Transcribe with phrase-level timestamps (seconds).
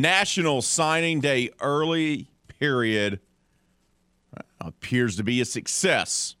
[0.00, 3.20] National Signing Day early period
[4.60, 6.36] appears to be a success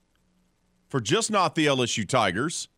[0.88, 2.68] for just not the LSU Tigers,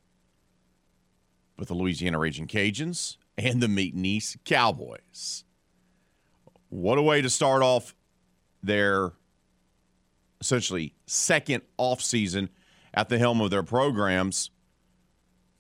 [1.56, 5.45] but the Louisiana Raging Cajuns and the McNeese Cowboys.
[6.68, 7.95] What a way to start off
[8.62, 9.12] their
[10.40, 12.48] essentially second offseason
[12.92, 14.51] at the helm of their programs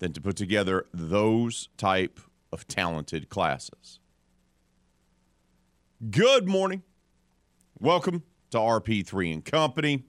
[0.00, 2.18] than to put together those type
[2.52, 4.00] of talented classes.
[6.10, 6.82] Good morning.
[7.78, 10.02] Welcome to RP3 and Company.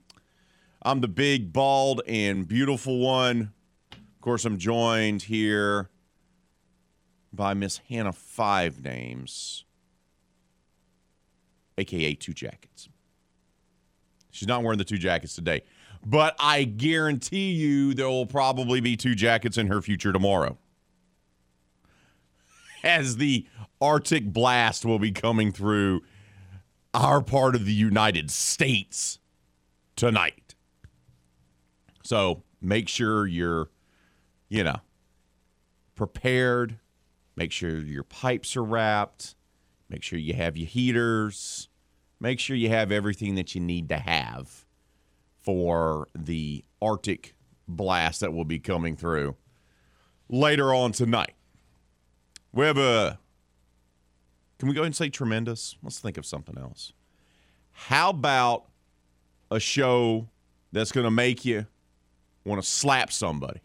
[0.82, 3.52] I'm the big, bald, and beautiful one.
[3.92, 5.90] Of course, I'm joined here
[7.32, 9.66] by Miss Hannah Five Names,
[11.78, 12.88] aka Two Jackets.
[14.32, 15.62] She's not wearing the two jackets today,
[16.04, 20.58] but I guarantee you there will probably be two jackets in her future tomorrow.
[22.84, 23.46] As the
[23.80, 26.02] Arctic blast will be coming through
[26.92, 29.18] our part of the United States
[29.96, 30.54] tonight.
[32.04, 33.70] So make sure you're,
[34.50, 34.76] you know,
[35.94, 36.78] prepared.
[37.36, 39.34] Make sure your pipes are wrapped.
[39.88, 41.68] Make sure you have your heaters.
[42.20, 44.66] Make sure you have everything that you need to have
[45.40, 47.34] for the Arctic
[47.66, 49.36] blast that will be coming through
[50.28, 51.34] later on tonight.
[52.54, 53.18] We have a
[54.58, 55.76] can we go ahead and say tremendous?
[55.82, 56.92] Let's think of something else.
[57.72, 58.66] How about
[59.50, 60.28] a show
[60.72, 61.66] that's going to make you
[62.44, 63.60] want to slap somebody?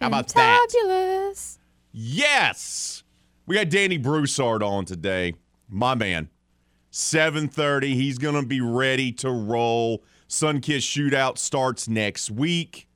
[0.00, 0.68] How about that?
[0.70, 1.58] Fabulous.
[1.92, 3.02] Yes.
[3.46, 5.34] We got Danny Broussard on today.
[5.68, 6.28] My man.
[6.92, 7.94] 7:30.
[7.94, 10.04] He's going to be ready to roll.
[10.28, 12.86] Sunkiss shootout starts next week.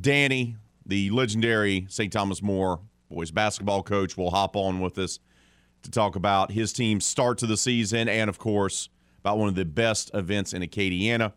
[0.00, 2.12] Danny, the legendary St.
[2.12, 2.80] Thomas More
[3.12, 5.18] boys basketball coach, will hop on with us
[5.82, 8.88] to talk about his team's start to the season and, of course,
[9.20, 11.32] about one of the best events in Acadiana,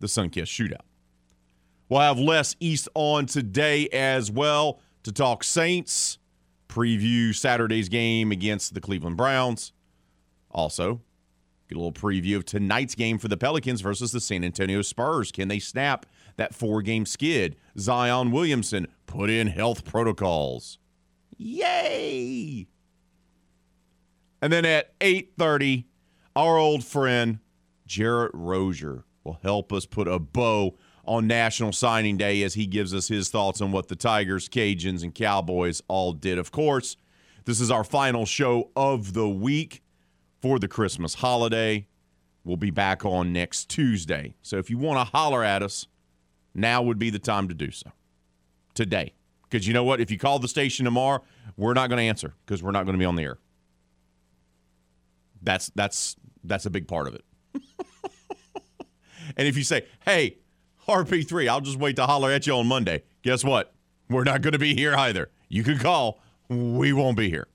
[0.00, 0.84] the Sunkiss Shootout.
[1.88, 6.18] We'll have Les East on today as well to talk Saints,
[6.68, 9.72] preview Saturday's game against the Cleveland Browns.
[10.50, 11.00] Also,
[11.68, 15.32] get a little preview of tonight's game for the Pelicans versus the San Antonio Spurs.
[15.32, 16.06] Can they snap
[16.36, 17.56] that four game skid?
[17.78, 20.78] Zion Williamson put in health protocols.
[21.42, 22.66] Yay!
[24.42, 25.86] And then at 8:30,
[26.36, 27.38] our old friend
[27.86, 32.92] Jarrett Rozier will help us put a bow on National Signing Day as he gives
[32.92, 36.36] us his thoughts on what the Tigers, Cajuns, and Cowboys all did.
[36.36, 36.98] Of course,
[37.46, 39.82] this is our final show of the week
[40.42, 41.86] for the Christmas holiday.
[42.44, 44.34] We'll be back on next Tuesday.
[44.42, 45.86] So if you want to holler at us,
[46.54, 47.92] now would be the time to do so.
[48.74, 49.14] Today.
[49.50, 50.00] Because you know what?
[50.00, 51.22] If you call the station tomorrow,
[51.56, 53.38] we're not going to answer because we're not going to be on the air.
[55.42, 57.24] That's that's that's a big part of it.
[59.36, 60.38] and if you say, "Hey,
[60.86, 63.74] RP3, I'll just wait to holler at you on Monday." Guess what?
[64.08, 65.30] We're not going to be here either.
[65.48, 66.20] You can call.
[66.48, 67.48] We won't be here.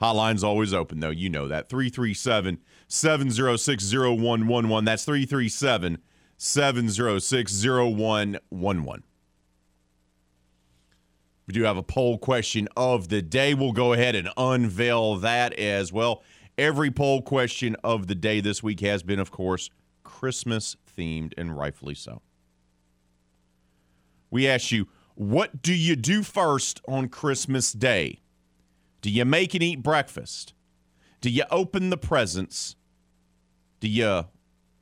[0.00, 1.10] Hotline's always open, though.
[1.10, 1.68] You know that.
[1.68, 4.84] 337 706 0111.
[4.84, 5.98] That's 337
[6.36, 9.02] 706 0111.
[11.48, 13.54] We do have a poll question of the day.
[13.54, 16.22] We'll go ahead and unveil that as well.
[16.58, 19.70] Every poll question of the day this week has been, of course,
[20.04, 22.20] Christmas themed, and rightfully so.
[24.30, 28.20] We ask you, what do you do first on Christmas Day?
[29.00, 30.52] Do you make and eat breakfast?
[31.22, 32.76] Do you open the presents?
[33.80, 34.26] Do you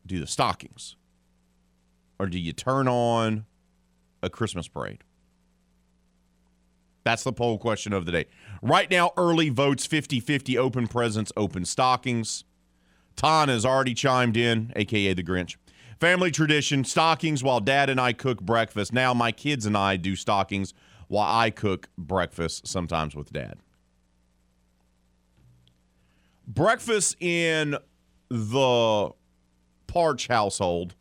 [0.04, 0.96] do the stockings?
[2.18, 3.46] Or do you turn on
[4.20, 5.04] a Christmas parade?
[7.06, 8.24] That's the poll question of the day.
[8.62, 12.42] Right now, early votes 50 50 open presents, open stockings.
[13.14, 15.54] Ton has already chimed in, aka the Grinch.
[16.00, 18.92] Family tradition stockings while dad and I cook breakfast.
[18.92, 20.74] Now, my kids and I do stockings
[21.06, 23.58] while I cook breakfast, sometimes with dad.
[26.44, 27.76] Breakfast in
[28.30, 29.10] the
[29.86, 30.96] Parch household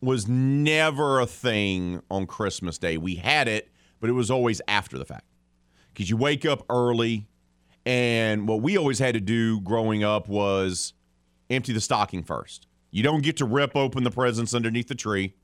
[0.00, 2.96] was never a thing on Christmas Day.
[2.96, 3.70] We had it,
[4.00, 5.26] but it was always after the fact.
[5.92, 7.28] Because you wake up early,
[7.84, 10.94] and what we always had to do growing up was
[11.50, 12.66] empty the stocking first.
[12.90, 15.34] You don't get to rip open the presents underneath the tree.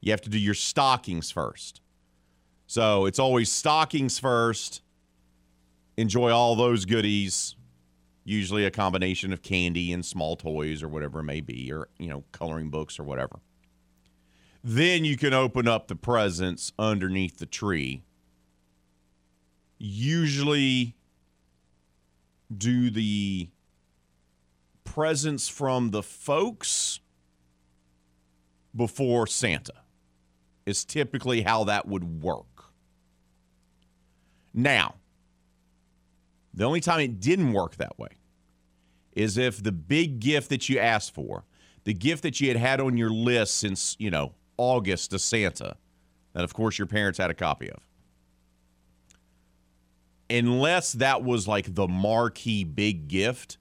[0.00, 1.80] You have to do your stockings first.
[2.66, 4.82] So it's always stockings first.
[5.96, 7.56] Enjoy all those goodies.
[8.30, 12.06] Usually a combination of candy and small toys or whatever it may be, or, you
[12.06, 13.40] know, coloring books or whatever.
[14.62, 18.04] Then you can open up the presents underneath the tree.
[19.78, 20.94] Usually
[22.56, 23.48] do the
[24.84, 27.00] presents from the folks
[28.76, 29.82] before Santa
[30.66, 32.66] is typically how that would work.
[34.54, 34.94] Now,
[36.54, 38.10] the only time it didn't work that way
[39.12, 41.44] is if the big gift that you asked for,
[41.84, 45.76] the gift that you had had on your list since, you know, August to Santa,
[46.32, 47.78] that of course your parents had a copy of.
[50.28, 53.58] Unless that was like the marquee big gift,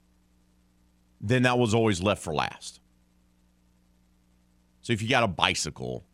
[1.19, 2.79] then that was always left for last.
[4.81, 6.05] So if you got a bicycle,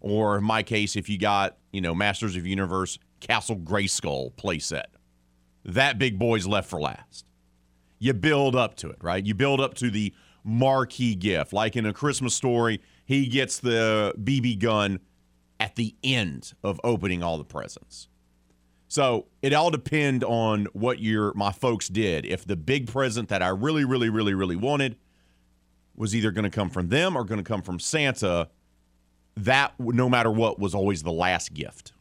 [0.00, 4.84] or in my case, if you got, you know, Masters of Universe Castle Grayskull playset,
[5.64, 7.24] that big boy's left for last.
[8.04, 9.24] You build up to it, right?
[9.24, 10.12] You build up to the
[10.44, 11.54] marquee gift.
[11.54, 15.00] Like in a Christmas story, he gets the BB gun
[15.58, 18.08] at the end of opening all the presents.
[18.88, 22.26] So it all depend on what your my folks did.
[22.26, 24.96] If the big present that I really, really, really, really wanted
[25.96, 28.50] was either going to come from them or going to come from Santa,
[29.34, 31.94] that no matter what was always the last gift.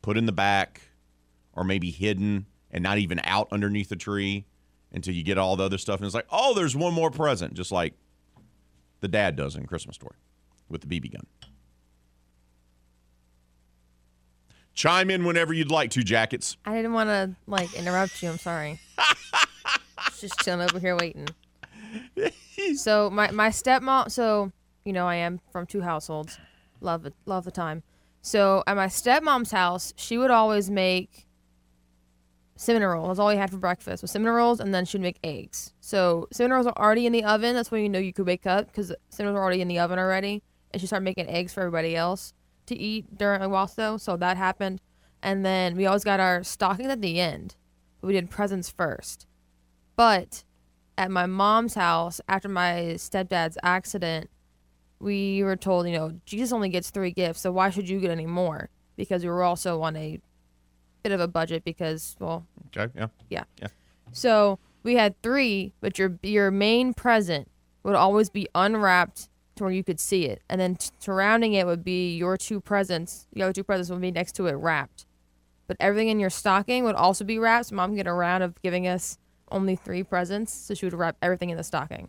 [0.00, 0.80] Put in the back
[1.52, 4.46] or maybe hidden and not even out underneath the tree
[4.92, 5.98] until you get all the other stuff.
[6.00, 7.94] And it's like, oh, there's one more present, just like
[9.00, 10.16] the dad does in Christmas Story
[10.68, 11.26] with the BB gun.
[14.74, 16.56] Chime in whenever you'd like to, Jackets.
[16.64, 18.30] I didn't want to like interrupt you.
[18.30, 18.80] I'm sorry.
[20.18, 21.28] Just chilling over here waiting.
[22.76, 24.10] So my my stepmom.
[24.10, 24.52] So
[24.84, 26.38] you know I am from two households.
[26.80, 27.14] Love it.
[27.26, 27.82] Love the time.
[28.20, 31.26] So at my stepmom's house, she would always make
[32.56, 33.08] cinnamon rolls.
[33.08, 35.72] That's all we had for breakfast was cinnamon rolls, and then she'd make eggs.
[35.80, 37.54] So cinnamon rolls are already in the oven.
[37.54, 39.78] That's when you know you could wake up because cinnamon rolls are already in the
[39.78, 40.42] oven already.
[40.70, 42.32] And she started making eggs for everybody else
[42.66, 43.96] to eat during while so.
[43.96, 44.80] So that happened,
[45.22, 47.56] and then we always got our stockings at the end.
[48.00, 49.26] We did presents first.
[49.96, 50.44] But
[50.98, 54.30] at my mom's house, after my stepdad's accident,
[54.98, 58.10] we were told, you know, Jesus only gets three gifts, so why should you get
[58.10, 58.70] any more?
[58.96, 60.20] Because we were also on a
[61.02, 62.46] bit of a budget because, well,
[62.76, 63.08] Okay, yeah.
[63.28, 63.44] yeah.
[63.60, 63.68] Yeah.
[64.12, 67.48] So we had three, but your your main present
[67.82, 71.66] would always be unwrapped to where you could see it, and then t- surrounding it
[71.66, 73.26] would be your two presents.
[73.32, 75.04] The other two presents would be next to it wrapped,
[75.66, 77.66] but everything in your stocking would also be wrapped.
[77.66, 79.18] So mom get a round of giving us
[79.50, 82.08] only three presents, so she would wrap everything in the stocking.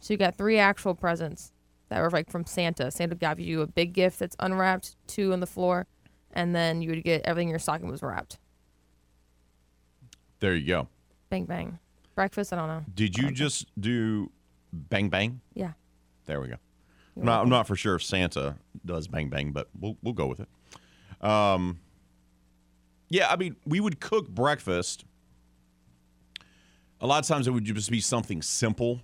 [0.00, 1.52] So you got three actual presents
[1.88, 2.90] that were like from Santa.
[2.90, 5.86] Santa gave you a big gift that's unwrapped, two on the floor,
[6.32, 8.38] and then you would get everything in your stocking was wrapped.
[10.40, 10.88] There you go.
[11.28, 11.78] Bang bang.
[12.14, 12.84] Breakfast, I don't know.
[12.94, 14.30] Did you just do
[14.72, 15.40] bang bang?
[15.54, 15.72] Yeah.
[16.26, 16.56] There we go.
[17.16, 20.26] I'm not, I'm not for sure if Santa does bang bang, but we'll we'll go
[20.26, 20.48] with it.
[21.24, 21.80] Um,
[23.08, 25.04] yeah, I mean, we would cook breakfast.
[27.00, 29.00] A lot of times it would just be something simple,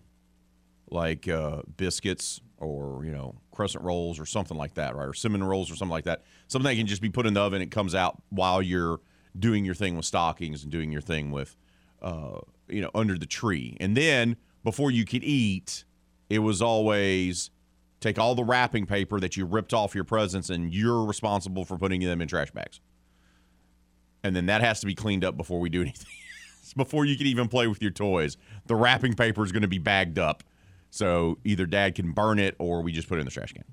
[0.91, 5.09] like uh, biscuits or you know crescent rolls or something like that, right?
[5.09, 6.23] Or cinnamon rolls or something like that.
[6.47, 7.63] Something that can just be put in the oven.
[7.63, 9.01] It comes out while you're
[9.39, 11.57] doing your thing with stockings and doing your thing with,
[12.03, 13.77] uh, you know, under the tree.
[13.81, 15.85] And then before you could eat,
[16.29, 17.51] it was always
[18.01, 21.79] take all the wrapping paper that you ripped off your presents and you're responsible for
[21.79, 22.81] putting them in trash bags.
[24.23, 26.07] And then that has to be cleaned up before we do anything.
[26.77, 28.37] before you can even play with your toys.
[28.67, 30.43] The wrapping paper is going to be bagged up.
[30.97, 33.65] So either dad can burn it or we just put it in the trash can.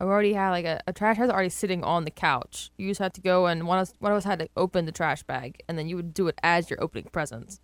[0.00, 2.70] I already had like a, a trash bag already sitting on the couch.
[2.78, 4.86] You just had to go and one of us, one of us had to open
[4.86, 7.60] the trash bag, and then you would do it as you're opening presents.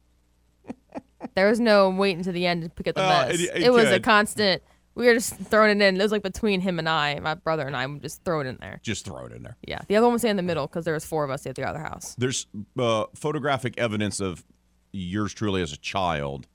[1.37, 3.35] there was no waiting to the end to pick up the Uh, mess.
[3.41, 4.63] it- It, it was a constant.
[4.97, 5.97] We were just throwing it in.
[6.01, 8.49] It was like between him and I, my brother and I, would just throw it
[8.49, 8.81] in there.
[8.83, 9.57] Just throw it in there.
[9.65, 11.55] Yeah, the other one was in the middle because there was four of us at
[11.55, 12.17] the other house.
[12.19, 14.45] There's uh, photographic evidence of
[14.93, 16.49] yours truly as a child.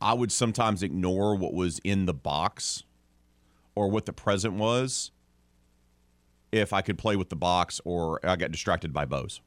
[0.00, 2.84] I would sometimes ignore what was in the box
[3.74, 5.10] or what the present was
[6.52, 9.40] if I could play with the box or I got distracted by bows.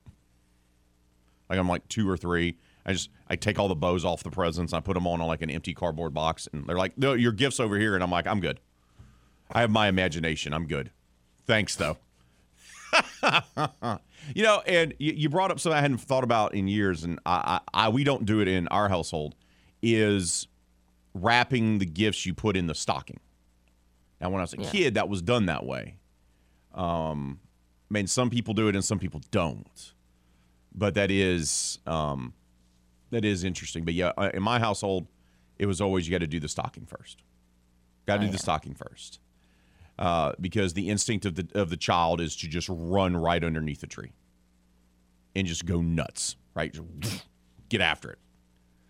[1.50, 4.32] Like I'm like two or three, I just I take all the bows off the
[4.32, 4.74] presents.
[4.74, 7.32] I put them on, on like an empty cardboard box, and they're like, "No, your
[7.32, 8.60] gifts over here," and I'm like, "I'm good.
[9.52, 10.54] I have my imagination.
[10.54, 10.92] I'm good.
[11.46, 11.98] Thanks though."
[14.36, 17.20] you know, and you, you brought up something I hadn't thought about in years, and
[17.26, 19.36] I, I, I we don't do it in our household.
[19.82, 20.48] Is
[21.14, 23.20] wrapping the gifts you put in the stocking.
[24.20, 24.70] Now, when I was a Yeah.
[24.70, 25.98] kid, that was done that way.
[26.74, 27.40] Um,
[27.90, 29.94] I mean, some people do it and some people don't.
[30.74, 32.34] But that is um,
[33.10, 33.84] that is interesting.
[33.84, 35.08] But yeah, uh, in my household,
[35.60, 37.24] it was always you got to do the stocking first.
[38.06, 38.38] Got to Oh, do the yeah.
[38.38, 39.20] stocking first,
[40.00, 43.82] uh, because the instinct of the of the child is to just run right underneath
[43.82, 44.14] the tree
[45.36, 46.74] and just go nuts, right?
[47.00, 47.26] Just
[47.70, 48.20] get after it.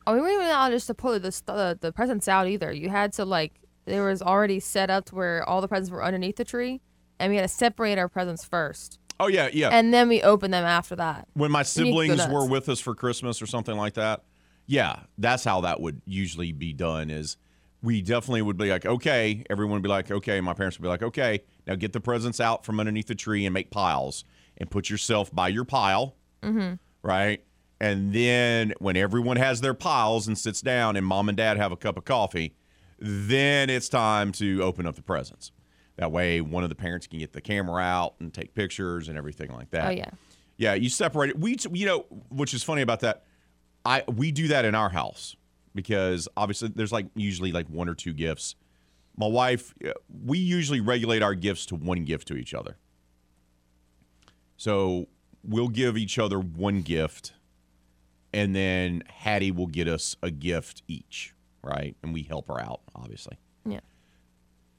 [0.07, 2.71] Oh, we weren't even allowed just to pull the, the the presents out either.
[2.71, 3.53] You had to like
[3.85, 6.81] there was already set up to where all the presents were underneath the tree,
[7.19, 9.69] and we had to separate our presents first, Oh yeah, yeah.
[9.69, 11.27] and then we opened them after that.
[11.33, 14.23] when my need to go siblings were with us for Christmas or something like that,
[14.67, 17.09] yeah, that's how that would usually be done.
[17.09, 17.37] Is
[17.81, 20.89] we definitely would be like, okay, everyone would be like, okay, my parents would be
[20.89, 24.23] like, okay, now get the presents out from underneath the tree and make piles
[24.57, 26.73] and put yourself by your pile, Mm-hmm.
[27.03, 27.43] right?
[27.81, 31.71] And then when everyone has their piles and sits down and mom and dad have
[31.71, 32.53] a cup of coffee,
[32.99, 35.51] then it's time to open up the presents.
[35.97, 39.17] That way, one of the parents can get the camera out and take pictures and
[39.17, 39.87] everything like that.
[39.87, 40.11] Oh yeah,
[40.57, 41.39] Yeah, you separate it.
[41.39, 43.23] We, you know, which is funny about that.
[43.83, 45.35] I we do that in our house
[45.73, 48.55] because obviously there's like usually like one or two gifts.
[49.17, 52.77] My wife, uh, we usually regulate our gifts to one gift to each other.
[54.55, 55.07] So
[55.43, 57.33] we'll give each other one gift,
[58.33, 61.33] and then Hattie will get us a gift each,
[61.63, 61.95] right?
[62.03, 63.37] And we help her out, obviously.
[63.65, 63.79] yeah.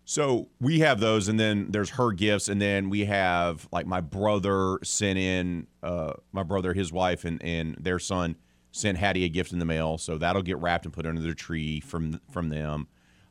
[0.04, 4.00] So we have those, and then there's her gifts, and then we have like my
[4.00, 8.37] brother sent in, uh, my brother, his wife, and, and their son
[8.73, 11.35] sent Hattie a gift in the mail, so that'll get wrapped and put under the
[11.35, 12.88] tree from from them.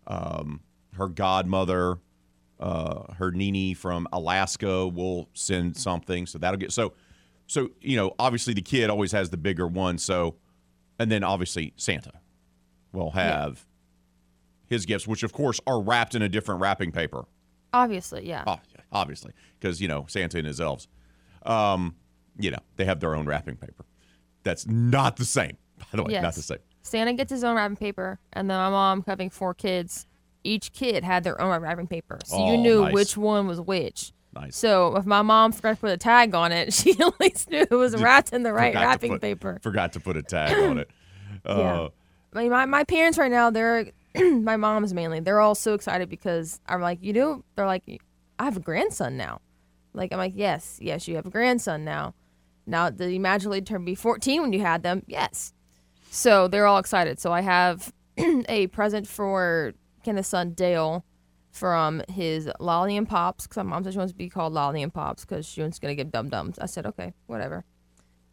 [0.07, 0.61] Um,
[0.95, 1.97] her godmother,
[2.59, 6.93] uh, her Nini from Alaska will send something, so that'll get so
[7.51, 10.35] so you know obviously the kid always has the bigger one, so
[10.97, 12.13] and then obviously Santa
[12.93, 13.65] will have
[14.69, 17.25] his gifts, which of course are wrapped in a different wrapping paper.
[17.73, 18.45] Obviously, yeah.
[18.47, 20.87] Oh, yeah, obviously, because you know Santa and his elves,
[21.45, 21.95] um,
[22.39, 23.83] you know they have their own wrapping paper.
[24.43, 26.21] That's not the same, by the way.
[26.21, 26.59] Not the same.
[26.83, 30.07] Santa gets his own wrapping paper, and then my mom having four kids.
[30.45, 32.93] Each kid had their own wrapping paper, so Oh, you knew nice.
[32.93, 34.13] which one was which.
[34.33, 34.55] Nice.
[34.55, 37.61] So if my mom forgot to put a tag on it, she at least knew
[37.69, 39.59] it was wrapped in the right Forgot to wrapping put- paper.
[39.61, 40.89] Forgot to put a tag on it.
[41.45, 41.87] Uh, Yeah.
[42.33, 45.19] I mean, my, my parents right now, they're my mom's mainly.
[45.21, 47.83] They're all so excited because I'm like, you know, they're like,
[48.37, 49.41] I have a grandson now.
[49.93, 52.13] Like I'm like, yes, yes, you have a grandson now.
[52.67, 55.03] Now, did you magically turn be 14 when you had them?
[55.07, 55.51] Yes.
[56.11, 57.19] So they're all excited.
[57.19, 59.73] So I have a present for
[60.05, 61.03] Kenneth's son Dale
[61.51, 64.81] from his Lolly and Pops because my mom said she wants to be called Lolly
[64.81, 66.57] and Pops because she wants going to give dum dums.
[66.59, 67.65] I said, okay, whatever.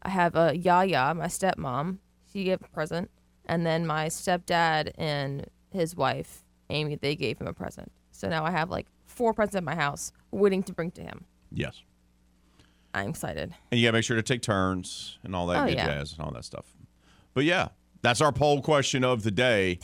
[0.02, 1.98] I have a Yaya, my stepmom.
[2.32, 3.10] She gave a present,
[3.46, 7.90] and then my stepdad and his wife Amy, they gave him a present.
[8.12, 11.24] So now I have like four presents at my house waiting to bring to him.
[11.52, 11.82] yes.
[12.94, 13.54] I'm excited.
[13.70, 15.86] And you got to make sure to take turns and all that Oh, good yeah.
[15.86, 16.64] jazz and all that stuff.
[17.34, 17.68] But yeah,
[18.00, 19.78] that's our poll question of the day.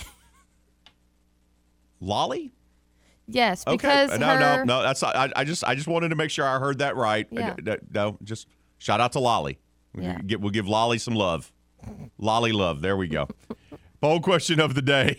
[2.00, 2.52] Lolly?
[3.26, 3.76] Yes, Okay.
[3.76, 4.82] because no, her, no, no.
[4.82, 7.26] That's I, I just I just wanted to make sure I heard that right.
[7.30, 7.54] Yeah.
[7.92, 8.46] No, just
[8.78, 9.58] shout out to Lolly.
[9.94, 10.18] We'll Yeah.
[10.26, 11.50] give- we'll give Lolly some love.
[12.18, 12.80] Lolly love.
[12.82, 13.28] There we go.
[14.00, 15.18] Poll question of the day.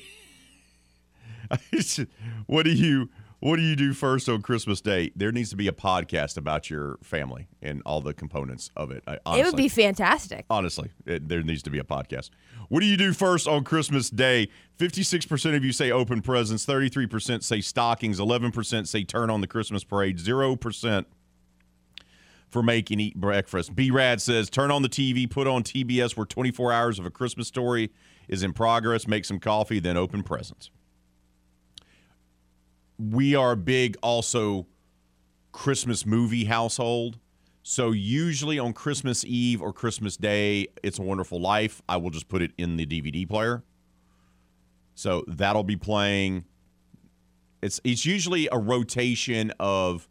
[2.47, 3.09] what do you
[3.45, 5.11] what do you do first on Christmas Day?
[5.15, 9.03] There needs to be a podcast about your family and all the components of it.
[9.05, 9.39] I, honestly.
[9.39, 10.47] it would be fantastic.
[10.49, 12.31] Honestly, it, there needs to be a podcast.
[12.69, 14.49] What do you do first on Christmas Day?
[14.79, 19.83] 56% of you say open presents, 33% say stockings, 11% say turn on the Christmas
[19.83, 21.05] parade, 0%
[22.49, 23.75] for make and eat breakfast.
[23.75, 27.11] B Rad says turn on the TV, put on TBS where 24 hours of a
[27.11, 27.91] Christmas story
[28.27, 30.71] is in progress, make some coffee, then open presents.
[32.97, 34.67] We are big also
[35.51, 37.19] Christmas movie household.
[37.63, 42.27] So usually on Christmas Eve or Christmas Day, It's a Wonderful Life, I will just
[42.27, 43.63] put it in the DVD player.
[44.93, 46.45] So that'll be playing.
[47.61, 50.07] It's it's usually a rotation of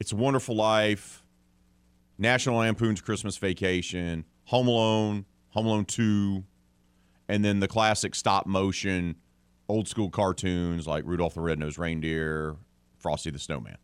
[0.00, 1.22] It's a Wonderful Life,
[2.16, 6.42] National Lampoon's Christmas Vacation, Home Alone, Home Alone 2,
[7.28, 9.16] and then the classic stop motion
[9.68, 12.56] old school cartoons like Rudolph the Red-Nosed Reindeer,
[12.96, 13.76] Frosty the Snowman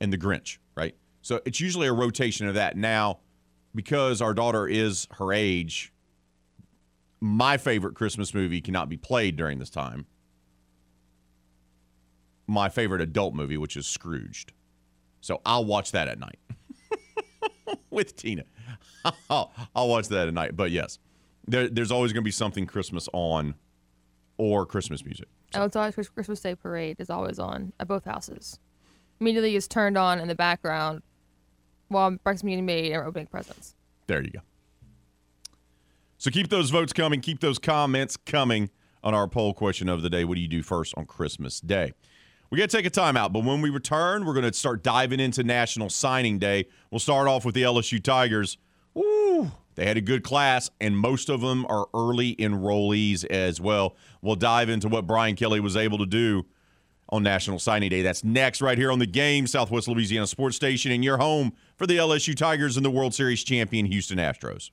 [0.00, 0.94] and the Grinch, right?
[1.20, 2.76] So it's usually a rotation of that.
[2.76, 3.20] Now,
[3.74, 5.92] because our daughter is her age,
[7.20, 10.06] my favorite Christmas movie cannot be played during this time.
[12.48, 14.52] My favorite adult movie, which is Scrooged.
[15.20, 16.40] So I'll watch that at night
[17.90, 18.42] with Tina.
[19.30, 20.56] I'll, I'll watch that at night.
[20.56, 20.98] But yes,
[21.46, 23.54] there, there's always going to be something Christmas on
[24.38, 25.28] or Christmas music.
[25.54, 28.58] Oh, it's always Christmas Day parade is always on at both houses.
[29.20, 31.02] Immediately is turned on in the background
[31.88, 33.74] while breakfast being made and opening presents.
[34.06, 34.40] There you go.
[36.18, 37.20] So keep those votes coming.
[37.20, 38.70] Keep those comments coming
[39.02, 40.24] on our poll question of the day.
[40.24, 41.92] What do you do first on Christmas Day?
[42.50, 45.20] We got to take a timeout, but when we return, we're going to start diving
[45.20, 46.66] into National Signing Day.
[46.90, 48.58] We'll start off with the LSU Tigers.
[48.94, 49.50] Woo!
[49.74, 53.96] They had a good class, and most of them are early enrollees as well.
[54.20, 56.44] We'll dive into what Brian Kelly was able to do
[57.08, 58.02] on National Signing Day.
[58.02, 61.86] That's next, right here on the game, Southwest Louisiana Sports Station, and your home for
[61.86, 64.70] the LSU Tigers and the World Series champion Houston Astros.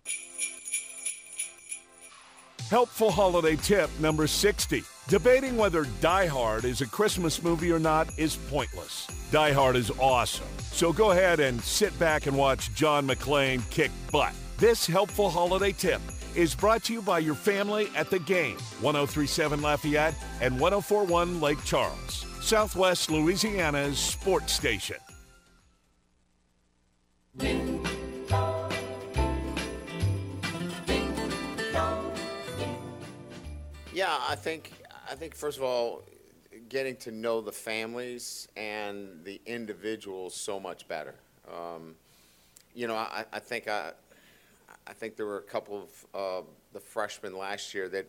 [2.69, 4.83] Helpful holiday tip number 60.
[5.07, 9.07] Debating whether Die Hard is a Christmas movie or not is pointless.
[9.31, 10.45] Die Hard is awesome.
[10.71, 14.33] So go ahead and sit back and watch John McClane kick butt.
[14.59, 16.01] This helpful holiday tip
[16.35, 21.63] is brought to you by your family at the game 1037 Lafayette and 1041 Lake
[21.63, 24.97] Charles, Southwest Louisiana's sports station.
[33.93, 34.73] Yeah, I think
[35.09, 36.03] I think first of all,
[36.67, 41.15] getting to know the families and the individuals so much better.
[41.49, 41.95] Um,
[42.75, 43.91] you know, I, I think I,
[44.89, 48.07] I think there were a couple of uh, the freshmen last year that,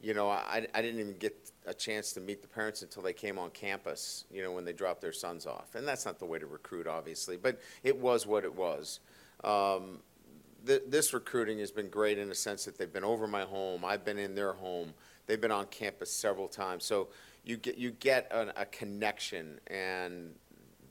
[0.00, 3.14] you know, I, I didn't even get a chance to meet the parents until they
[3.14, 4.26] came on campus.
[4.30, 6.86] You know, when they dropped their sons off, and that's not the way to recruit,
[6.86, 9.00] obviously, but it was what it was.
[9.42, 10.00] Um,
[10.66, 13.84] th- this recruiting has been great in the sense that they've been over my home.
[13.84, 14.92] I've been in their home.
[15.26, 16.84] They've been on campus several times.
[16.84, 17.08] So
[17.44, 20.34] you get you get an, a connection, and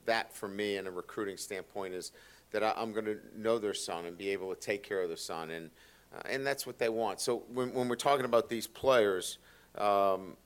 [0.06, 2.12] that for me, in a recruiting standpoint, is
[2.52, 5.08] that I, am going to know their son and be able to take care of
[5.08, 5.70] their son, and
[6.14, 7.20] uh, and that's what they want.
[7.20, 9.38] So when when we're talking about these players,
[9.76, 10.36] um,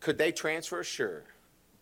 [0.00, 0.82] could they transfer?
[0.82, 1.22] Sure,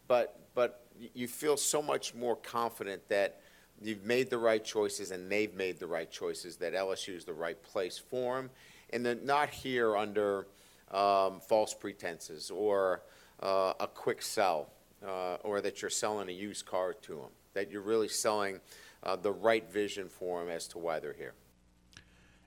[0.09, 3.40] but but you feel so much more confident that
[3.81, 6.57] you've made the right choices and they've made the right choices.
[6.57, 8.51] That LSU is the right place for them,
[8.90, 10.47] and then not here under
[10.92, 13.03] um, false pretenses or
[13.42, 14.68] uh, a quick sell
[15.07, 18.61] uh, or that you're selling a used car to them, that you're really selling
[19.03, 21.35] uh, the right vision for them as to why they're here.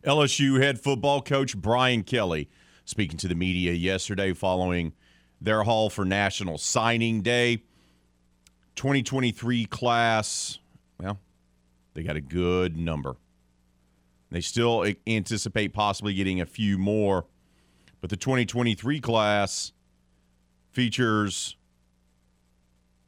[0.03, 2.49] LSU head football coach Brian Kelly
[2.85, 4.93] speaking to the media yesterday following
[5.41, 7.63] their haul for National Signing Day.
[8.75, 10.59] 2023 class,
[10.99, 11.19] well,
[11.93, 13.15] they got a good number.
[14.29, 17.25] They still anticipate possibly getting a few more
[18.05, 19.71] but the 2023 class
[20.71, 21.57] features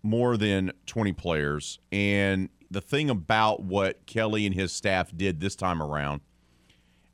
[0.01, 1.77] more than 20 players.
[1.91, 6.21] And the thing about what Kelly and his staff did this time around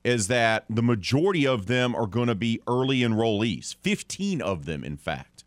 [0.03, 4.83] is that the majority of them are going to be early enrollees, 15 of them,
[4.83, 5.45] in fact.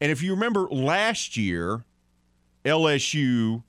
[0.00, 1.84] And if you remember last year,
[2.64, 3.64] LSU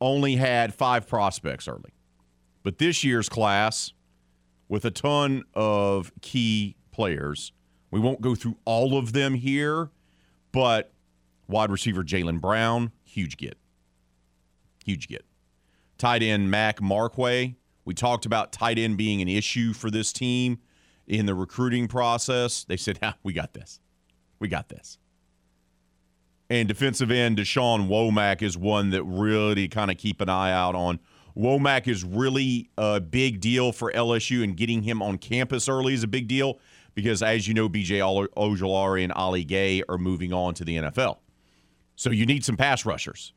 [0.00, 1.92] only had five prospects early.
[2.64, 3.92] But this year's class,
[4.68, 7.52] with a ton of key players.
[7.90, 9.90] We won't go through all of them here,
[10.52, 10.92] but
[11.48, 13.56] wide receiver Jalen Brown, huge get.
[14.88, 15.26] Huge get.
[15.98, 17.56] Tight end Mac Markway.
[17.84, 20.60] We talked about tight end being an issue for this team
[21.06, 22.64] in the recruiting process.
[22.64, 23.80] They said, ah, we got this.
[24.38, 24.96] We got this.
[26.48, 30.74] And defensive end Da'Shawn Womack is one that really kind of keep an eye out
[30.74, 31.00] on.
[31.36, 36.02] Womack is really a big deal for LSU, and getting him on campus early is
[36.02, 36.60] a big deal
[36.94, 38.00] because, as you know, BJ
[38.38, 41.18] Ojulari and Ali Gaye are moving on to the NFL.
[41.94, 43.34] So you need some pass rushers.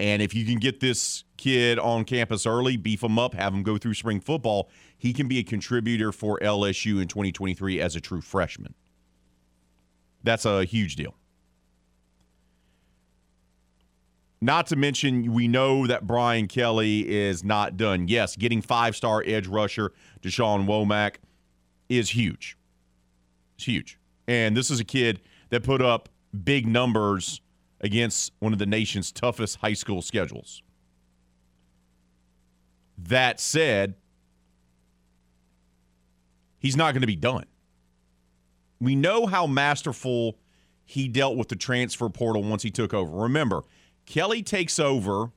[0.00, 3.62] And if you can get this kid on campus early, beef him up, have him
[3.62, 8.00] go through spring football, he can be a contributor for LSU in 2023 as a
[8.00, 8.74] true freshman.
[10.22, 11.14] That's a huge deal.
[14.40, 18.06] Not to mention, we know that Brian Kelly is not done.
[18.06, 21.16] Yes, getting five star edge rusher Da'Shawn Womack
[21.88, 22.56] is huge.
[23.56, 23.98] It's huge.
[24.28, 26.08] And this is a kid that put up
[26.44, 27.40] big numbers
[27.80, 30.62] against one of the nation's toughest high school schedules.
[32.96, 33.94] That said,
[36.58, 37.44] he's not going to be done.
[38.80, 40.38] We know how masterful
[40.84, 43.16] he dealt with the transfer portal once he took over.
[43.16, 43.62] Remember,
[44.06, 45.32] Kelly takes over,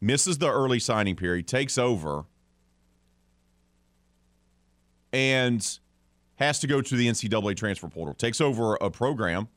[0.00, 2.26] misses the early signing period, takes over,
[5.12, 5.78] and
[6.36, 8.14] has to go to the NCAA transfer portal.
[8.14, 9.48] Takes over a program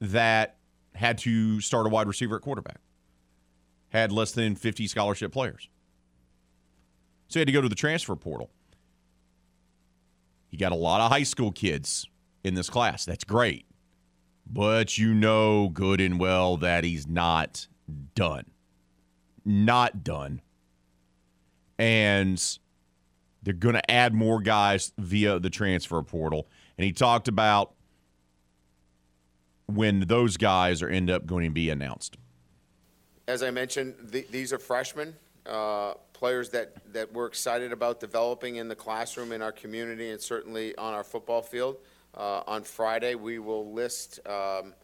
[0.00, 0.56] that
[0.94, 2.80] had to start a wide receiver at quarterback,
[3.90, 5.68] had less than 50 scholarship players.
[7.28, 8.50] So he had to go to the transfer portal.
[10.48, 12.06] He got a lot of high school kids
[12.42, 13.04] in this class.
[13.04, 13.66] That's great.
[14.46, 17.68] But you know good and well that he's not
[18.16, 18.46] done.
[19.44, 20.42] Not done.
[21.78, 22.58] And
[23.42, 26.48] they're going to add more guys via the transfer portal.
[26.76, 27.74] And he talked about
[29.74, 32.16] when those guys are end up going to be announced.
[33.28, 35.14] As I mentioned, th- these are freshmen,
[35.46, 40.20] uh, players that, that we're excited about developing in the classroom, in our community, and
[40.20, 41.76] certainly on our football field.
[42.14, 44.74] Uh, on Friday, we will list um,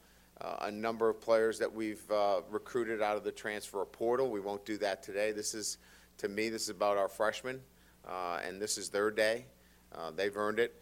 [0.40, 4.31] uh, a number of players that we've uh, recruited out of the transfer portal.
[4.31, 5.33] We won't do that today.
[5.33, 5.79] This is,
[6.18, 7.61] to me, this is about our freshmen,
[8.09, 9.46] uh, and this is their day.
[9.94, 10.81] Uh, they've earned it.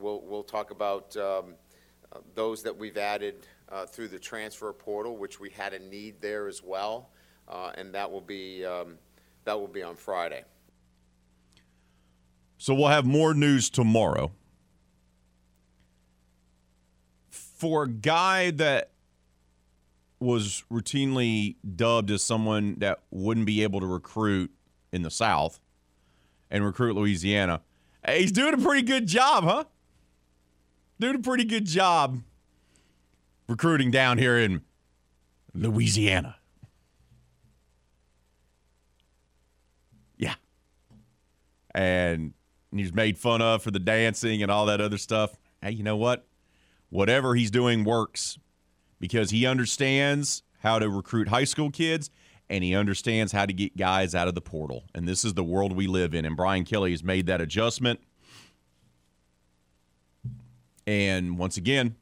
[0.00, 1.54] We'll, we'll talk about um,
[2.34, 6.46] those that we've added uh, through the transfer portal, which we had a need there
[6.46, 7.10] as well,
[7.48, 8.98] uh, and that will be um,
[9.44, 10.44] that will be on Friday.
[12.58, 14.32] So we'll have more news tomorrow.
[17.30, 18.90] For a guy that
[20.18, 24.50] was routinely dubbed as someone that wouldn't be able to recruit
[24.92, 25.60] in the South
[26.50, 27.60] and recruit Louisiana,
[28.08, 29.64] he's doing a pretty good job, huh?
[31.00, 32.20] Doing a pretty good job
[33.48, 34.62] recruiting down here in
[35.52, 36.36] Louisiana.
[40.16, 40.34] Yeah.
[41.74, 42.32] And
[42.72, 45.36] he's made fun of for the dancing and all that other stuff.
[45.60, 46.26] Hey, you know what?
[46.90, 48.38] Whatever he's doing works
[49.00, 52.08] because he understands how to recruit high school kids
[52.48, 54.84] and he understands how to get guys out of the portal.
[54.94, 56.24] And this is the world we live in.
[56.24, 58.00] And Brian Kelly has made that adjustment.
[60.86, 61.96] And once again,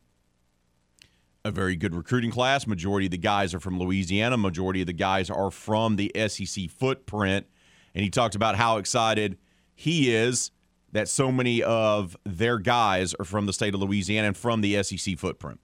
[1.45, 2.67] a very good recruiting class.
[2.67, 4.37] Majority of the guys are from Louisiana.
[4.37, 7.47] Majority of the guys are from the SEC footprint.
[7.95, 9.39] And he talked about how excited
[9.75, 10.51] he is
[10.93, 14.83] that so many of their guys are from the state of Louisiana and from the
[14.83, 15.59] SEC footprint.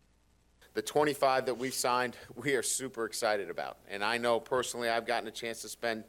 [0.74, 5.06] The 25 that we've signed, we are super excited about, and I know personally I've
[5.06, 6.04] gotten a chance to spend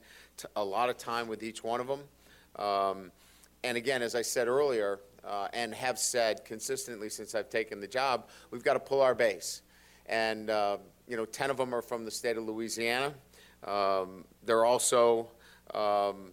[0.55, 2.01] a lot of time with each one of them.
[2.55, 3.11] Um,
[3.63, 7.87] and again, as I said earlier, uh, and have said consistently since I've taken the
[7.87, 9.61] job, we've got to pull our base.
[10.05, 10.77] And, uh,
[11.07, 13.13] you know, 10 of them are from the state of Louisiana.
[13.63, 15.29] Um, they're also
[15.73, 16.31] um,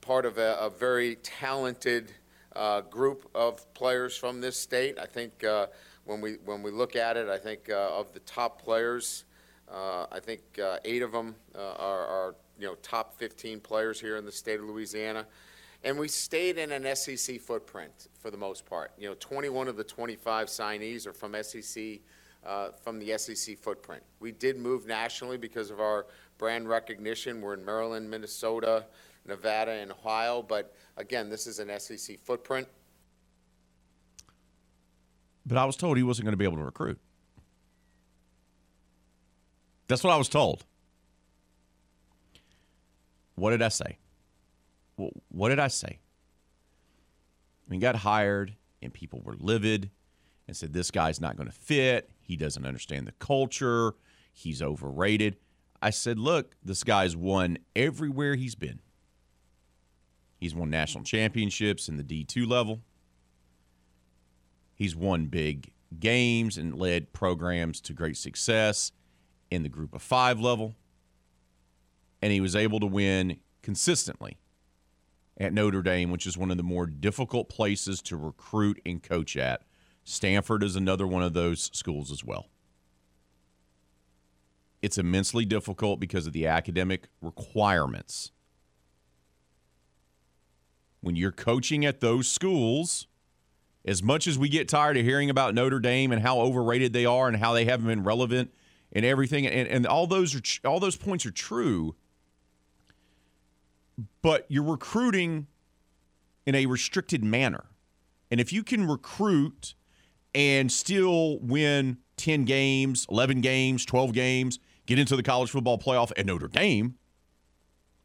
[0.00, 2.12] part of a, a very talented
[2.54, 4.98] uh, group of players from this state.
[4.98, 5.66] I think uh,
[6.04, 9.24] when we when we look at it, I think uh, of the top players,
[9.72, 10.40] uh, I think
[10.84, 14.66] eight of them are, are you know top 15 players here in the state of
[14.66, 15.26] Louisiana.
[15.84, 18.92] And we stayed in an SEC footprint for the most part.
[18.96, 22.00] You know, 21 of the 25 signees are from SEC,
[22.46, 24.02] uh, from the SEC footprint.
[24.20, 26.06] We did move nationally because of our
[26.38, 27.40] brand recognition.
[27.40, 28.86] We're in Maryland, Minnesota,
[29.26, 30.42] Nevada, and Ohio.
[30.42, 32.68] But again, this is an SEC footprint.
[35.44, 36.98] But I was told he wasn't going to be able to recruit.
[39.88, 40.64] That's what I was told.
[43.34, 43.98] What did I say?
[45.28, 45.98] What did I say?
[47.68, 49.90] We got hired, and people were livid
[50.46, 52.10] and said, This guy's not going to fit.
[52.20, 53.94] He doesn't understand the culture.
[54.32, 55.36] He's overrated.
[55.80, 58.80] I said, Look, this guy's won everywhere he's been.
[60.38, 62.80] He's won national championships in the D2 level.
[64.74, 68.92] He's won big games and led programs to great success
[69.50, 70.74] in the group of five level.
[72.20, 74.38] And he was able to win consistently
[75.42, 79.36] at Notre Dame, which is one of the more difficult places to recruit and coach
[79.36, 79.62] at.
[80.04, 82.46] Stanford is another one of those schools as well.
[84.80, 88.30] It's immensely difficult because of the academic requirements.
[91.00, 93.08] When you're coaching at those schools,
[93.84, 97.04] as much as we get tired of hearing about Notre Dame and how overrated they
[97.04, 98.52] are and how they haven't been relevant
[98.92, 101.96] and everything, and, and all those are all those points are true.
[104.22, 105.46] But you're recruiting
[106.46, 107.66] in a restricted manner,
[108.30, 109.74] and if you can recruit
[110.34, 116.10] and still win ten games, eleven games, twelve games, get into the college football playoff
[116.16, 116.96] at Notre Dame,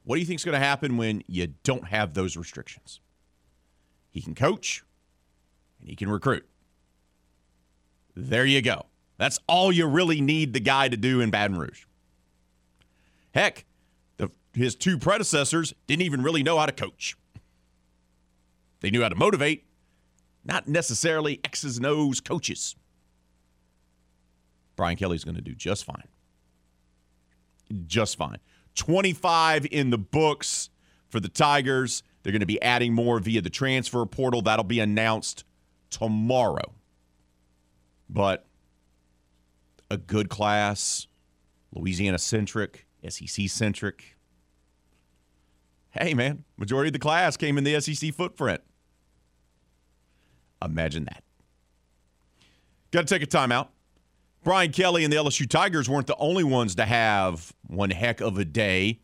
[0.03, 2.99] what do you think is going to happen when you don't have those restrictions?
[4.09, 4.83] He can coach
[5.79, 6.47] and he can recruit.
[8.15, 8.87] There you go.
[9.17, 11.85] That's all you really need the guy to do in Baton Rouge.
[13.31, 13.65] Heck,
[14.57, 17.15] his two predecessors didn't even really know how to coach.
[18.79, 19.65] They knew how to motivate,
[20.43, 22.75] not necessarily X's and O's coaches.
[24.75, 26.07] Brian Kelly's going to do just fine.
[27.85, 28.37] Just fine.
[28.75, 30.69] 25 in the books
[31.09, 32.03] for the Tigers.
[32.21, 34.41] They're going to be adding more via the transfer portal.
[34.41, 35.43] That'll be announced
[35.89, 36.73] tomorrow.
[38.09, 38.45] But
[39.89, 41.07] a good class,
[41.73, 44.16] Louisiana centric, SEC centric.
[45.99, 48.61] Hey, man, majority of the class came in the SEC footprint.
[50.63, 51.23] Imagine that.
[52.91, 53.67] Got to take a timeout.
[54.43, 58.37] Brian Kelly and the LSU Tigers weren't the only ones to have one heck of
[58.37, 59.01] a day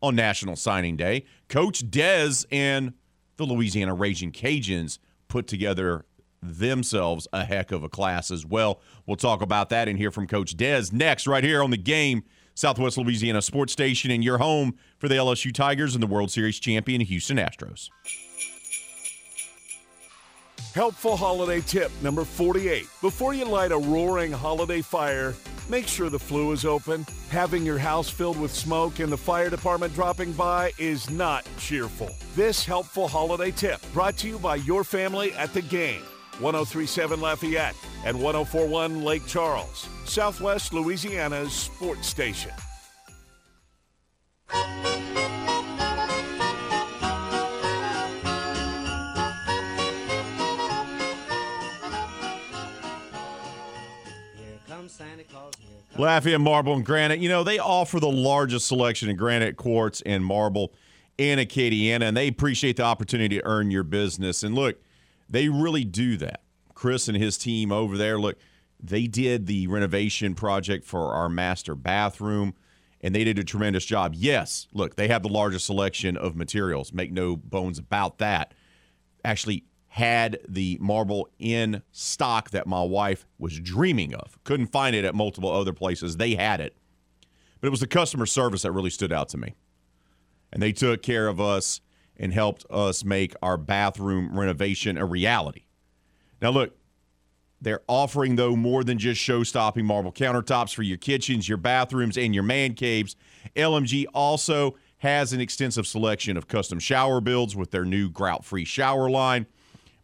[0.00, 1.24] on National Signing Day.
[1.48, 2.94] Coach Des and
[3.36, 6.04] the Louisiana Raging Cajuns put together
[6.42, 8.80] themselves a heck of a class as well.
[9.06, 12.22] We'll talk about that and hear from Coach Des next, right here on the game,
[12.54, 16.58] Southwest Louisiana Sports Station, and your home for the LSU Tigers and the World Series
[16.58, 17.90] champion Houston Astros.
[20.74, 22.88] Helpful holiday tip number 48.
[23.00, 25.34] Before you light a roaring holiday fire,
[25.68, 27.06] make sure the flue is open.
[27.28, 32.10] Having your house filled with smoke and the fire department dropping by is not cheerful.
[32.34, 36.02] This helpful holiday tip brought to you by your family at the game.
[36.40, 42.50] 1037 Lafayette and 1041 Lake Charles, Southwest Louisiana's sports station.
[55.96, 57.20] Lafayette Marble and Granite.
[57.20, 60.72] You know, they offer the largest selection of granite, quartz, and marble
[61.16, 64.42] in Acadiana, and they appreciate the opportunity to earn your business.
[64.42, 64.76] And look,
[65.28, 66.42] they really do that.
[66.74, 68.36] Chris and his team over there, look,
[68.82, 72.54] they did the renovation project for our master bathroom,
[73.00, 74.12] and they did a tremendous job.
[74.14, 76.92] Yes, look, they have the largest selection of materials.
[76.92, 78.52] Make no bones about that.
[79.24, 84.36] Actually, had the marble in stock that my wife was dreaming of.
[84.42, 86.16] Couldn't find it at multiple other places.
[86.16, 86.76] They had it.
[87.60, 89.54] But it was the customer service that really stood out to me.
[90.52, 91.80] And they took care of us
[92.16, 95.64] and helped us make our bathroom renovation a reality.
[96.40, 96.76] Now, look,
[97.60, 102.18] they're offering, though, more than just show stopping marble countertops for your kitchens, your bathrooms,
[102.18, 103.16] and your man caves.
[103.56, 108.64] LMG also has an extensive selection of custom shower builds with their new grout free
[108.64, 109.46] shower line.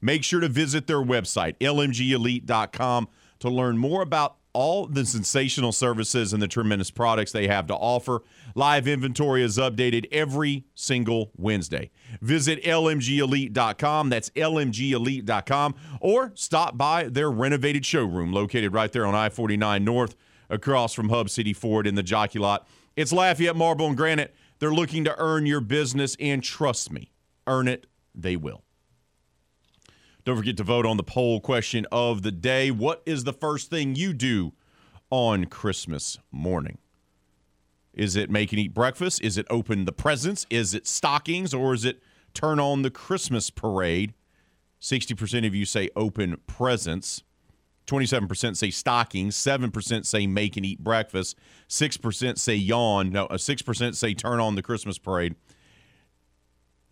[0.01, 3.09] Make sure to visit their website, lmgelite.com,
[3.41, 7.75] to learn more about all the sensational services and the tremendous products they have to
[7.75, 8.23] offer.
[8.55, 11.91] Live inventory is updated every single Wednesday.
[12.21, 14.09] Visit lmgelite.com.
[14.09, 15.75] That's lmgelite.com.
[16.01, 20.17] Or stop by their renovated showroom located right there on I 49 North
[20.49, 22.67] across from Hub City Ford in the Jockey Lot.
[22.97, 24.35] It's Lafayette Marble and Granite.
[24.59, 27.13] They're looking to earn your business, and trust me,
[27.47, 28.65] earn it, they will.
[30.31, 32.71] Don't forget to vote on the poll question of the day.
[32.71, 34.53] What is the first thing you do
[35.11, 36.79] on Christmas morning?
[37.93, 39.21] Is it make and eat breakfast?
[39.23, 40.47] Is it open the presents?
[40.49, 41.53] Is it stockings?
[41.53, 42.01] Or is it
[42.33, 44.15] turn on the Christmas parade?
[44.81, 47.25] 60% of you say open presents.
[47.89, 49.35] 27% say stockings.
[49.35, 51.37] 7% say make and eat breakfast.
[51.69, 53.11] 6% say yawn.
[53.11, 55.35] No, 6% uh, say turn on the Christmas parade.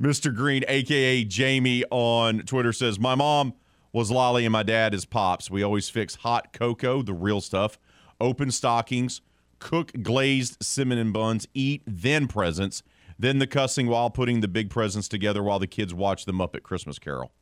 [0.01, 0.35] Mr.
[0.35, 3.55] Green, aka Jamie, on Twitter says, My mom
[3.93, 5.51] was Lolly and my dad is Pops.
[5.51, 7.79] We always fix hot cocoa, the real stuff,
[8.21, 9.21] open stockings,
[9.59, 12.83] cook glazed cinnamon buns, eat, then presents,
[13.19, 16.55] then the cussing while putting the big presents together while the kids watch them up
[16.55, 17.33] at Christmas Carol.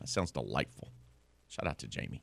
[0.00, 0.92] That sounds delightful.
[1.48, 2.22] Shout out to Jamie.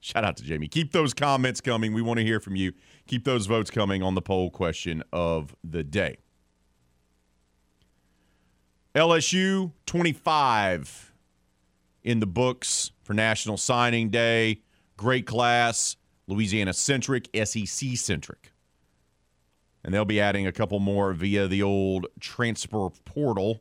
[0.00, 0.68] Shout out to Jamie.
[0.68, 1.92] Keep those comments coming.
[1.92, 2.72] We want to hear from you.
[3.06, 6.18] Keep those votes coming on the poll question of the day.
[8.96, 11.12] LSU 25
[12.02, 14.62] in the books for National Signing Day.
[14.96, 18.52] Great class, Louisiana centric, SEC centric.
[19.84, 23.60] And they'll be adding a couple more via the old transfer portal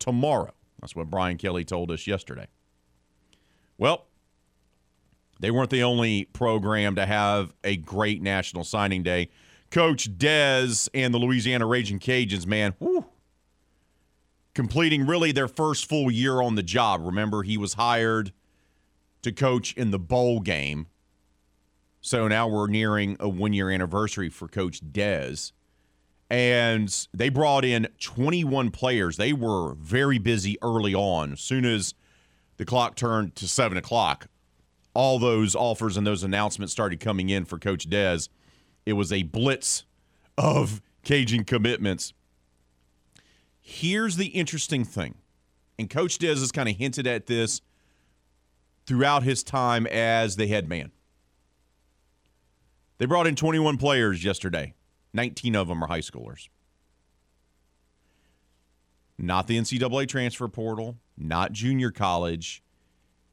[0.00, 0.52] tomorrow.
[0.80, 2.48] That's what Brian Kelly told us yesterday.
[3.78, 4.08] Well,
[5.38, 9.28] they weren't the only program to have a great National Signing Day.
[9.70, 12.74] Coach Des and the Louisiana Raging Cajuns, man,
[14.54, 17.04] completing really their first full year on the job.
[17.04, 18.32] Remember, he was hired
[19.22, 20.86] to coach in the bowl game.
[22.00, 25.52] So now we're nearing a one year anniversary for Coach Des.
[26.28, 29.16] And they brought in 21 players.
[29.16, 31.32] They were very busy early on.
[31.32, 31.94] As soon as
[32.56, 34.26] the clock turned to 7 o'clock,
[34.94, 38.20] all those offers and those announcements started coming in for Coach Des.
[38.84, 39.84] It was a blitz
[40.36, 42.14] of Cajun commitments
[43.62, 45.14] Here's the interesting thing
[45.78, 47.60] and Coach Dez has kind of hinted at this
[48.86, 50.92] throughout his time as the head man.
[52.98, 54.74] They brought in 21 players yesterday.
[55.14, 56.48] 19 of them are high schoolers.
[59.18, 62.62] Not the NCAA transfer portal, not junior college.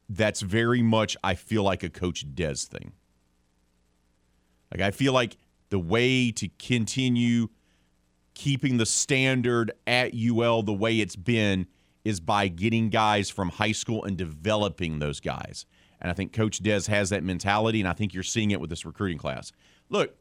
[0.08, 2.92] That's very much, I feel like, a Coach Dez thing.
[4.72, 5.36] Like, I feel like
[5.68, 7.48] the way to continue
[8.40, 11.66] keeping the standard at UL the way it's been
[12.06, 15.66] is by getting guys from high school and developing those guys.
[16.00, 18.70] And I think Coach Dez has that mentality, and I think you're seeing it with
[18.70, 19.52] this recruiting class.
[19.90, 20.14] Look,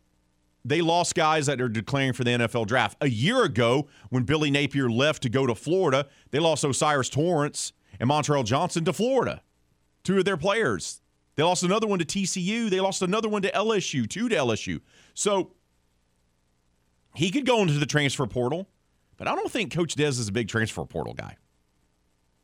[0.65, 2.97] they lost guys that are declaring for the NFL draft.
[2.99, 7.71] A year ago, when Billy Napier left to go to Florida, they lost O'Cyrus Torrence
[8.01, 9.41] and Montrell Johnson to Florida.
[10.03, 11.01] Two of their players.
[11.37, 12.69] They lost another one to TCU.
[12.69, 14.81] They lost another one to LSU, two to LSU.
[15.13, 15.53] So
[17.19, 18.65] he could go into the transfer portal,
[19.17, 21.35] but I don't think Coach Dez is a big transfer portal guy.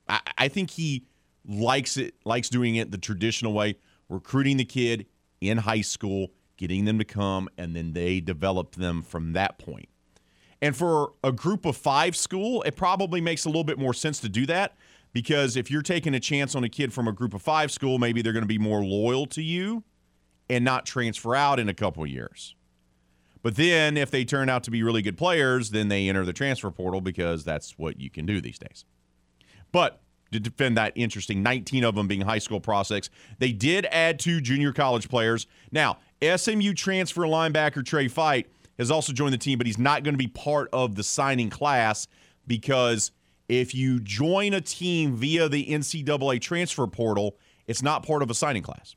[0.09, 1.05] I, I think he
[1.47, 3.77] likes it, likes doing it the traditional way,
[4.09, 5.05] recruiting the kid
[5.39, 9.87] in high school, getting them to come, and then they develop them from that point.
[10.61, 14.19] And for a group of five school, it probably makes a little bit more sense
[14.19, 14.75] to do that
[15.13, 17.97] because if you're taking a chance on a kid from a group of five school,
[17.97, 19.85] maybe they're going to be more loyal to you
[20.49, 22.55] and not transfer out in a couple years.
[23.45, 26.33] But then if they turn out to be really good players, then they enter the
[26.33, 28.85] transfer portal because that's what you can do these days.
[29.71, 34.17] But to defend that interesting 19 of them being high school prospects, they did add
[34.17, 35.45] two junior college players.
[35.71, 40.15] Now, SMU transfer linebacker Trey Fight has also joined the team, but he's not going
[40.15, 42.07] to be part of the signing class
[42.47, 43.11] because
[43.47, 48.33] if you join a team via the NCAA transfer portal, it's not part of a
[48.33, 48.95] signing class.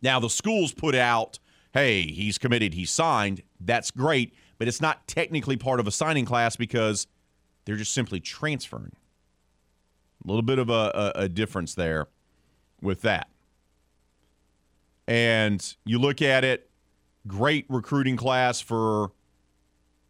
[0.00, 1.40] Now, the schools put out
[1.72, 3.42] hey, he's committed, he's signed.
[3.60, 7.06] That's great, but it's not technically part of a signing class because
[7.64, 8.92] they're just simply transferring.
[10.24, 12.08] A little bit of a, a, a difference there
[12.82, 13.28] with that.
[15.06, 16.70] And you look at it,
[17.26, 19.12] great recruiting class for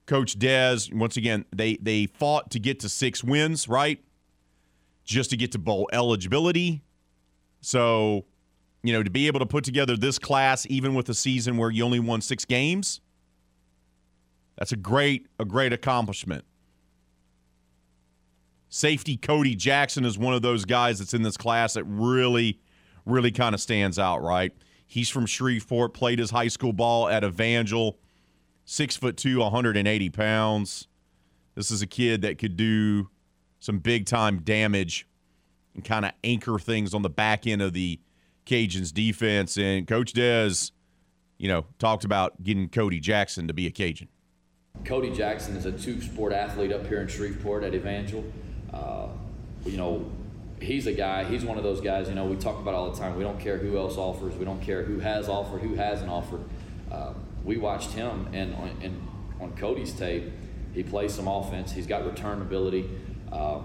[0.06, 0.92] Coach Dez.
[0.92, 4.02] Once again, they they fought to get to six wins, right?
[5.04, 6.82] Just to get to bowl eligibility.
[7.60, 8.26] So
[8.82, 11.70] you know, to be able to put together this class, even with a season where
[11.70, 13.00] you only won six games,
[14.56, 16.44] that's a great, a great accomplishment.
[18.68, 22.60] Safety Cody Jackson is one of those guys that's in this class that really,
[23.04, 24.52] really kind of stands out, right?
[24.86, 27.98] He's from Shreveport, played his high school ball at Evangel,
[28.64, 30.86] six foot two, 180 pounds.
[31.54, 33.08] This is a kid that could do
[33.58, 35.06] some big time damage
[35.74, 38.00] and kind of anchor things on the back end of the
[38.50, 39.56] Cajuns defense.
[39.56, 40.72] And Coach Dez,
[41.38, 44.08] you know, talked about getting Cody Jackson to be a Cajun.
[44.84, 48.24] Cody Jackson is a two sport athlete up here in Shreveport at Evangel.
[48.72, 49.08] Uh,
[49.64, 50.10] you know,
[50.60, 52.98] he's a guy, he's one of those guys, you know, we talk about all the
[52.98, 53.16] time.
[53.16, 56.44] We don't care who else offers, we don't care who has offered, who hasn't offered.
[56.90, 57.12] Uh,
[57.44, 59.08] we watched him, and on, and
[59.40, 60.24] on Cody's tape,
[60.72, 62.88] he plays some offense, he's got return ability.
[63.30, 63.60] Uh,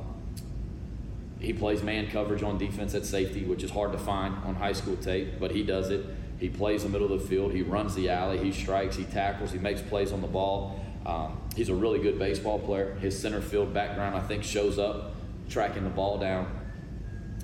[1.45, 4.73] he plays man coverage on defense at safety, which is hard to find on high
[4.73, 6.05] school tape, but he does it.
[6.39, 7.53] He plays the middle of the field.
[7.53, 8.39] He runs the alley.
[8.39, 8.95] He strikes.
[8.95, 9.51] He tackles.
[9.51, 10.79] He makes plays on the ball.
[11.05, 12.95] Um, he's a really good baseball player.
[12.95, 15.13] His center field background, I think, shows up
[15.47, 16.47] tracking the ball down.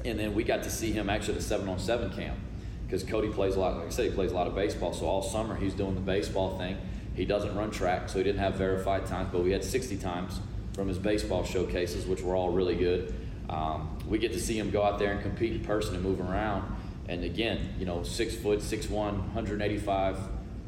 [0.04, 2.38] And then we got to see him actually at the seven on seven camp
[2.86, 3.78] because Cody plays a lot.
[3.78, 4.94] Like I said, he plays a lot of baseball.
[4.94, 6.76] So all summer he's doing the baseball thing.
[7.14, 10.40] He doesn't run track, so he didn't have verified times, but we had 60 times
[10.74, 13.14] from his baseball showcases, which were all really good.
[13.52, 16.22] Um, we get to see him go out there and compete in person and move
[16.22, 16.76] around.
[17.08, 20.18] And again, you know, six foot, six one, 185,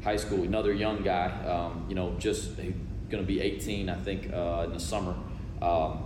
[0.02, 1.30] high school, another young guy.
[1.46, 2.74] Um, you know, just going
[3.10, 5.14] to be 18, I think, uh, in the summer.
[5.62, 6.04] Um,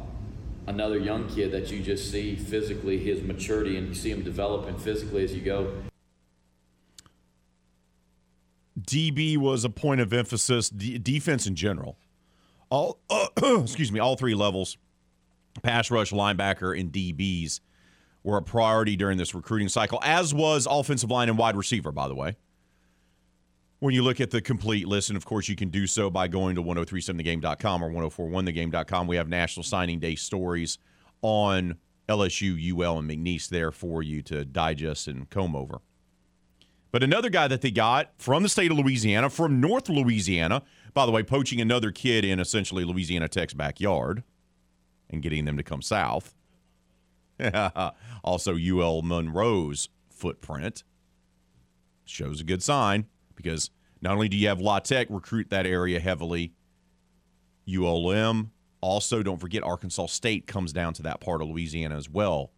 [0.68, 4.78] another young kid that you just see physically his maturity and you see him developing
[4.78, 5.72] physically as you go.
[8.80, 10.70] DB was a point of emphasis.
[10.70, 11.98] D- defense in general,
[12.70, 13.26] all uh,
[13.62, 14.76] excuse me, all three levels
[15.62, 17.60] pass rush, linebacker, and DBs
[18.22, 22.08] were a priority during this recruiting cycle, as was offensive line and wide receiver, by
[22.08, 22.36] the way.
[23.80, 26.26] When you look at the complete list, and of course you can do so by
[26.26, 29.06] going to 1037thegame.com or 1041thegame.com.
[29.06, 30.78] We have National Signing Day stories
[31.22, 31.76] on
[32.08, 35.80] LSU, UL, and McNeese there for you to digest and comb over.
[36.90, 40.62] But another guy that they got from the state of Louisiana, from North Louisiana,
[40.94, 44.24] by the way, poaching another kid in essentially Louisiana Tech's backyard
[45.10, 46.34] and getting them to come south.
[48.24, 50.82] also, UL Monroe's footprint
[52.04, 56.00] shows a good sign because not only do you have La Tech recruit that area
[56.00, 56.52] heavily,
[57.68, 58.50] ULM
[58.80, 62.52] Also, don't forget Arkansas State comes down to that part of Louisiana as well.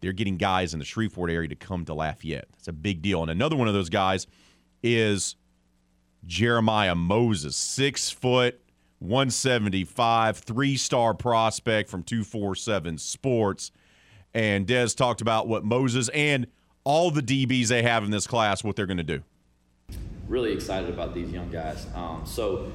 [0.00, 2.46] They're getting guys in the Shreveport area to come to Lafayette.
[2.52, 3.22] That's a big deal.
[3.22, 4.26] And another one of those guys
[4.82, 5.34] is
[6.24, 8.60] Jeremiah Moses, six foot,
[9.00, 13.70] 175, three star prospect from 247 Sports.
[14.34, 16.46] And Des talked about what Moses and
[16.84, 19.22] all the DBs they have in this class, what they're going to do.
[20.26, 21.86] Really excited about these young guys.
[21.94, 22.70] Um, so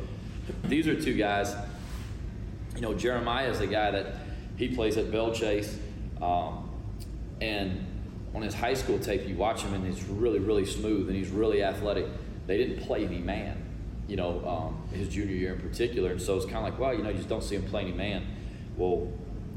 [0.66, 1.56] these are two guys.
[2.76, 4.16] You know, Jeremiah is a guy that
[4.58, 5.78] he plays at Belle Chasse.
[6.22, 6.70] Um,
[7.42, 7.86] and
[8.34, 11.30] on his high school tape, you watch him and he's really, really smooth and he's
[11.30, 12.08] really athletic.
[12.48, 13.62] They didn't play the man,
[14.08, 16.12] you know, um, his junior year in particular.
[16.12, 17.82] And so it's kind of like, well, you know, you just don't see him play
[17.82, 18.26] any man.
[18.78, 19.12] Well,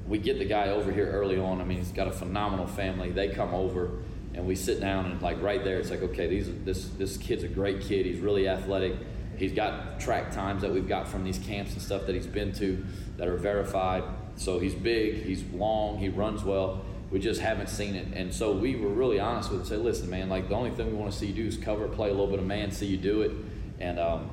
[0.07, 1.61] we get the guy over here early on.
[1.61, 3.11] I mean, he's got a phenomenal family.
[3.11, 3.90] They come over
[4.34, 7.42] and we sit down and like right there, it's like, okay, these this this kid's
[7.42, 8.07] a great kid.
[8.07, 8.94] He's really athletic.
[9.36, 12.53] He's got track times that we've got from these camps and stuff that he's been
[12.55, 12.84] to
[13.16, 14.05] that are verified.
[14.36, 16.84] So he's big, he's long, he runs well.
[17.11, 18.09] We just haven't seen it.
[18.14, 20.86] And so we were really honest with him, say, listen, man, like the only thing
[20.88, 22.86] we want to see you do is cover, play a little bit of man, see
[22.86, 23.32] you do it.
[23.78, 24.30] And um,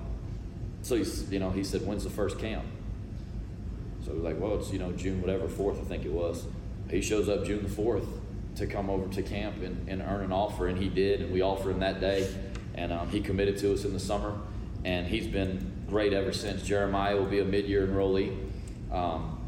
[0.84, 2.66] so he's, you know, he said, when's the first camp?
[4.06, 6.46] So we're like, well, it's, you know, June whatever, 4th, I think it was.
[6.92, 8.06] He shows up June the 4th
[8.58, 11.42] to come over to camp and, and earn an offer, and he did, and we
[11.42, 12.32] offered him that day.
[12.76, 14.38] And um, he committed to us in the summer,
[14.84, 16.64] and he's been great ever since.
[16.64, 18.38] Jeremiah will be a mid year enrollee.
[18.92, 19.40] Um,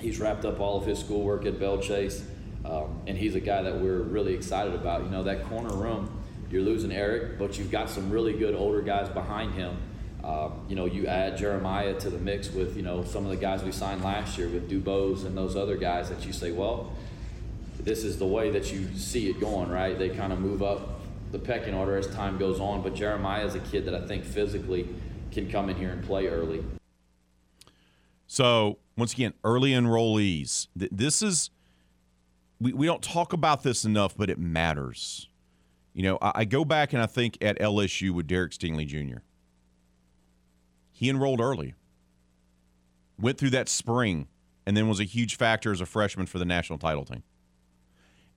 [0.00, 2.22] he's wrapped up all of his schoolwork at Belle Chasse,
[2.64, 5.02] um, and he's a guy that we're really excited about.
[5.02, 8.82] You know, that corner room, you're losing Eric, but you've got some really good older
[8.82, 9.76] guys behind him.
[10.26, 13.36] Uh, you know, you add Jeremiah to the mix with, you know, some of the
[13.36, 16.92] guys we signed last year with Dubose and those other guys that you say, well,
[17.78, 19.96] this is the way that you see it going, right?
[19.96, 21.00] They kind of move up
[21.30, 22.82] the pecking order as time goes on.
[22.82, 24.88] But Jeremiah is a kid that I think physically
[25.30, 26.64] can come in here and play early.
[28.26, 30.66] So, once again, early enrollees.
[30.74, 31.50] This is,
[32.60, 35.28] we, we don't talk about this enough, but it matters.
[35.94, 39.18] You know, I, I go back and I think at LSU with Derek Stingley Jr.,
[40.96, 41.74] he enrolled early,
[43.20, 44.28] went through that spring,
[44.64, 47.22] and then was a huge factor as a freshman for the national title team.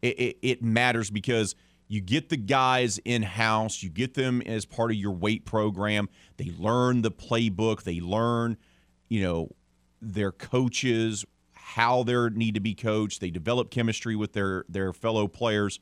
[0.02, 1.56] It, it, it matters because
[1.88, 6.10] you get the guys in house, you get them as part of your weight program.
[6.36, 8.58] They learn the playbook, they learn,
[9.08, 9.56] you know,
[10.02, 13.22] their coaches, how they need to be coached.
[13.22, 15.80] They develop chemistry with their their fellow players.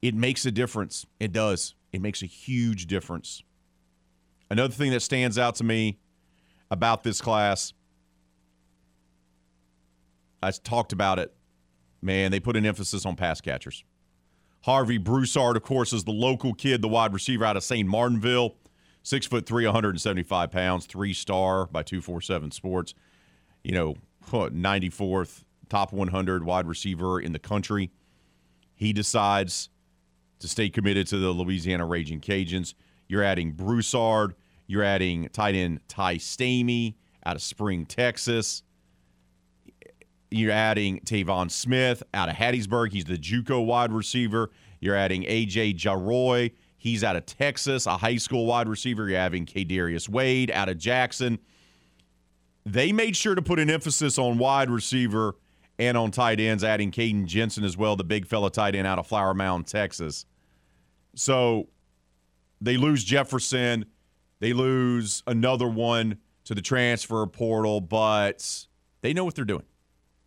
[0.00, 1.04] It makes a difference.
[1.20, 1.74] It does.
[1.92, 3.42] It makes a huge difference.
[4.54, 5.98] Another thing that stands out to me
[6.70, 7.72] about this class,
[10.40, 11.34] I talked about it.
[12.00, 13.82] Man, they put an emphasis on pass catchers.
[14.60, 17.88] Harvey Broussard, of course, is the local kid, the wide receiver out of St.
[17.88, 18.54] Martinville.
[19.02, 22.94] Six foot three, 175 pounds, three star by 247 Sports.
[23.64, 23.96] You know,
[24.30, 27.90] 94th, top 100 wide receiver in the country.
[28.76, 29.68] He decides
[30.38, 32.74] to stay committed to the Louisiana Raging Cajuns.
[33.08, 34.36] You're adding Broussard.
[34.66, 36.94] You're adding tight end Ty Stamey
[37.24, 38.62] out of Spring, Texas.
[40.30, 42.92] You're adding Tavon Smith out of Hattiesburg.
[42.92, 44.50] He's the JUCO wide receiver.
[44.80, 46.52] You're adding AJ Jaroy.
[46.76, 49.08] He's out of Texas, a high school wide receiver.
[49.08, 51.38] You're having Kadarius Wade out of Jackson.
[52.66, 55.36] They made sure to put an emphasis on wide receiver
[55.78, 58.98] and on tight ends, adding Caden Jensen as well, the big fella tight end out
[58.98, 60.26] of Flower Mound, Texas.
[61.14, 61.68] So
[62.60, 63.86] they lose Jefferson.
[64.44, 68.66] They lose another one to the transfer portal, but
[69.00, 69.64] they know what they're doing.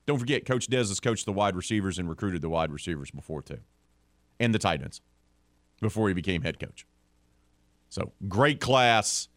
[0.07, 3.43] Don't forget, Coach Des has coached the wide receivers and recruited the wide receivers before,
[3.43, 3.59] too,
[4.39, 5.01] and the tight ends
[5.81, 6.87] before he became head coach.
[7.89, 9.27] So great class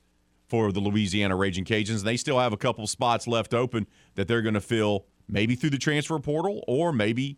[0.49, 2.03] for the Louisiana Raging Cajuns.
[2.03, 5.71] They still have a couple spots left open that they're going to fill maybe through
[5.71, 7.37] the transfer portal or maybe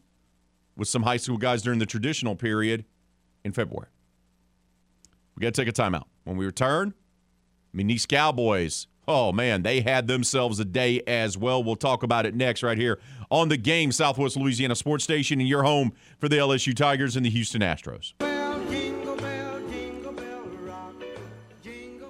[0.76, 2.84] with some high school guys during the traditional period
[3.44, 3.88] in February.
[5.34, 6.04] We got to take a timeout.
[6.22, 6.94] When we return,
[7.74, 8.86] McNeese Cowboys.
[9.08, 11.62] Oh, man, they had themselves a day as well.
[11.62, 13.00] We'll talk about it next, right here
[13.30, 17.26] on the game, Southwest Louisiana Sports Station, and your home for the LSU Tigers and
[17.26, 18.12] the Houston Astros.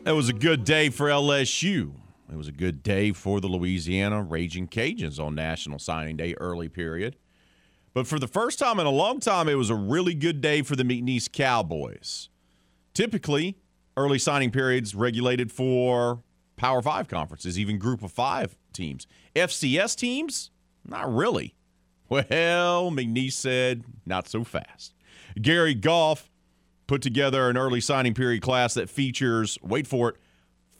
[0.04, 1.92] That was a good day for LSU.
[2.30, 6.68] It was a good day for the Louisiana Raging Cajuns on National Signing Day, early
[6.68, 7.16] period.
[7.94, 10.62] But for the first time in a long time, it was a really good day
[10.62, 12.30] for the McNeese Cowboys.
[12.94, 13.58] Typically,
[13.96, 16.22] early signing periods regulated for
[16.56, 19.06] Power Five conferences, even Group of Five teams.
[19.34, 20.50] FCS teams,
[20.86, 21.54] not really.
[22.08, 24.92] Well, McNeese said, not so fast.
[25.40, 26.30] Gary Goff
[26.86, 30.16] put together an early signing period class that features, wait for it,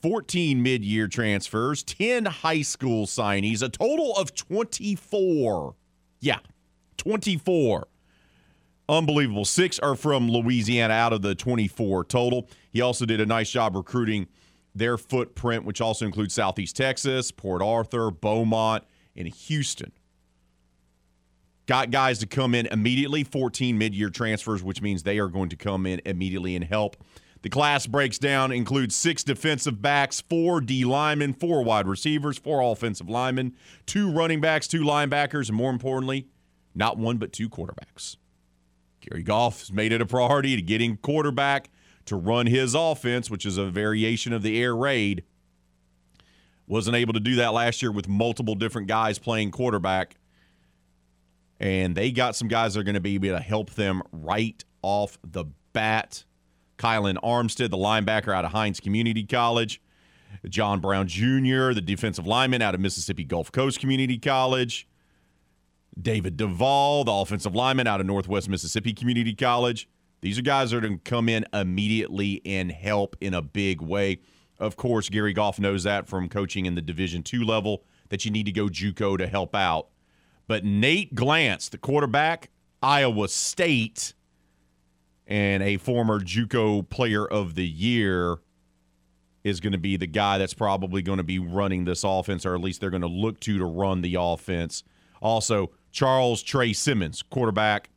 [0.03, 5.75] 14 mid year transfers, 10 high school signees, a total of 24.
[6.19, 6.39] Yeah,
[6.97, 7.87] 24.
[8.89, 9.45] Unbelievable.
[9.45, 12.49] Six are from Louisiana out of the 24 total.
[12.71, 14.27] He also did a nice job recruiting
[14.75, 18.83] their footprint, which also includes Southeast Texas, Port Arthur, Beaumont,
[19.15, 19.91] and Houston.
[21.65, 25.49] Got guys to come in immediately, 14 mid year transfers, which means they are going
[25.49, 26.97] to come in immediately and help.
[27.41, 32.61] The class breaks down, includes six defensive backs, four D linemen, four wide receivers, four
[32.61, 33.55] offensive linemen,
[33.85, 36.27] two running backs, two linebackers, and more importantly,
[36.75, 38.17] not one but two quarterbacks.
[39.09, 41.69] Gary Goff has made it a priority to getting quarterback
[42.05, 45.23] to run his offense, which is a variation of the air raid.
[46.67, 50.15] Wasn't able to do that last year with multiple different guys playing quarterback.
[51.59, 54.63] And they got some guys that are going to be able to help them right
[54.81, 56.23] off the bat.
[56.77, 59.81] Kylan Armstead, the linebacker out of Hinds Community College.
[60.49, 64.87] John Brown Jr., the defensive lineman out of Mississippi Gulf Coast Community College.
[66.01, 69.87] David Duvall, the offensive lineman out of Northwest Mississippi Community College.
[70.21, 73.81] These are guys that are going to come in immediately and help in a big
[73.81, 74.19] way.
[74.59, 78.31] Of course, Gary Goff knows that from coaching in the Division two level that you
[78.31, 79.89] need to go JUCO to help out.
[80.47, 82.49] But Nate Glantz, the quarterback,
[82.81, 84.13] Iowa State,
[85.27, 88.37] and a former JUCO Player of the Year,
[89.43, 92.55] is going to be the guy that's probably going to be running this offense, or
[92.55, 94.83] at least they're going to look to to run the offense.
[95.21, 97.91] Also, Charles Trey Simmons, quarterback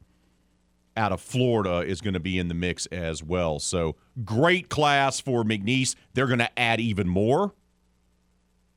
[0.97, 3.59] out of Florida, is going to be in the mix as well.
[3.59, 5.97] So great class for McNeese.
[6.13, 7.55] They're going to add even more,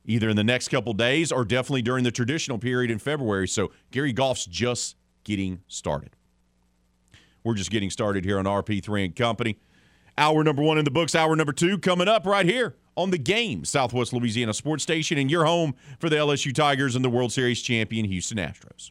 [0.06, 3.46] either in the next couple days or definitely during the traditional period in February.
[3.46, 6.16] So Gary Goff's just getting started.
[7.44, 9.58] We're just getting started here on RP3 and Company.
[10.16, 13.18] Hour number one in the books, hour number two coming up right here on the
[13.18, 17.32] game, Southwest Louisiana Sports Station, and your home for the LSU Tigers and the World
[17.32, 18.90] Series champion Houston Astros.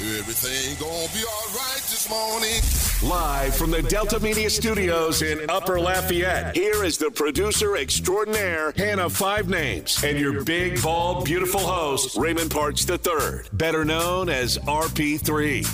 [0.00, 2.60] everything gonna be all right this morning.
[3.02, 9.10] Live from the Delta Media Studios in Upper Lafayette, here is the producer extraordinaire, Hannah
[9.10, 15.66] Five Names, and your big, bald, beautiful host, Raymond Parks III, better known as RP3.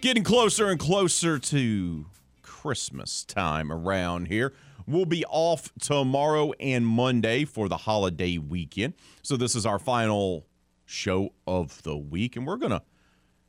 [0.00, 2.06] Getting closer and closer to
[2.42, 4.52] Christmas time around here.
[4.86, 8.94] We'll be off tomorrow and Monday for the holiday weekend.
[9.22, 10.46] So, this is our final
[10.84, 12.82] show of the week, and we're going to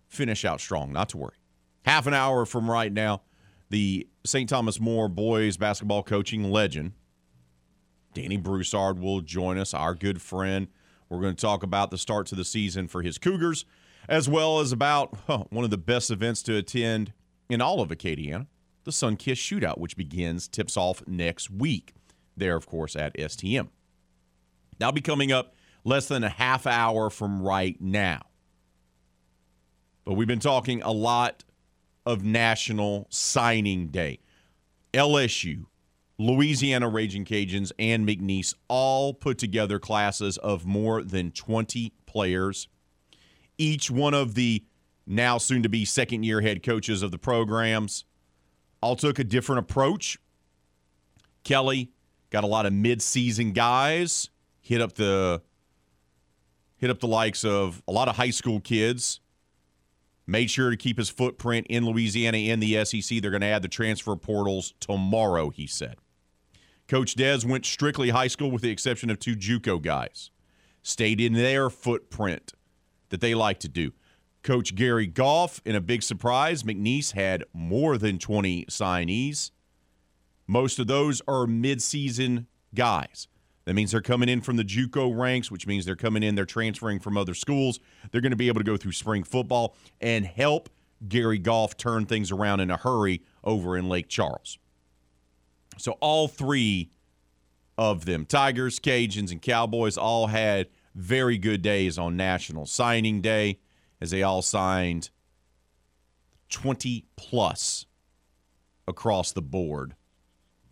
[0.07, 1.35] finish out strong, not to worry.
[1.85, 3.23] Half an hour from right now,
[3.69, 4.49] the St.
[4.49, 6.93] Thomas More boys basketball coaching legend,
[8.13, 10.67] Danny Broussard, will join us, our good friend.
[11.09, 13.65] We're going to talk about the start to the season for his Cougars,
[14.07, 17.13] as well as about huh, one of the best events to attend
[17.49, 18.47] in all of Acadiana
[18.83, 21.93] the Sun Kiss Shootout, which begins, tips off next week.
[22.35, 23.69] There, of course, at STM.
[24.79, 25.53] That'll be coming up
[25.83, 28.21] less than a half hour from right now.
[30.05, 31.43] But we've been talking a lot
[32.05, 34.19] of National Signing Day.
[34.93, 35.65] LSU,
[36.17, 42.67] Louisiana Raging Cajuns, and McNeese all put together classes of more than 20 players.
[43.57, 44.65] Each one of the
[45.05, 48.05] now soon to be second year head coaches of the programs
[48.83, 50.19] all took a different approach.
[51.43, 51.91] Kelly
[52.29, 54.29] got a lot of mid-season guys,
[54.59, 55.41] hit up the
[56.77, 59.21] hit up the likes of a lot of high school kids.
[60.27, 63.21] Made sure to keep his footprint in Louisiana in the SEC.
[63.21, 65.95] They're going to add the transfer portals tomorrow, he said.
[66.87, 70.31] Coach Dez went strictly high school with the exception of two JUCO guys.
[70.81, 72.53] Stayed in their footprint
[73.09, 73.91] that they like to do.
[74.43, 79.51] Coach Gary Goff, in a big surprise, McNeese had more than 20 signees.
[80.47, 83.27] Most of those are midseason guys.
[83.65, 86.45] That means they're coming in from the JUCO ranks, which means they're coming in, they're
[86.45, 87.79] transferring from other schools.
[88.11, 90.69] They're going to be able to go through spring football and help
[91.07, 94.57] Gary Goff turn things around in a hurry over in Lake Charles.
[95.77, 96.91] So all three
[97.77, 103.59] of them, Tigers, Cajuns, and Cowboys, all had very good days on National Signing Day
[104.03, 105.09] as they all signed
[106.49, 107.85] 20 plus
[108.85, 109.95] across the board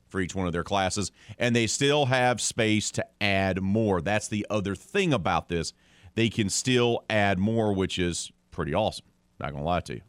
[0.09, 1.13] for each one of their classes.
[1.39, 4.01] And they still have space to add more.
[4.01, 5.71] That's the other thing about this.
[6.15, 9.05] They can still add more, which is pretty awesome.
[9.39, 10.01] Not gonna lie to you.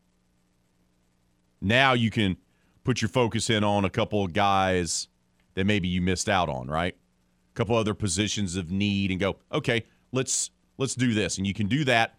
[1.61, 2.39] Now you can
[2.83, 5.07] put your focus in on a couple of guys
[5.55, 6.97] that maybe you missed out on, right?
[6.97, 11.39] A couple other positions of need and go, okay, let's let's do this.
[11.39, 12.17] And you can do that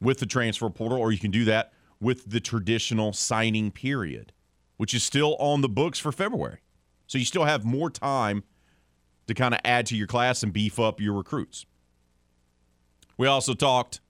[0.00, 4.32] with the transfer portal, or you can do that with the traditional signing period,
[4.76, 6.58] which is still on the books for February.
[7.06, 8.44] So you still have more time
[9.26, 11.66] to kind of add to your class and beef up your recruits.
[13.16, 14.00] We also talked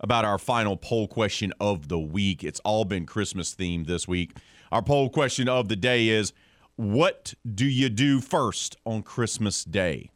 [0.00, 2.44] about our final poll question of the week.
[2.44, 4.36] It's all been Christmas themed this week.
[4.70, 6.32] Our poll question of the day is
[6.76, 10.10] What do you do first on Christmas Day?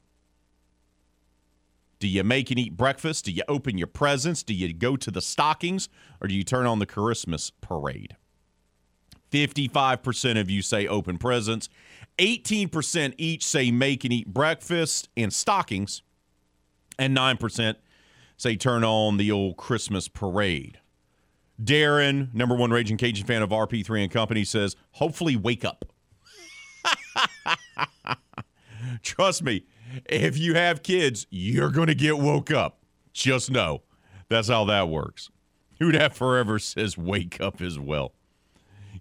[2.03, 3.26] Do you make and eat breakfast?
[3.26, 4.42] Do you open your presents?
[4.42, 5.88] Do you go to the stockings?
[6.20, 8.16] Or do you turn on the Christmas parade?
[9.30, 11.68] 55% of you say open presents.
[12.18, 16.03] 18% each say make and eat breakfast and stockings.
[16.98, 17.76] And 9%
[18.36, 20.80] say turn on the old Christmas parade.
[21.62, 25.84] Darren, number one Raging Cajun fan of RP3 and Company, says, hopefully wake up.
[29.03, 29.66] Trust me,
[30.07, 32.78] if you have kids, you're going to get woke up.
[33.12, 33.82] Just know
[34.28, 35.30] that's how that works.
[35.78, 38.12] Who'd have forever says wake up as well.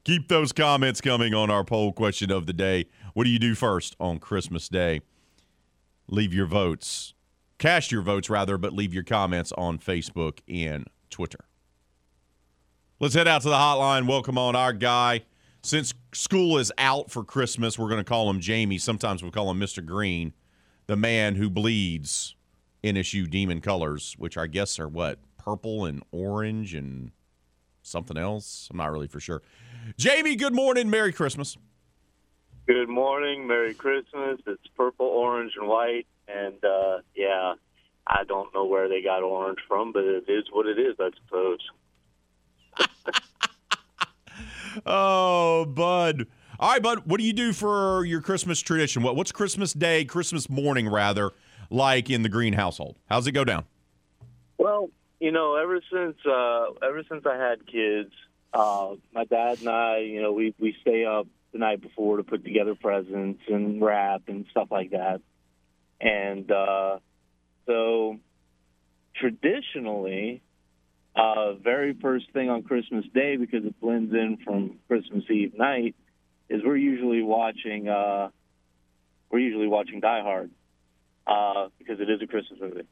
[0.03, 2.85] Keep those comments coming on our poll question of the day.
[3.13, 5.01] What do you do first on Christmas Day?
[6.07, 7.13] Leave your votes.
[7.59, 11.45] Cast your votes, rather, but leave your comments on Facebook and Twitter.
[12.99, 14.07] Let's head out to the hotline.
[14.07, 15.21] Welcome on our guy.
[15.61, 18.79] Since school is out for Christmas, we're going to call him Jamie.
[18.79, 19.85] Sometimes we call him Mr.
[19.85, 20.33] Green,
[20.91, 22.35] the man who bleeds
[22.83, 25.19] NSU demon colors, which I guess are what?
[25.37, 27.11] Purple and orange and
[27.81, 28.67] something else.
[28.69, 29.41] I'm not really for sure.
[29.97, 30.89] Jamie, good morning.
[30.89, 31.57] Merry Christmas.
[32.67, 33.47] Good morning.
[33.47, 34.41] Merry Christmas.
[34.45, 36.07] It's purple, orange, and white.
[36.27, 37.53] And uh, yeah,
[38.05, 41.11] I don't know where they got orange from, but it is what it is, I
[41.23, 41.59] suppose.
[44.85, 46.27] oh, Bud.
[46.61, 49.01] All right, Bud, what do you do for your Christmas tradition?
[49.01, 51.31] What, what's Christmas Day, Christmas morning, rather,
[51.71, 52.97] like in the Green household?
[53.09, 53.65] How's it go down?
[54.59, 58.11] Well, you know, ever since uh, ever since I had kids,
[58.53, 62.23] uh, my dad and I, you know, we we stay up the night before to
[62.23, 65.21] put together presents and wrap and stuff like that.
[65.99, 66.99] And uh,
[67.65, 68.19] so,
[69.15, 70.43] traditionally,
[71.15, 75.95] uh, very first thing on Christmas Day, because it blends in from Christmas Eve night,
[76.51, 78.29] is we're usually watching uh,
[79.31, 80.51] we're usually watching Die Hard
[81.27, 82.87] uh, because it is a Christmas movie.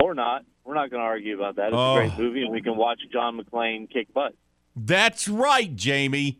[0.00, 0.44] Or not.
[0.64, 1.68] We're not going to argue about that.
[1.68, 1.96] It's Oh.
[1.96, 4.34] a great movie, and we can watch John McClane kick butt.
[4.76, 6.38] That's right, Jamie.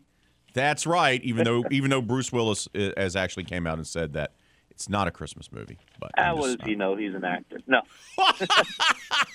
[0.53, 1.21] That's right.
[1.23, 4.33] Even though even though Bruce Willis uh, has actually came out and said that
[4.69, 6.95] it's not a Christmas movie, but just- does he know?
[6.95, 7.59] He's an actor.
[7.67, 7.81] No.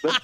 [0.03, 0.21] But-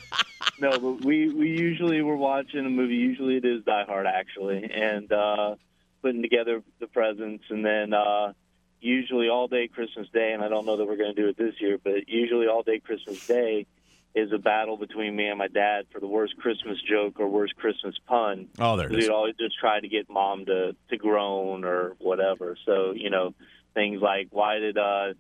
[0.59, 2.95] no, but we, we usually we're watching a movie.
[2.97, 5.55] Usually it is Die Hard, actually, and uh,
[6.03, 8.33] putting together the presents, and then uh,
[8.81, 10.33] usually all day Christmas Day.
[10.33, 12.63] And I don't know that we're going to do it this year, but usually all
[12.63, 13.67] day Christmas Day
[14.15, 17.55] is a battle between me and my dad for the worst Christmas joke or worst
[17.57, 18.49] Christmas pun.
[18.59, 19.05] Oh, there it is.
[19.05, 22.57] We'd always just try to get mom to to groan or whatever.
[22.67, 23.35] So you know
[23.75, 25.15] things like why did uh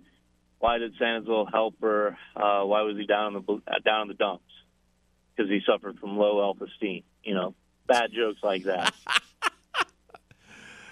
[0.59, 4.09] why did Santa's little helper uh why was he down in the uh, down in
[4.09, 4.45] the dumps?
[5.37, 7.05] Because he suffered from low self esteem.
[7.22, 7.55] You know,
[7.87, 8.93] bad jokes like that.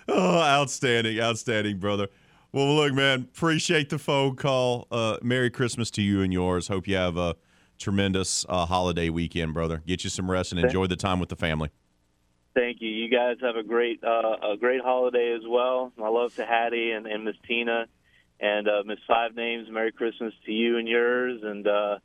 [0.08, 2.08] Oh, outstanding, outstanding, brother.
[2.50, 4.86] Well, look, man, appreciate the phone call.
[4.90, 6.68] Uh, Merry Christmas to you and yours.
[6.68, 7.36] Hope you have a
[7.76, 9.82] tremendous uh, holiday weekend, brother.
[9.86, 11.70] Get you some rest and enjoy the time with the family.
[12.54, 12.88] Thank you.
[12.88, 15.92] You guys have a great uh, a great holiday as well.
[15.96, 17.86] My love to Hattie and, and Miss Tina
[18.40, 19.68] and uh, Miss Five Names.
[19.70, 21.40] Merry Christmas to you and yours.
[21.42, 21.98] And uh,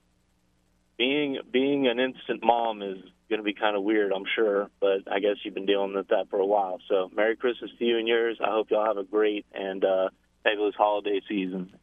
[0.97, 2.97] being being an instant mom is
[3.30, 6.08] going to be kind of weird, I'm sure, but I guess you've been dealing with
[6.10, 6.80] that for a while.
[6.90, 8.38] So Merry Christmas to you and yours.
[8.44, 10.10] I hope y'all have a great and uh,
[10.44, 11.74] fabulous holiday season.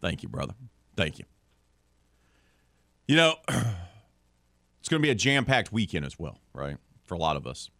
[0.00, 0.54] Thank you, brother.
[0.96, 1.24] Thank you.
[3.06, 6.76] You know, it's going to be a jam packed weekend as well, right?
[7.04, 7.70] For a lot of us.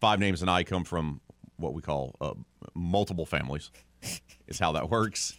[0.00, 1.20] Five Names and I come from
[1.56, 2.34] what we call uh,
[2.74, 3.70] multiple families,
[4.48, 5.36] is how that works.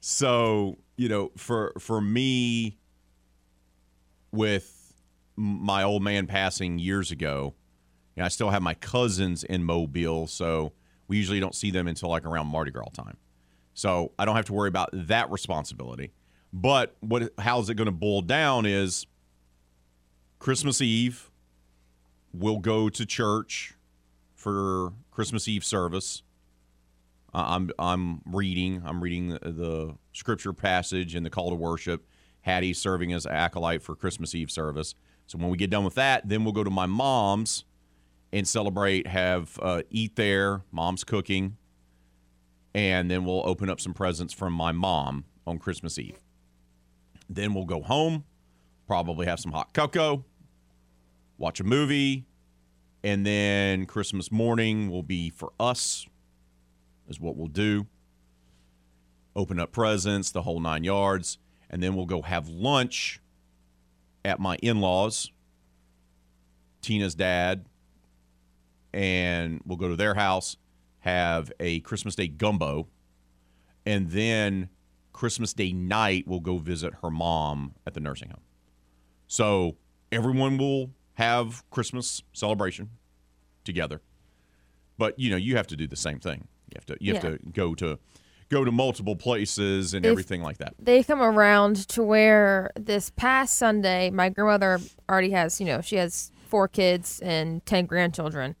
[0.00, 2.78] So, you know, for for me,
[4.34, 4.73] with
[5.36, 7.54] my old man passing years ago,
[8.14, 10.72] you know, I still have my cousins in Mobile, so
[11.08, 13.16] we usually don't see them until like around Mardi Gras time.
[13.74, 16.12] So I don't have to worry about that responsibility.
[16.52, 19.06] But what how's it going to boil down is
[20.38, 21.30] Christmas Eve,
[22.32, 23.74] we'll go to church
[24.34, 26.22] for Christmas Eve service.
[27.32, 28.82] I'm I'm reading.
[28.84, 32.06] I'm reading the, the scripture passage and the call to worship.
[32.42, 34.94] Hattie serving as acolyte for Christmas Eve service.
[35.26, 37.64] So when we get done with that, then we'll go to my mom's
[38.32, 40.62] and celebrate, have uh, eat there.
[40.72, 41.56] Mom's cooking,
[42.74, 46.20] and then we'll open up some presents from my mom on Christmas Eve.
[47.28, 48.24] Then we'll go home,
[48.86, 50.24] probably have some hot cocoa,
[51.38, 52.26] watch a movie,
[53.02, 56.06] and then Christmas morning will be for us,
[57.08, 57.86] is what we'll do.
[59.36, 61.38] Open up presents, the whole nine yards,
[61.70, 63.20] and then we'll go have lunch
[64.24, 65.30] at my in laws,
[66.80, 67.66] Tina's dad,
[68.92, 70.56] and we'll go to their house,
[71.00, 72.88] have a Christmas Day gumbo,
[73.84, 74.68] and then
[75.12, 78.42] Christmas Day night we'll go visit her mom at the nursing home.
[79.26, 79.76] So
[80.12, 82.90] everyone will have Christmas celebration
[83.64, 84.00] together.
[84.98, 86.48] But you know, you have to do the same thing.
[86.70, 87.30] You have to you have Yeah.
[87.30, 87.98] to go to
[88.54, 90.74] go to multiple places and everything like that.
[90.78, 94.78] they come around to where this past Sunday, my grandmother
[95.08, 98.54] already has, you know, she has four kids and 10 grandchildren.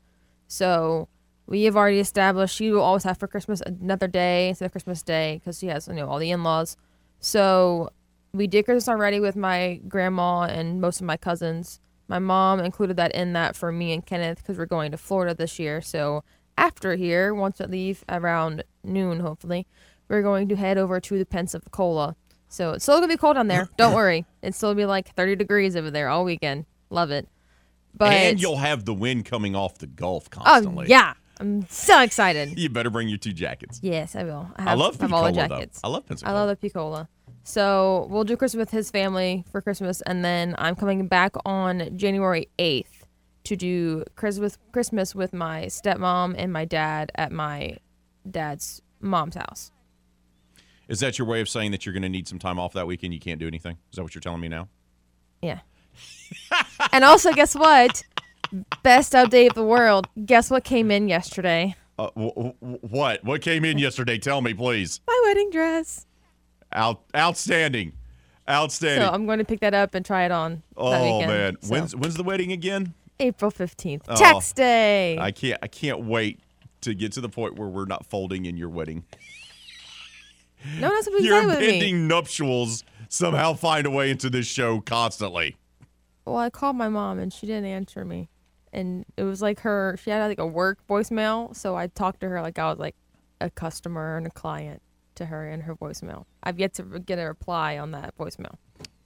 [0.48, 1.08] So
[1.46, 5.02] we have already established she will always have for Christmas another day instead of Christmas
[5.02, 6.76] Day because she has, you know, all the in laws.
[7.20, 7.90] So
[8.32, 11.80] we did Christmas already with my grandma and most of my cousins.
[12.08, 15.34] My mom included that in that for me and Kenneth because we're going to Florida
[15.34, 15.80] this year.
[15.80, 16.24] So
[16.58, 19.66] after here, once we leave around noon, hopefully,
[20.08, 22.16] we're going to head over to the Pensacola.
[22.48, 23.68] So it's still gonna be cold down there.
[23.76, 26.66] Don't worry, it's still gonna be like 30 degrees over there all weekend.
[26.90, 27.28] Love it.
[27.96, 30.88] But and you'll have the wind coming off the Gulf oh constantly.
[30.88, 32.58] yeah, I'm so excited.
[32.58, 33.80] You better bring your two jackets.
[33.82, 34.50] Yes, I will.
[34.56, 35.54] I, I, have, love have all the Pensacola, though.
[35.56, 35.80] jackets.
[35.82, 36.36] I love Pensacola.
[36.36, 37.08] I love the Picola.
[37.44, 41.96] So we'll do Christmas with his family for Christmas, and then I'm coming back on
[41.96, 42.86] January 8th
[43.44, 47.76] to do Christmas Christmas with my stepmom and my dad at my
[48.30, 49.70] dad's mom's house.
[50.88, 52.86] Is that your way of saying that you're going to need some time off that
[52.86, 53.14] weekend?
[53.14, 53.78] You can't do anything?
[53.90, 54.68] Is that what you're telling me now?
[55.40, 55.60] Yeah.
[56.92, 58.02] and also, guess what?
[58.82, 60.06] Best update of the world.
[60.26, 61.74] Guess what came in yesterday?
[61.98, 63.24] Uh, w- w- what?
[63.24, 64.18] What came in yesterday?
[64.18, 65.00] Tell me, please.
[65.06, 66.06] My wedding dress.
[66.72, 67.92] Out, outstanding,
[68.50, 69.06] outstanding.
[69.06, 70.62] So I'm going to pick that up and try it on.
[70.76, 71.30] oh weekend.
[71.30, 72.92] man, So, when's when's the wedding again?
[73.20, 74.02] April 15th?
[74.08, 75.16] Oh, Tax day.
[75.20, 75.58] I can't.
[75.62, 76.40] I can't wait
[76.84, 79.04] to get to the point where we're not folding in your wedding.
[80.78, 81.66] no one else will be Your excited with me.
[81.76, 85.56] impending nuptials somehow find a way into this show constantly.
[86.24, 88.28] Well, I called my mom and she didn't answer me.
[88.72, 91.54] And it was like her, she had like a work voicemail.
[91.54, 92.96] So I talked to her like I was like
[93.40, 94.82] a customer and a client
[95.16, 96.24] to her in her voicemail.
[96.42, 98.56] I've yet to get a reply on that voicemail.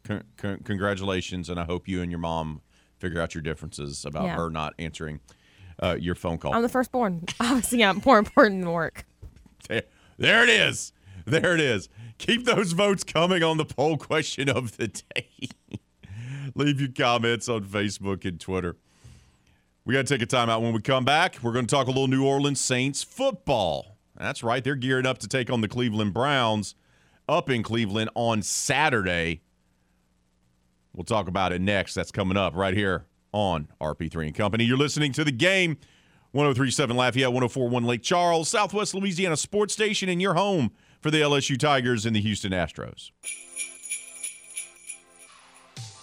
[0.05, 2.62] Con- con- congratulations, and I hope you and your mom
[2.99, 4.37] figure out your differences about Yeah.
[4.37, 5.20] her not answering
[5.83, 6.55] uh, your phone call.
[6.55, 7.24] I'm the firstborn.
[7.41, 9.07] Obviously, I'm more important than work.
[9.68, 9.83] There
[10.16, 10.93] there it is.
[11.24, 11.89] There it is.
[12.18, 15.29] Keep those votes coming on the poll question of the day.
[16.55, 18.76] Leave your comments on Facebook and Twitter.
[19.85, 20.61] We got to take a timeout.
[20.61, 21.39] when we come back.
[21.43, 23.99] We're going to talk a little New Orleans Saints football.
[24.16, 24.64] That's right.
[24.64, 26.74] They're gearing up to take on the Cleveland Browns
[27.29, 29.43] up in Cleveland on Saturday.
[30.95, 31.95] We'll talk about it next.
[31.95, 34.64] That's coming up right here on RP3 and Company.
[34.64, 35.76] You're listening to the game
[36.33, 40.70] 1037 Lafayette, 1041 Lake Charles, Southwest Louisiana Sports Station, and your home
[41.01, 43.11] for the LSU Tigers and the Houston Astros.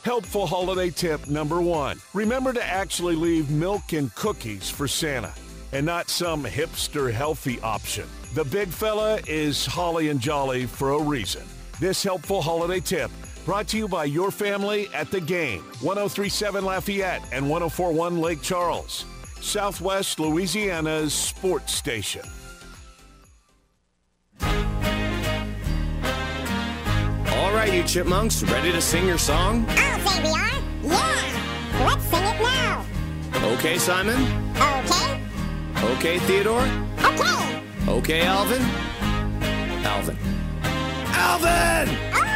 [0.03, 5.33] Helpful holiday tip number one remember to actually leave milk and cookies for Santa
[5.71, 8.07] and not some hipster healthy option.
[8.35, 11.41] The big fella is holly and jolly for a reason.
[11.79, 13.09] This helpful holiday tip
[13.45, 19.05] brought to you by your family at the game 1037 Lafayette and 1041 Lake Charles,
[19.39, 22.23] Southwest Louisiana's sports station.
[24.41, 24.49] All
[27.53, 29.63] right, you chipmunks, ready to sing your song?
[29.69, 30.49] I'll say we are.
[30.81, 31.85] Yeah.
[31.85, 32.83] Let's sing it now.
[33.53, 34.19] Okay, Simon?
[34.55, 35.21] Okay.
[35.93, 36.67] Okay, Theodore?
[37.03, 37.61] Okay.
[37.87, 38.61] Okay, Alvin?
[39.85, 40.17] Alvin.
[41.13, 41.89] Alvin!
[42.15, 42.34] Okay.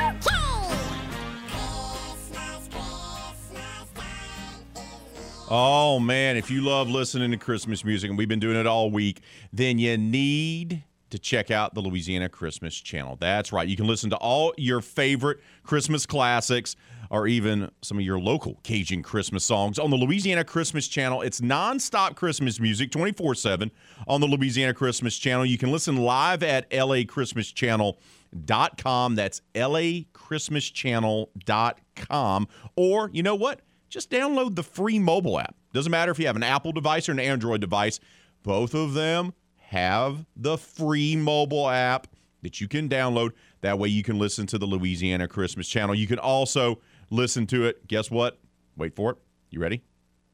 [5.52, 6.38] Oh, man.
[6.38, 9.22] If you love listening to Christmas music, and we've been doing it all week,
[9.52, 13.18] then you need to check out the Louisiana Christmas channel.
[13.20, 13.68] That's right.
[13.68, 16.76] You can listen to all your favorite Christmas classics
[17.10, 21.24] or even some of your local Cajun Christmas songs on the Louisiana Christmas channel.
[21.24, 23.72] It's nonstop Christmas music 24 7
[24.08, 25.48] on the Louisiana Christmas channel.
[25.48, 29.16] You can listen live at lachristmaschannel.com.
[29.16, 32.48] That's lachristmaschannel.com.
[32.76, 33.62] Or, you know what?
[33.90, 35.56] Just download the free mobile app.
[35.74, 38.00] Doesn't matter if you have an Apple device or an Android device,
[38.44, 42.08] both of them have the free mobile app
[42.42, 43.32] that you can download.
[43.62, 45.94] That way you can listen to the Louisiana Christmas channel.
[45.94, 46.80] You can also
[47.10, 48.40] listen to it, guess what?
[48.78, 49.18] Wait for it.
[49.50, 49.84] You ready?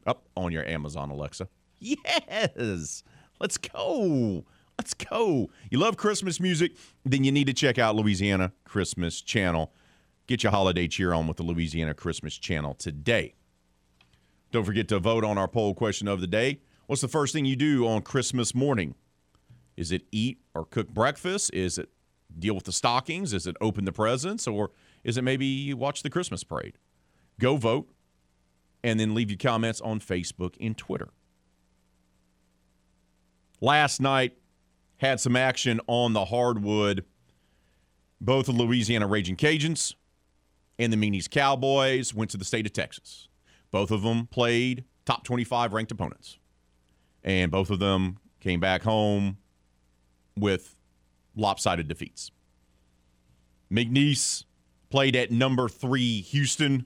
[0.05, 1.47] Up on your Amazon Alexa.
[1.79, 3.03] Yes.
[3.39, 4.45] Let's go.
[4.79, 5.49] Let's go.
[5.69, 6.71] You love Christmas music?
[7.03, 9.71] Then you need to check out Louisiana Christmas Channel.
[10.25, 13.35] Get your holiday cheer on with the Louisiana Christmas Channel today.
[14.55, 16.61] Don't forget to vote on our poll question of the day.
[16.87, 18.95] What's the first thing you do on Christmas morning?
[19.75, 21.53] Is it eat or cook breakfast?
[21.53, 21.89] Is it
[22.39, 23.33] deal with the stockings?
[23.33, 24.47] Is it open the presents?
[24.47, 24.71] Or
[25.03, 26.77] is it maybe watch the Christmas parade?
[27.37, 27.89] Go vote
[28.81, 31.09] and then leave your comments on Facebook and Twitter.
[33.59, 34.37] Last night,
[34.99, 37.03] had some action on the hardwood.
[38.21, 39.95] Both the Louisiana Raging Cajuns
[40.79, 43.27] and the McNeese Cowboys went to the state of Texas.
[43.75, 46.39] Both of them played top 25 ranked opponents.
[47.25, 49.35] And both of them came back home
[50.37, 50.77] with
[51.35, 52.31] lopsided defeats.
[53.69, 54.45] McNeese
[54.89, 56.85] played at number three Houston.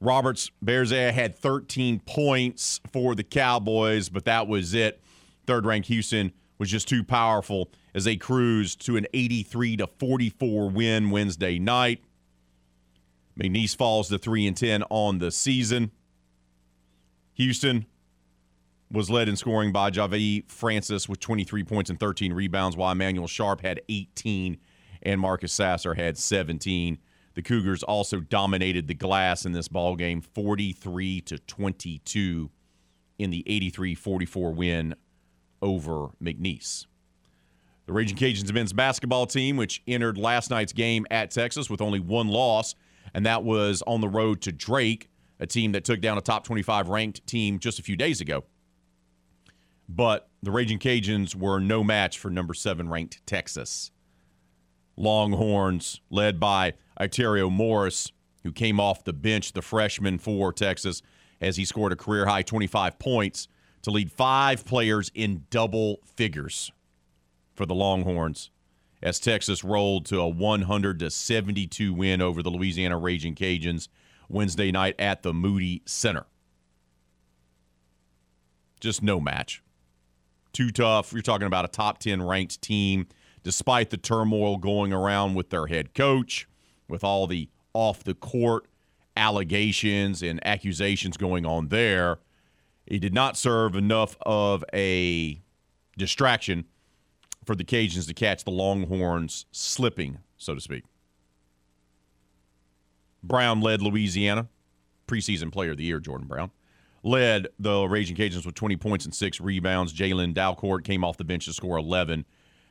[0.00, 5.02] Roberts Bethea had 13 points for the Cowboys, but that was it.
[5.46, 10.70] Third ranked Houston was just too powerful as they cruised to an 83 to 44
[10.70, 12.02] win Wednesday night.
[13.38, 15.90] McNeese falls to 3 and 10 on the season.
[17.34, 17.86] Houston
[18.90, 23.26] was led in scoring by Javi Francis with 23 points and 13 rebounds, while Emanuel
[23.26, 24.58] Sharp had 18
[25.02, 26.98] and Marcus Sasser had 17.
[27.34, 32.50] The Cougars also dominated the glass in this ball game, 43 to 22
[33.18, 34.94] in the 83-44 win
[35.60, 36.86] over McNeese.
[37.86, 42.00] The Raging Cajuns men's basketball team, which entered last night's game at Texas with only
[42.00, 42.74] one loss,
[43.16, 45.08] and that was on the road to Drake,
[45.40, 48.44] a team that took down a top 25 ranked team just a few days ago.
[49.88, 53.90] But the Raging Cajuns were no match for number seven ranked Texas.
[54.98, 58.12] Longhorns, led by Arterio Morris,
[58.42, 61.00] who came off the bench, the freshman for Texas,
[61.40, 63.48] as he scored a career high 25 points
[63.80, 66.70] to lead five players in double figures
[67.54, 68.50] for the Longhorns
[69.02, 73.88] as Texas rolled to a 100 to 72 win over the Louisiana Raging Cajuns
[74.28, 76.26] Wednesday night at the Moody Center.
[78.80, 79.62] Just no match.
[80.52, 81.12] Too tough.
[81.12, 83.06] You're talking about a top 10 ranked team
[83.46, 86.48] despite the turmoil going around with their head coach,
[86.88, 88.66] with all the off the court
[89.16, 92.18] allegations and accusations going on there,
[92.86, 95.40] it did not serve enough of a
[95.96, 96.64] distraction
[97.46, 100.84] for the Cajuns to catch the Longhorns slipping, so to speak.
[103.22, 104.48] Brown led Louisiana,
[105.06, 106.50] preseason player of the year, Jordan Brown.
[107.02, 109.94] Led the Raging Cajuns with 20 points and six rebounds.
[109.94, 112.24] Jalen Dalcourt came off the bench to score 11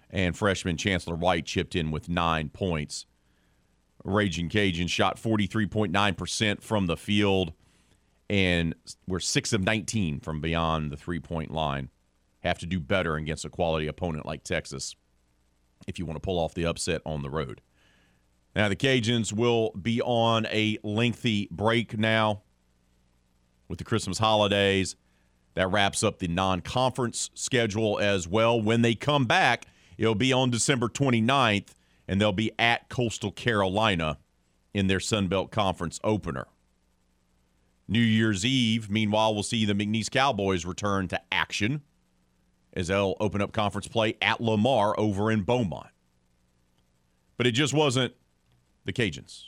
[0.10, 3.06] and freshman Chancellor White chipped in with nine points.
[4.04, 7.54] Raging Cajun shot 43.9% from the field,
[8.30, 8.76] and
[9.08, 11.90] we're 6 of 19 from beyond the three point line.
[12.46, 14.96] Have to do better against a quality opponent like Texas
[15.88, 17.62] if you want to pull off the upset on the road.
[18.56, 22.44] Now, the Cajuns will be on a lengthy break now
[23.68, 24.96] with the Christmas holidays.
[25.56, 28.62] That wraps up the non conference schedule as well.
[28.62, 29.66] When they come back,
[29.98, 31.70] It'll be on December 29th,
[32.08, 34.20] and they'll be at Coastal Carolina
[34.74, 36.48] in their Sun Belt Conference opener.
[37.88, 41.82] New Year's Eve, meanwhile, we'll see the McNeese Cowboys return to action
[42.76, 45.88] as they'll open up conference play at Lamar over in Beaumont.
[47.38, 48.14] But it just wasn't
[48.86, 49.46] the Cajuns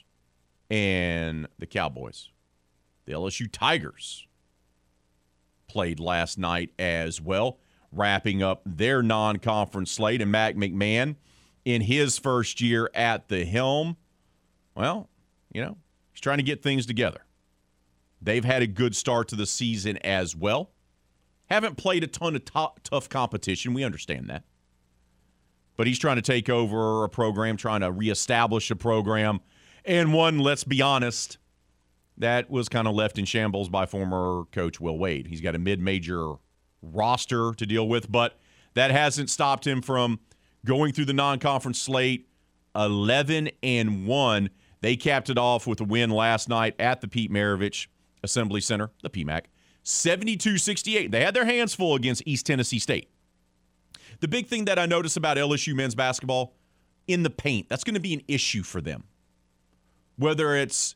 [0.70, 2.30] and the Cowboys.
[3.06, 4.28] The LSU Tigers
[5.68, 7.60] played last night as well
[7.92, 10.22] wrapping up their non conference slate.
[10.22, 11.16] And Matt McMahon,
[11.66, 13.98] in his first year at the helm,
[14.76, 15.10] well,
[15.52, 15.78] you know,
[16.14, 17.22] he's trying to get things together.
[18.22, 20.72] They've had a good start to the season as well.
[21.50, 22.44] Haven't played a ton of
[22.84, 23.74] tough competition.
[23.74, 24.44] We understand that.
[25.76, 29.40] But he's trying to take over a program, trying to reestablish a program.
[29.86, 31.38] And one, let's be honest,
[32.18, 35.28] that was kind of left in shambles by former coach Will Wade.
[35.28, 36.34] He's got a mid major
[36.82, 38.40] roster to deal with, but
[38.74, 40.20] that hasn't stopped him from
[40.66, 42.28] going through the non-conference slate
[42.76, 44.50] 11 and 1.
[44.82, 47.88] They capped it off with a win last night at the Pete Maravich
[48.24, 49.46] Assembly Center, the PMAC.
[49.88, 51.12] 72-68.
[51.12, 53.10] They had their hands full against East Tennessee State.
[54.20, 56.56] The big thing that I notice about LSU men's basketball
[57.08, 59.06] in the paint, that's going to be an issue for them.
[60.18, 60.96] Whether it's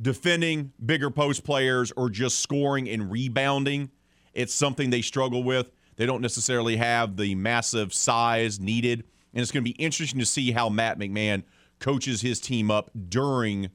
[0.00, 3.90] defending bigger post players or just scoring and rebounding,
[4.34, 5.72] it's something they struggle with.
[5.96, 9.02] They don't necessarily have the massive size needed.
[9.34, 11.42] And it's going to be interesting to see how Matt McMahon
[11.80, 13.70] coaches his team up during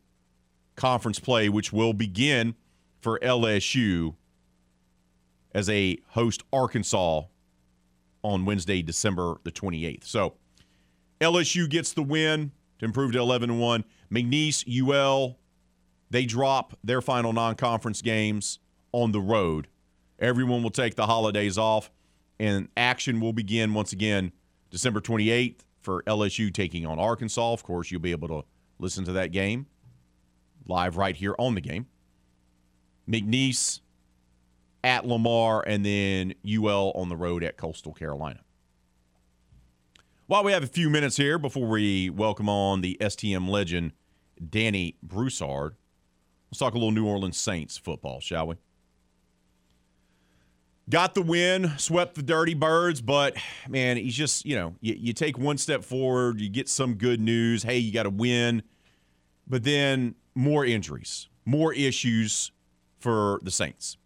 [0.77, 2.55] conference play, which will begin
[3.01, 4.15] for LSU
[5.53, 7.23] as they host Arkansas
[8.23, 10.05] on Wednesday, December the 28th.
[10.05, 10.35] So
[11.21, 13.83] LSU gets the win to improve to 11 1.
[14.11, 15.37] McNeese, UL,
[16.09, 18.59] they drop their final non conference games
[18.91, 19.67] on the road.
[20.19, 21.91] Everyone will take the holidays off,
[22.39, 24.31] and action will begin once again
[24.69, 27.53] December 28th for LSU taking on Arkansas.
[27.53, 28.43] Of course, you'll be able to
[28.79, 29.67] listen to that game
[30.67, 31.87] live right here on the game.
[33.09, 33.81] McNeese
[34.83, 38.41] at Lamar, and then UL on the road at Coastal Carolina.
[40.27, 43.91] While we have a few minutes here before we welcome on the STM legend,
[44.49, 45.75] Danny Broussard,
[46.49, 48.55] let's talk a little New Orleans Saints football, shall we?
[50.89, 53.35] Got the win, swept the Dirty Birds, but
[53.69, 57.21] man, he's just, you know, you, you take one step forward, you get some good
[57.21, 57.63] news.
[57.63, 58.63] Hey, you got to win.
[59.47, 62.51] But then more injuries, more issues
[62.99, 63.97] for the Saints.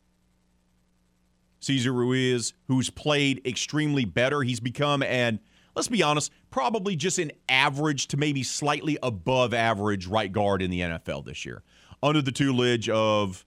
[1.67, 5.41] Cesar Ruiz, who's played extremely better, he's become an,
[5.75, 10.71] let's be honest, probably just an average to maybe slightly above average right guard in
[10.71, 11.63] the NFL this year,
[12.01, 13.45] under the tutelage of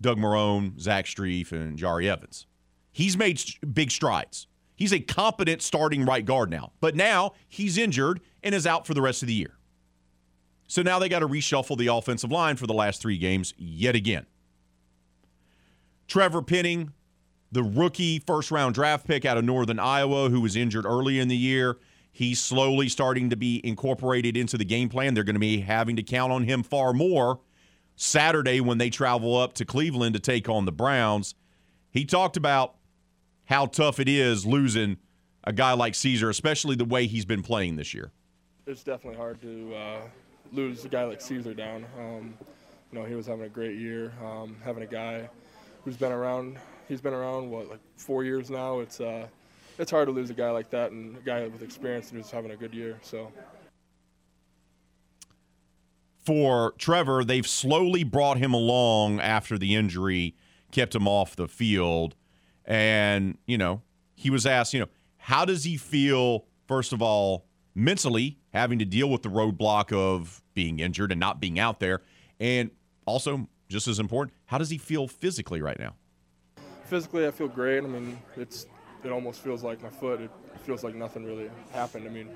[0.00, 2.46] Doug Marrone, Zach Strief, and Jahri Evans.
[2.90, 3.40] He's made
[3.72, 4.48] big strides.
[4.74, 8.94] He's a competent starting right guard now, but now he's injured and is out for
[8.94, 9.56] the rest of the year.
[10.66, 13.94] So now they got to reshuffle the offensive line for the last three games yet
[13.94, 14.26] again.
[16.08, 16.92] Trevor Penning,
[17.52, 21.28] the rookie first round draft pick out of Northern Iowa, who was injured early in
[21.28, 21.76] the year,
[22.10, 25.14] he's slowly starting to be incorporated into the game plan.
[25.14, 27.40] They're going to be having to count on him far more
[27.94, 31.34] Saturday when they travel up to Cleveland to take on the Browns.
[31.90, 32.76] He talked about
[33.44, 34.96] how tough it is losing
[35.44, 38.12] a guy like Cesar, especially the way he's been playing this year.
[38.66, 40.00] It's definitely hard to uh,
[40.52, 41.84] lose a guy like Cesar down.
[41.98, 42.34] Um,
[42.90, 44.12] you know, he was having a great year.
[44.24, 45.28] Um, having a guy
[45.84, 48.80] who's been around, he's been around what like four years now.
[48.80, 49.26] It's uh,
[49.78, 52.30] it's hard to lose a guy like that and a guy with experience and who's
[52.30, 52.98] having a good year.
[53.02, 53.32] So.
[56.24, 60.36] For Trevor, they've slowly brought him along after the injury,
[60.70, 62.14] kept him off the field.
[62.64, 63.82] And, you know,
[64.14, 68.84] he was asked, you know, how does he feel, first of all, mentally having to
[68.84, 72.02] deal with the roadblock of being injured and not being out there?
[72.38, 72.70] And
[73.04, 75.96] also, just as important, how does he feel physically right now?
[76.92, 77.82] Physically, I feel great.
[77.82, 78.66] I mean, it's
[79.02, 80.20] it almost feels like my foot.
[80.20, 80.30] It
[80.60, 82.06] feels like nothing really happened.
[82.06, 82.28] I mean,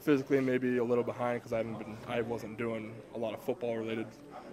[0.00, 3.40] physically maybe a little behind because I hadn't been, I wasn't doing a lot of
[3.40, 4.08] football related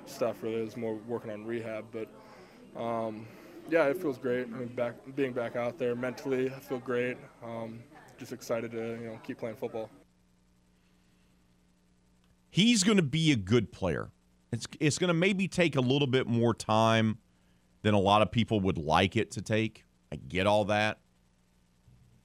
[0.06, 0.44] stuff.
[0.44, 1.86] Really, it was more working on rehab.
[1.92, 2.08] But
[2.80, 3.26] um,
[3.68, 4.46] yeah, it feels great.
[4.46, 7.18] I mean, back being back out there mentally, I feel great.
[7.44, 7.80] Um,
[8.20, 9.90] just excited to you know keep playing football.
[12.52, 14.12] He's going to be a good player.
[14.52, 17.18] It's it's going to maybe take a little bit more time
[17.88, 19.86] than a lot of people would like it to take.
[20.12, 21.00] I get all that.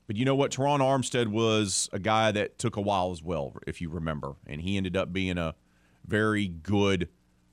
[0.09, 0.51] But you know what?
[0.51, 4.35] Terron Armstead was a guy that took a while as well, if you remember.
[4.45, 5.55] And he ended up being a
[6.05, 7.09] very good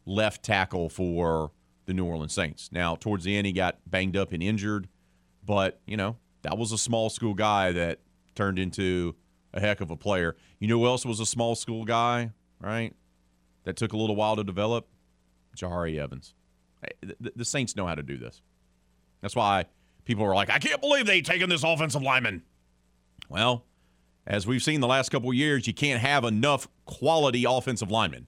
[0.07, 1.51] left tackle for
[1.85, 2.71] the New Orleans Saints.
[2.71, 4.89] Now, towards the end, he got banged up and injured,
[5.45, 7.99] but, you know, that was a small school guy that
[8.33, 9.15] turned into
[9.53, 10.35] a heck of a player.
[10.57, 12.95] You know who else was a small school guy, right?
[13.65, 14.87] That took a little while to develop?
[15.55, 16.33] Jahri Evans.
[17.01, 18.41] The, the Saints know how to do this.
[19.21, 19.65] That's why
[20.05, 22.43] people are like, I can't believe they taken this offensive lineman.
[23.29, 23.65] Well,
[24.25, 28.27] as we've seen the last couple years, you can't have enough quality offensive linemen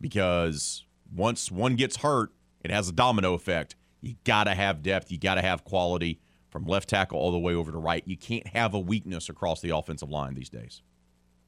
[0.00, 3.76] because once one gets hurt, it has a domino effect.
[4.00, 5.10] You got to have depth.
[5.10, 6.20] You got to have quality
[6.50, 8.02] from left tackle all the way over to right.
[8.06, 10.82] You can't have a weakness across the offensive line these days.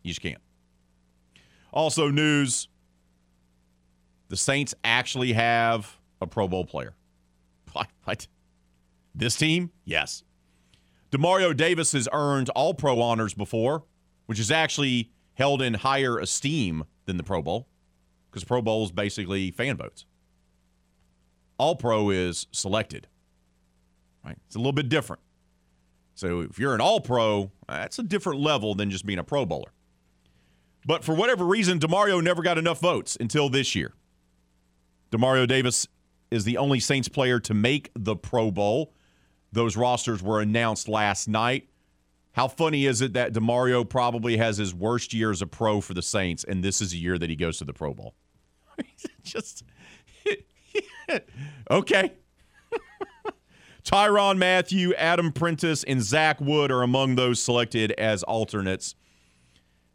[0.02, 0.40] You just can't.
[1.72, 2.68] Also, news
[4.32, 6.94] the Saints actually have a Pro Bowl player.
[7.74, 7.88] What?
[8.04, 8.26] what?
[9.14, 9.72] This team?
[9.84, 10.24] Yes.
[11.10, 13.84] Demario Davis has earned all pro honors before,
[14.24, 17.68] which is actually held in higher esteem than the Pro Bowl
[18.30, 20.06] because Pro Bowl is basically fan votes.
[21.58, 23.08] All Pro is selected,
[24.24, 24.38] right?
[24.46, 25.20] It's a little bit different.
[26.14, 29.44] So if you're an All Pro, that's a different level than just being a Pro
[29.44, 29.72] Bowler.
[30.86, 33.92] But for whatever reason, Demario never got enough votes until this year.
[35.12, 35.86] Demario Davis
[36.30, 38.94] is the only Saints player to make the Pro Bowl.
[39.52, 41.68] Those rosters were announced last night.
[42.32, 45.92] How funny is it that Demario probably has his worst year as a pro for
[45.92, 48.14] the Saints, and this is a year that he goes to the Pro Bowl?
[49.22, 49.64] Just
[51.70, 52.12] okay.
[53.84, 58.94] Tyrann Mathieu, Adam Prentice, and Zach Wood are among those selected as alternates.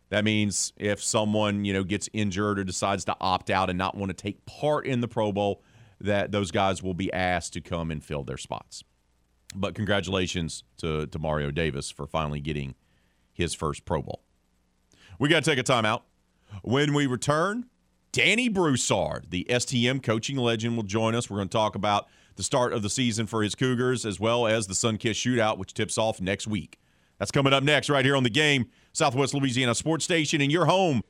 [0.10, 3.96] That means if someone, you know, gets injured or decides to opt out and not
[3.96, 5.62] want to take part in the Pro Bowl,
[6.00, 8.84] that those guys will be asked to come and fill their spots.
[9.56, 12.76] But congratulations to, to Mario Davis for finally getting
[13.34, 14.24] his first Pro Bowl.
[15.20, 16.02] We got to take a timeout.
[16.64, 17.66] When we return,
[18.12, 21.30] Danny Broussard, the STM coaching legend, will join us.
[21.30, 24.48] We're going to talk about the start of the season for his Cougars as well
[24.48, 26.80] as the Sunkist Shootout, which tips off next week.
[27.18, 28.68] That's coming up next, right here on the game,
[28.98, 31.04] Southwest Louisiana Sports Station, and your home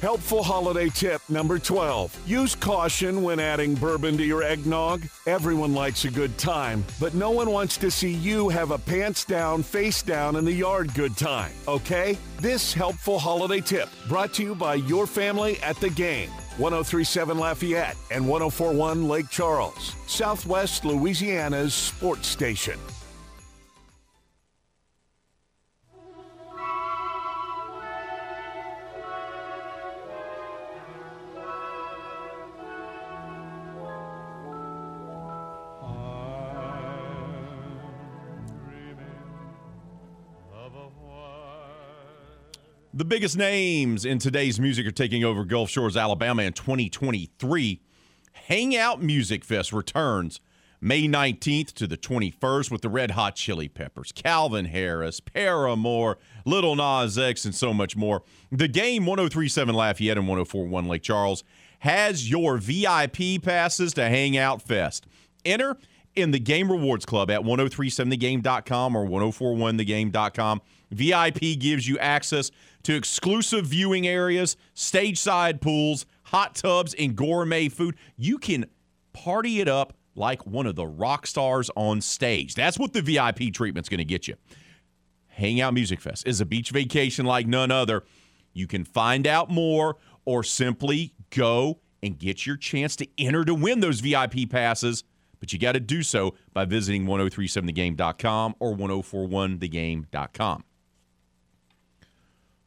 [0.00, 2.16] Helpful holiday tip number 12.
[2.26, 5.02] Use caution when adding bourbon to your eggnog.
[5.26, 9.26] Everyone likes a good time, but no one wants to see you have a pants
[9.26, 12.16] down, face down in the yard good time, okay?
[12.38, 16.30] This helpful holiday tip brought to you by your family at the game.
[16.56, 22.78] 1037 Lafayette and 1041 Lake Charles, Southwest Louisiana's sports station.
[42.92, 47.80] The biggest names in today's music are taking over Gulf Shores, Alabama in 2023.
[48.32, 50.40] Hangout Music Fest returns
[50.80, 56.74] May 19th to the 21st with the Red Hot Chili Peppers, Calvin Harris, Paramore, Lil
[56.74, 58.24] Nas X, and so much more.
[58.50, 61.44] The game 1037 Lafayette and 1041 Lake Charles
[61.80, 65.06] has your VIP passes to Hangout Fest.
[65.44, 65.76] Enter
[66.16, 70.60] in the Game Rewards Club at 1037thegame.com or 1041thegame.com.
[70.90, 72.50] VIP gives you access
[72.84, 77.96] to exclusive viewing areas, stage side pools, hot tubs, and gourmet food.
[78.16, 78.66] You can
[79.12, 82.54] party it up like one of the rock stars on stage.
[82.54, 84.34] That's what the VIP treatment's going to get you.
[85.28, 88.04] Hangout Music Fest is a beach vacation like none other.
[88.52, 93.54] You can find out more or simply go and get your chance to enter to
[93.54, 95.04] win those VIP passes.
[95.38, 100.64] But you got to do so by visiting 1037thegame.com or 1041thegame.com.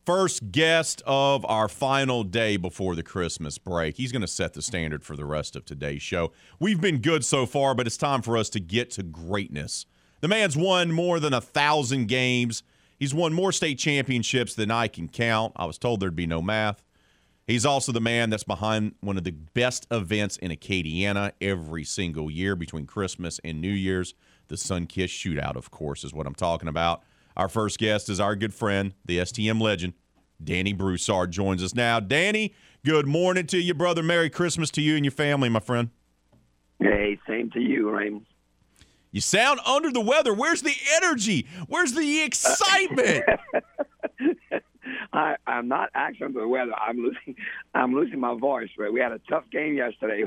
[0.06, 3.96] First guest of our final day before the Christmas break.
[3.96, 6.34] He's going to set the standard for the rest of today's show.
[6.60, 9.86] We've been good so far, but it's time for us to get to greatness.
[10.20, 12.64] The man's won more than a thousand games.
[13.00, 15.54] He's won more state championships than I can count.
[15.56, 16.84] I was told there'd be no math.
[17.48, 22.30] He's also the man that's behind one of the best events in Acadiana every single
[22.30, 24.16] year between Christmas and New Year's.
[24.50, 27.04] The Sunkist Shootout, of course, is what I'm talking about.
[27.36, 29.94] Our first guest is our good friend, the STM legend,
[30.44, 32.00] Danny Broussard, joins us now.
[32.00, 32.54] Danny,
[32.86, 34.04] good morning to you, brother.
[34.04, 35.90] Merry Christmas to you and your family, my friend.
[36.80, 38.26] Hey, same to you, Raymond.
[39.12, 40.34] You sound under the weather.
[40.34, 41.48] Where's the energy?
[41.68, 43.24] Where's the excitement?
[45.14, 46.74] I, I'm not actually under the weather.
[46.76, 47.36] I'm losing.
[47.76, 48.70] I'm losing my voice.
[48.78, 48.92] Right?
[48.92, 50.24] We had a tough game yesterday.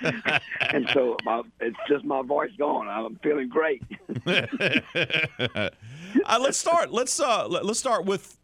[0.60, 2.88] and so my, it's just my voice gone.
[2.88, 3.82] I'm feeling great.
[6.26, 6.92] uh, let's start.
[6.92, 8.38] Let's uh, let, us start with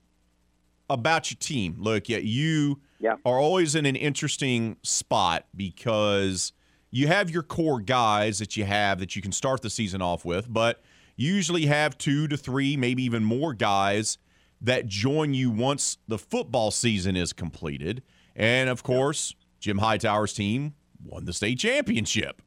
[0.90, 1.76] about your team.
[1.78, 3.16] Look, yeah, you yeah.
[3.24, 6.52] are always in an interesting spot because
[6.90, 10.24] you have your core guys that you have that you can start the season off
[10.24, 10.82] with, but
[11.16, 14.18] you usually have two to three, maybe even more guys
[14.60, 18.02] that join you once the football season is completed.
[18.34, 20.74] And of course, Jim Hightower's team
[21.04, 22.42] won the state championship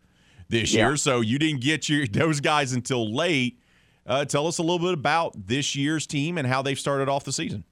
[0.49, 0.87] this Yeah.
[0.87, 3.59] year, so you didn't get your those guys until late.
[4.05, 7.23] Uh, tell us a little bit about this year's team and how they've started off
[7.23, 7.63] the season.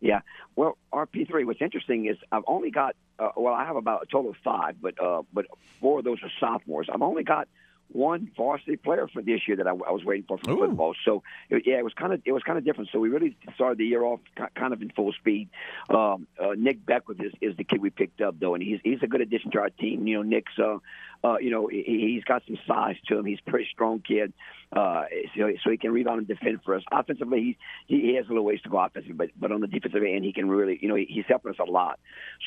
[0.00, 0.20] Yeah.
[0.54, 1.44] Well, RP3.
[1.46, 2.96] What's interesting is I've only got.
[3.18, 5.46] Uh, well, I have about a total of five, but uh, but
[5.80, 6.88] four of those are sophomores.
[6.92, 7.48] I've only got
[7.88, 10.94] one varsity player for this year that I, I was waiting for from football.
[11.04, 12.90] So it, yeah, it was kind of it was kind of different.
[12.92, 14.20] So we really started the year off
[14.54, 15.48] kind of in full speed.
[15.88, 19.02] Um, uh, Nick Beckwith is, is the kid we picked up though, and he's he's
[19.02, 20.06] a good addition to our team.
[20.06, 20.78] You know, Nick's uh,
[21.24, 23.24] uh, you know he, he's got some size to him.
[23.24, 24.32] He's a pretty strong kid.
[24.72, 25.04] Uh,
[25.36, 26.82] so, so he can rebound and defend for us.
[26.90, 27.56] Offensively,
[27.86, 30.24] he, he has a little ways to go offensively, but but on the defensive end,
[30.24, 32.00] he can really, you know, he, he's helping us a lot.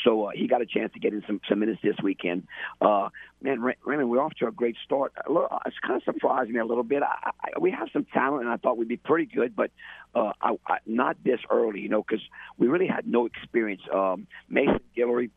[0.03, 2.47] So uh, he got a chance to get in some some minutes this weekend.
[2.81, 3.09] Uh,
[3.41, 5.13] man, Raymond, we're off to a great start.
[5.25, 7.03] A little, it's kind of surprised me a little bit.
[7.03, 9.71] I, I, we have some talent, and I thought we'd be pretty good, but
[10.13, 12.23] uh, I, I, not this early, you know, because
[12.57, 13.81] we really had no experience.
[13.93, 15.29] Um, Mason Guillory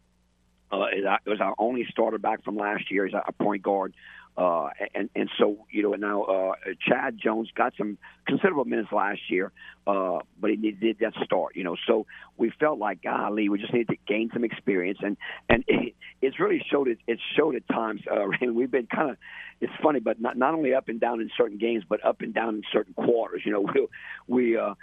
[0.72, 3.06] uh, is was our only starter back from last year.
[3.06, 3.94] He's our point guard.
[4.34, 6.52] Uh, and and so you know now uh,
[6.88, 9.52] Chad Jones got some considerable minutes last year,
[9.86, 11.54] uh, but he did that start.
[11.54, 12.06] You know, so
[12.38, 15.18] we felt like golly, we just need to gain some experience, and
[15.50, 16.98] and it, it's really showed it.
[17.06, 18.00] It showed at times.
[18.10, 18.24] Uh,
[18.54, 19.16] we've been kind of.
[19.60, 22.32] It's funny, but not not only up and down in certain games, but up and
[22.32, 23.42] down in certain quarters.
[23.44, 23.88] You know, we
[24.26, 24.74] we uh,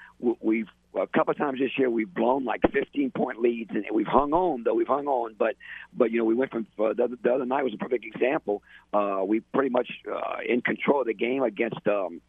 [0.41, 4.07] we've a couple of times this year we've blown like 15 point leads and we've
[4.07, 4.73] hung on though.
[4.73, 5.55] We've hung on but
[5.93, 8.05] but you know we went from uh, the, other, the other night was a perfect
[8.05, 8.63] example.
[8.93, 12.21] Uh we pretty much uh in control of the game against um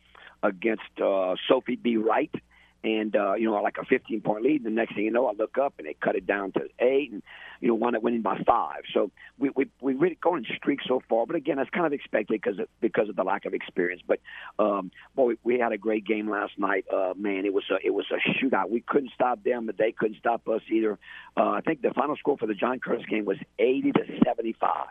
[0.42, 1.96] against uh Sophie B.
[1.96, 2.34] Wright
[2.82, 4.64] and uh, you know, like a 15 point lead.
[4.64, 7.12] The next thing you know, I look up and they cut it down to eight,
[7.12, 7.22] and
[7.60, 8.82] you know, wound up winning by five.
[8.92, 12.40] So we we we really going streak so far, but again, that's kind of expected
[12.40, 14.02] because of because of the lack of experience.
[14.06, 14.20] But
[14.58, 16.86] um, boy, we, we had a great game last night.
[16.92, 18.70] Uh, man, it was a it was a shootout.
[18.70, 20.98] We couldn't stop them, but they couldn't stop us either.
[21.36, 24.86] Uh, I think the final score for the John Curtis game was 80 to 75,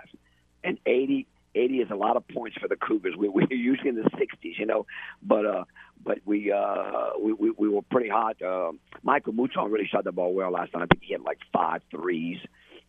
[0.63, 3.15] and 80 80 is a lot of points for the Cougars.
[3.17, 4.85] We, we're usually in the 60s, you know,
[5.21, 5.63] but uh,
[6.03, 8.41] but we, uh, we we we were pretty hot.
[8.41, 8.71] Uh,
[9.03, 10.84] Michael Mouton really shot the ball well last night.
[10.84, 12.38] I think he had like five threes.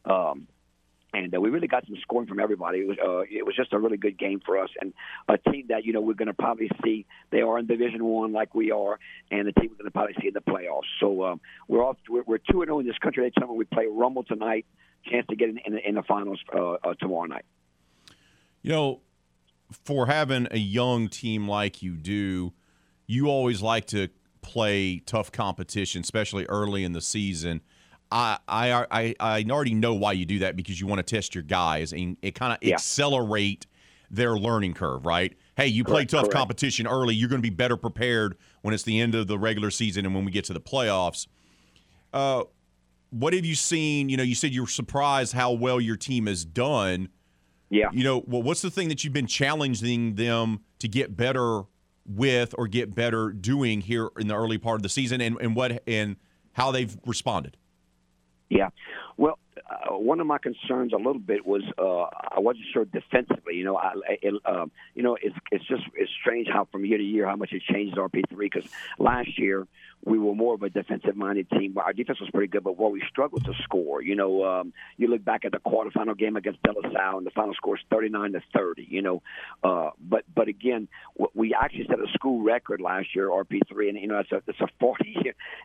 [0.04, 0.46] Um,
[1.12, 2.78] and uh, we really got some scoring from everybody.
[2.78, 4.92] It was uh, it was just a really good game for us, and
[5.28, 7.06] a team that you know we're going to probably see.
[7.30, 8.98] They are in Division One like we are,
[9.30, 10.88] and the team we're going to probably see in the playoffs.
[11.00, 11.96] So um, we're off.
[12.08, 13.24] We're, two and zero in this country.
[13.24, 14.66] They tell we play Rummel tonight.
[15.10, 17.44] Chance to get in, in, in the finals uh, uh, tomorrow night.
[18.62, 19.00] You know,
[19.84, 22.52] for having a young team like you do,
[23.06, 24.08] you always like to
[24.42, 27.60] play tough competition, especially early in the season.
[28.12, 31.34] I I I, I already know why you do that because you want to test
[31.34, 32.74] your guys and it kind of Yeah.
[32.74, 33.66] accelerate
[34.10, 35.36] their learning curve, right?
[35.56, 36.34] Hey, you play Correct, tough correct.
[36.34, 39.70] competition early, you're going to be better prepared when it's the end of the regular
[39.70, 41.28] season and when we get to the playoffs.
[42.12, 42.42] Uh,
[43.10, 44.08] what have you seen?
[44.08, 47.08] You know, you said you were surprised how well your team has done.
[47.70, 47.88] Yeah.
[47.92, 51.62] You know, well, what's the thing that you've been challenging them to get better
[52.04, 55.54] with or get better doing here in the early part of the season, and, and
[55.54, 56.16] what and
[56.52, 57.56] how they've responded?
[58.48, 58.70] Yeah.
[59.16, 59.38] Well,
[59.70, 62.02] uh, one of my concerns a little bit was uh,
[62.36, 63.54] I wasn't sure defensively.
[63.54, 63.92] You know, I,
[64.22, 67.36] it, um, you know, it's it's just it's strange how from year to year how
[67.36, 68.68] much it changes RP three because
[68.98, 69.68] last year
[70.04, 71.76] we were more of a defensive minded team.
[71.78, 74.02] Our defense was pretty good, but what we struggled to score.
[74.02, 77.26] You know, um, you look back at the quarterfinal game against De La Salle, and
[77.26, 78.86] the final score is thirty nine to thirty.
[78.90, 79.22] You know,
[79.62, 80.88] uh, but but again,
[81.34, 84.42] we actually set a school record last year, RP three, and you know it's a
[84.48, 85.16] it's a forty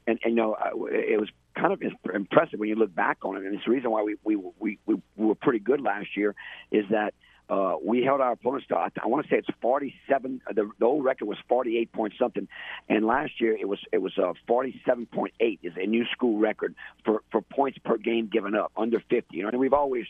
[0.08, 0.56] and, and you know
[0.92, 1.82] it was kind of
[2.14, 4.80] impressive when you look back on it, and it's the reason why we we we,
[4.86, 6.36] we, we were pretty good last year
[6.72, 7.14] is that
[7.48, 10.42] uh, we held our opponents to, I, I want to say it's 47.
[10.50, 12.48] uh, The, the old record was 48 point something,
[12.90, 16.74] and last year it was it was uh, 47.8 is a new school record
[17.04, 19.26] for for points per game given up under 50.
[19.32, 20.06] You know, and we've always,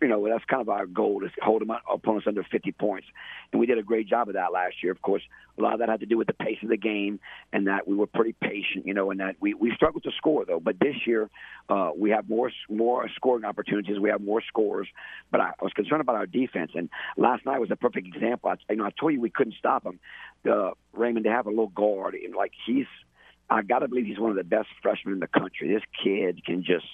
[0.00, 3.06] you know, that's kind of our goal is to hold them opponents under 50 points,
[3.52, 4.92] and we did a great job of that last year.
[4.92, 5.22] Of course,
[5.58, 7.20] a lot of that had to do with the pace of the game
[7.52, 10.44] and that we were pretty patient, you know, and that we we struggled to score
[10.44, 10.60] though.
[10.60, 11.30] But this year,
[11.68, 13.98] uh, we have more more scoring opportunities.
[13.98, 14.88] We have more scores,
[15.30, 16.72] but I, I was concerned about our defense.
[16.74, 18.50] And last night was a perfect example.
[18.50, 19.98] I, you know, I told you we couldn't stop him.
[20.50, 22.86] Uh, Raymond, to have a little guard, and like he's,
[23.48, 25.72] I got to believe he's one of the best freshmen in the country.
[25.72, 26.86] This kid can just,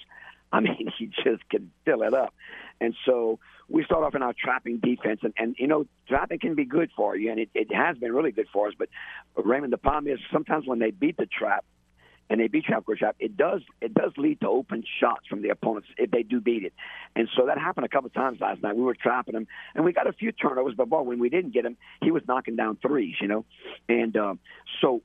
[0.51, 2.33] I mean, he just can fill it up.
[2.81, 6.55] And so we start off in our trapping defense, and, and you know, trapping can
[6.55, 8.73] be good for you, and it, it has been really good for us.
[8.77, 8.89] But
[9.35, 11.65] Raymond, the problem is sometimes when they beat the trap,
[12.29, 15.41] and they beat trap court trap, it does it does lead to open shots from
[15.41, 16.73] the opponents if they do beat it.
[17.15, 18.75] And so that happened a couple of times last night.
[18.75, 20.75] We were trapping him, and we got a few turnovers.
[20.77, 23.45] But boy, when we didn't get him, he was knocking down threes, you know.
[23.87, 24.39] And um,
[24.79, 25.01] so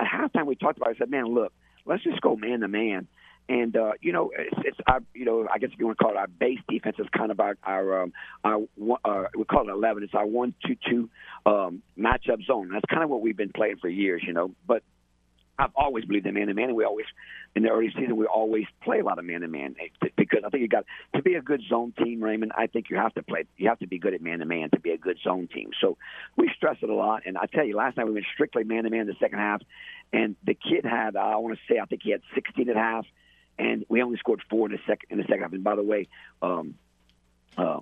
[0.00, 0.90] at halftime, we talked about.
[0.90, 0.96] it.
[0.96, 1.52] I said, "Man, look,
[1.84, 3.06] let's just go man to man."
[3.48, 6.04] And uh, you know, it's, it's our, you know, I guess if you want to
[6.04, 8.12] call it our base defense is kind of our our um,
[8.44, 8.66] our
[9.04, 10.02] uh, we call it eleven.
[10.02, 11.10] It's our one two two
[11.44, 12.70] um, matchup zone.
[12.72, 14.50] That's kind of what we've been playing for years, you know.
[14.66, 14.82] But
[15.58, 17.06] I've always believed in man to man, and we always
[17.54, 19.74] in the early season we always play a lot of man to man
[20.16, 22.52] because I think you got to be a good zone team, Raymond.
[22.54, 24.70] I think you have to play, you have to be good at man to man
[24.70, 25.70] to be a good zone team.
[25.80, 25.96] So
[26.36, 28.84] we stress it a lot, and I tell you, last night we went strictly man
[28.84, 29.62] to man the second half,
[30.12, 33.06] and the kid had I want to say I think he had 16 at half,
[33.58, 35.52] and we only scored four in the second in the second half.
[35.52, 36.08] And by the way,
[36.42, 36.74] um,
[37.56, 37.80] uh,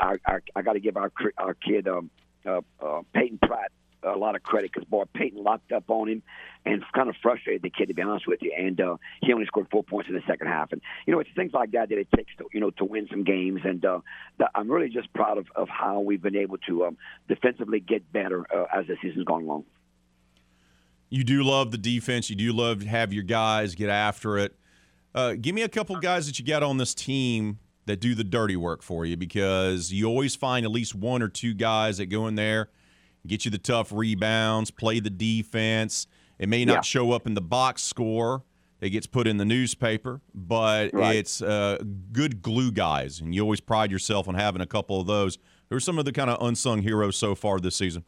[0.00, 0.20] our,
[0.54, 2.10] I got to give our our kid um,
[2.46, 3.72] uh, uh, Peyton Pratt
[4.04, 6.22] a lot of credit because boy Peyton locked up on him
[6.64, 8.52] and kind of frustrated the kid to be honest with you.
[8.56, 10.72] And uh, he only scored four points in the second half.
[10.72, 13.06] And you know it's things like that that it takes to you know to win
[13.10, 13.60] some games.
[13.64, 14.00] And uh,
[14.38, 16.96] that I'm really just proud of, of how we've been able to um,
[17.28, 19.64] defensively get better uh, as the season's gone along.
[21.08, 22.30] You do love the defense.
[22.30, 24.56] You do love to have your guys get after it.
[25.14, 28.24] Uh, give me a couple guys that you got on this team that do the
[28.24, 32.06] dirty work for you because you always find at least one or two guys that
[32.06, 32.70] go in there,
[33.26, 36.06] get you the tough rebounds, play the defense.
[36.38, 36.80] It may not Yeah.
[36.82, 38.44] show up in the box score
[38.80, 41.16] that gets put in the newspaper, but Right.
[41.16, 41.78] it's uh,
[42.12, 45.38] good glue guys, and you always pride yourself on having a couple of those.
[45.70, 48.04] Who are some of the kind of unsung heroes so far this season?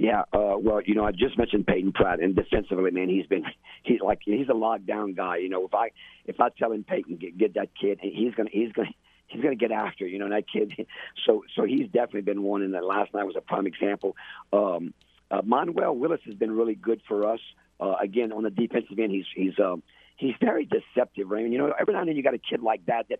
[0.00, 3.44] Yeah, uh, well, you know, I just mentioned Peyton Pratt, and defensively, man, he's been
[3.82, 5.36] he's like he's a lockdown guy.
[5.36, 5.90] You know, if I
[6.24, 8.88] if I tell him Peyton get, get that kid, he's gonna he's gonna
[9.26, 10.86] he's gonna get after you know and that kid.
[11.26, 14.16] So so he's definitely been one, and that last night was a prime example.
[14.54, 14.94] Um,
[15.30, 17.40] uh, Manuel Willis has been really good for us.
[17.78, 19.82] Uh, again, on the defensive end, he's he's um,
[20.20, 21.52] he's very deceptive, Raymond.
[21.52, 23.18] You know, every now and then you got a kid like that that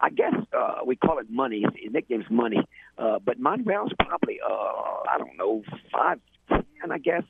[0.00, 1.62] I guess uh, we call it money.
[1.62, 2.58] His, nickname's money,
[2.98, 5.62] uh, but Manuel's probably uh, I don't know
[5.92, 7.22] five ten, I guess.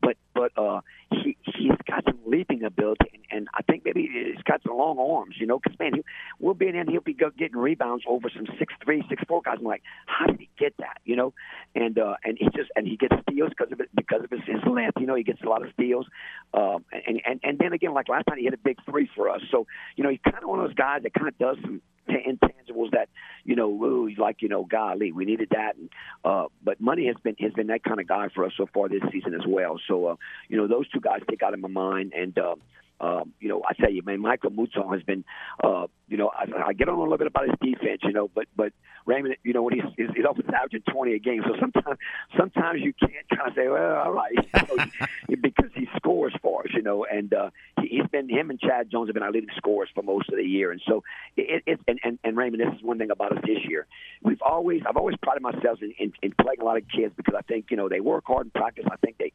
[0.00, 0.80] But but uh,
[1.10, 4.98] he he's got some leaping ability, and, and I think maybe he's got some long
[4.98, 5.36] arms.
[5.38, 6.04] You know, because man, he,
[6.38, 9.56] we'll be in and he'll be getting rebounds over some six three, six four guys.
[9.58, 10.98] I'm like, how did he get that?
[11.04, 11.34] You know,
[11.74, 14.40] and uh, and he just and he gets steals because of it because of his,
[14.46, 14.98] his length.
[15.00, 16.06] You know, he gets a lot of steals.
[16.54, 19.28] Um, and and and then again, like last night, he hit a big three for
[19.28, 19.40] us.
[19.50, 19.66] So
[19.96, 21.82] you know, he's kind of one of those guys that kind of does some
[22.14, 23.08] intangibles that
[23.44, 25.76] you know, ooh, like you know, golly, we needed that.
[25.76, 25.90] And
[26.24, 28.88] uh, but money has been has been that kind of guy for us so far
[28.88, 29.80] this season as well.
[29.86, 30.16] So uh,
[30.48, 32.12] you know, those two guys stick out in my mind.
[32.16, 32.56] And uh,
[33.00, 35.24] um, you know, I tell you, man, Michael Mouton has been,
[35.62, 38.28] uh, you know, I, I get on a little bit about his defense, you know,
[38.34, 38.72] but but
[39.06, 41.98] Raymond, you know, when he's he's, he's almost averaging twenty a game, so sometimes
[42.36, 46.62] sometimes you can't kind of say, well, all right, you know, because he scores for
[46.62, 47.50] us, you know, and uh,
[47.80, 50.36] he, he's been him and Chad Jones have been our leading scorers for most of
[50.36, 51.04] the year, and so
[51.36, 53.86] it, it and, and and Raymond, this is one thing about us this year.
[54.22, 57.34] We've always I've always prided myself in, in, in playing a lot of kids because
[57.38, 58.86] I think you know they work hard in practice.
[58.90, 59.32] I think they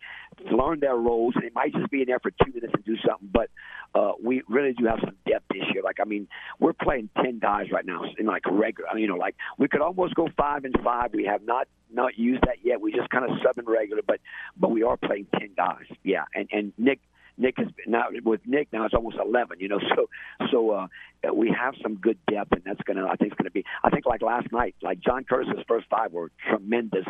[0.51, 2.97] learn their roles, and it might just be in there for two minutes and do
[3.07, 3.49] something, but
[3.95, 5.83] uh, we really do have some depth this year.
[5.83, 6.27] Like I mean,
[6.59, 8.97] we're playing ten guys right now in like regular.
[8.97, 11.13] You know, like we could almost go five and five.
[11.13, 12.81] We have not not used that yet.
[12.81, 14.19] We just kind of sub in regular, but
[14.57, 15.85] but we are playing ten guys.
[16.03, 16.99] Yeah, and and Nick.
[17.37, 19.79] Nick has been now with Nick now it's almost eleven, you know.
[19.95, 20.09] So
[20.51, 20.87] so uh,
[21.33, 23.63] we have some good depth, and that's gonna I think it's gonna be.
[23.83, 27.05] I think like last night, like John Curtis's first five were tremendous.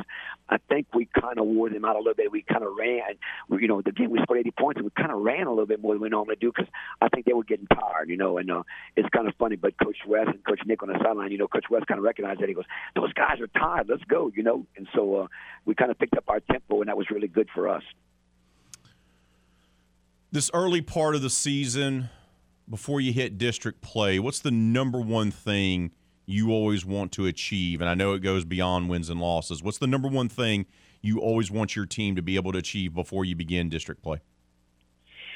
[0.49, 2.31] I think we kind of wore them out a little bit.
[2.31, 3.15] We kind of ran,
[3.49, 5.65] you know, the game we scored eighty points, and we kind of ran a little
[5.65, 6.69] bit more than we normally do because
[7.01, 8.37] I think they were getting tired, you know.
[8.37, 8.63] And uh,
[8.95, 11.47] it's kind of funny, but Coach West and Coach Nick on the sideline, you know,
[11.47, 12.49] Coach West kind of recognized that.
[12.49, 13.87] He goes, "Those guys are tired.
[13.89, 14.65] Let's go," you know.
[14.75, 15.27] And so uh,
[15.65, 17.83] we kind of picked up our tempo, and that was really good for us.
[20.33, 22.09] This early part of the season,
[22.67, 25.91] before you hit district play, what's the number one thing
[26.25, 27.81] you always want to achieve?
[27.81, 29.61] And I know it goes beyond wins and losses.
[29.61, 30.65] What's the number one thing
[31.03, 34.21] you always want your team to be able to achieve before you begin district play?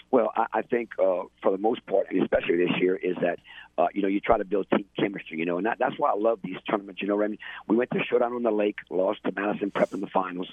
[0.10, 3.38] Well, I, I think uh, for the most part, especially this year, is that
[3.78, 5.38] uh, you know you try to build team chemistry.
[5.38, 7.02] You know, and that, that's why I love these tournaments.
[7.02, 7.38] You know, I mean,
[7.68, 10.48] we went to Showdown on the Lake, lost to Madison Prep in the finals,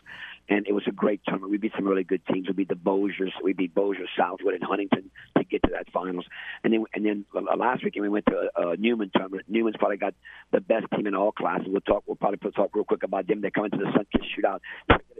[0.49, 1.51] and it was a great tournament.
[1.51, 2.49] We beat some really good teams.
[2.49, 6.27] We beat the Bossiers, we beat Bossier, Southwood, and Huntington to get to that finals.
[6.63, 9.45] And then and then uh, last weekend we went to uh, Newman tournament.
[9.49, 10.15] Newman's probably got
[10.53, 11.67] the best team in all classes.
[11.69, 12.05] We'll talk.
[12.07, 13.41] We'll probably talk real quick about them.
[13.41, 14.61] They come into the Sunkist Shootout.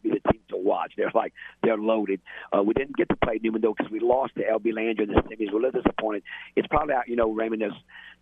[0.05, 0.93] Be the team to watch.
[0.97, 1.33] They're like
[1.63, 2.21] they're loaded.
[2.57, 5.15] Uh, we didn't get to play Newman though because we lost to LB Landry in
[5.15, 5.51] the semis.
[5.51, 6.23] We're a little disappointed.
[6.57, 7.63] It's probably you know Raymond.
[7.63, 7.75] There's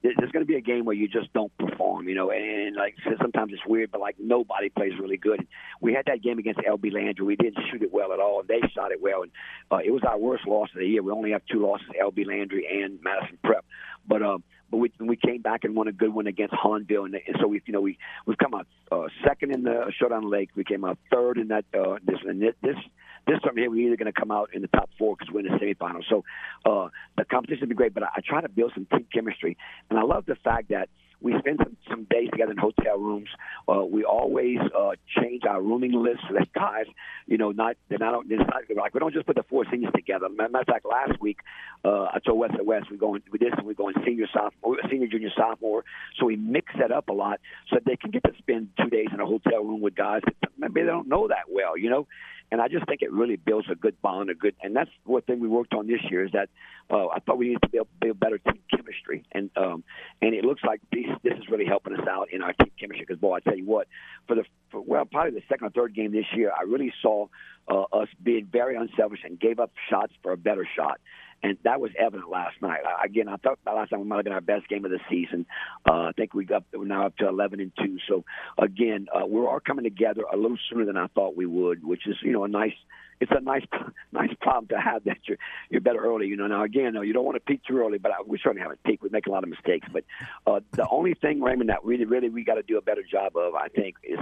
[0.03, 2.09] there's going to be a game where you just don't perform.
[2.09, 5.47] You know, and, like sometimes it's weird, but like nobody plays really good.
[5.81, 7.27] We had that game against LB Landry.
[7.27, 9.23] We didn't shoot it well at all, they shot it well.
[9.23, 9.33] And
[9.71, 11.03] uh, it was our worst loss of the year.
[11.03, 13.65] We only have two losses: LB Landry and Madison Prep.
[14.07, 14.43] But um,
[14.73, 17.47] but we we came back and won a good one against Hahnville, and, and so
[17.47, 20.49] we you know we we've come out uh, second in the Showdown Lake.
[20.57, 22.55] We came out third in that uh, this and this.
[22.63, 22.77] this
[23.25, 25.47] this time here, we're either going to come out in the top four because we're
[25.47, 26.03] in the semifinals.
[26.11, 26.25] So
[26.67, 29.57] uh, the competition will be great, but I, I try to build some team chemistry,
[29.89, 30.89] and I love the fact that
[31.23, 33.29] we spend some, some days together in hotel rooms.
[33.69, 34.91] Uh, we always uh,
[35.21, 36.87] change our rooming list so that guys,
[37.27, 39.93] you know, not they're not, they're not like we don't just put the four seniors
[39.95, 40.29] together.
[40.29, 41.39] Matter of fact, last week
[41.85, 44.77] uh, I told West at West we going with this and we're going senior sophomore,
[44.91, 45.85] senior junior sophomore.
[46.19, 49.09] So we mix that up a lot so they can get to spend two days
[49.13, 52.07] in a hotel room with guys that maybe they don't know that well, you know.
[52.53, 55.23] And I just think it really builds a good bond, a good, and that's one
[55.23, 56.51] thing we worked on this year is that
[56.91, 59.83] uh, I thought we needed to build, build better team chemistry, and um,
[60.21, 63.07] and it looks like this this is really helping us out in our team chemistry.
[63.09, 63.89] Because boy, I tell you what,
[64.29, 67.29] for the for, well probably the second or third game this year, I really saw
[67.69, 71.01] uh, us being very unselfish and gave up shots for a better shot.
[71.43, 72.81] And that was evident last night.
[73.05, 75.45] Again, I thought last time we might have been our best game of the season.
[75.89, 77.99] Uh, I think we got we're now up to 11 and two.
[78.09, 78.25] So
[78.59, 82.07] again, uh, we're all coming together a little sooner than I thought we would, which
[82.07, 82.75] is you know a nice
[83.23, 83.65] it's a nice
[84.13, 85.39] nice problem to have that you're
[85.71, 86.27] you're better early.
[86.27, 86.47] You know.
[86.47, 88.83] Now again, no, you don't want to peak too early, but I, we certainly haven't
[88.85, 89.03] peaked.
[89.03, 90.05] We make a lot of mistakes, but
[90.47, 93.37] uh, the only thing, Raymond, that really really we got to do a better job
[93.37, 94.19] of, I think, is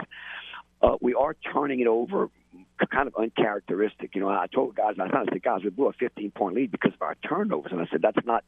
[0.83, 2.29] uh, we are turning it over
[2.91, 4.15] kind of uncharacteristic.
[4.15, 6.93] You know, I told guys, I said, guys, we blew a 15 point lead because
[6.95, 8.45] of our turnovers, and I said that's not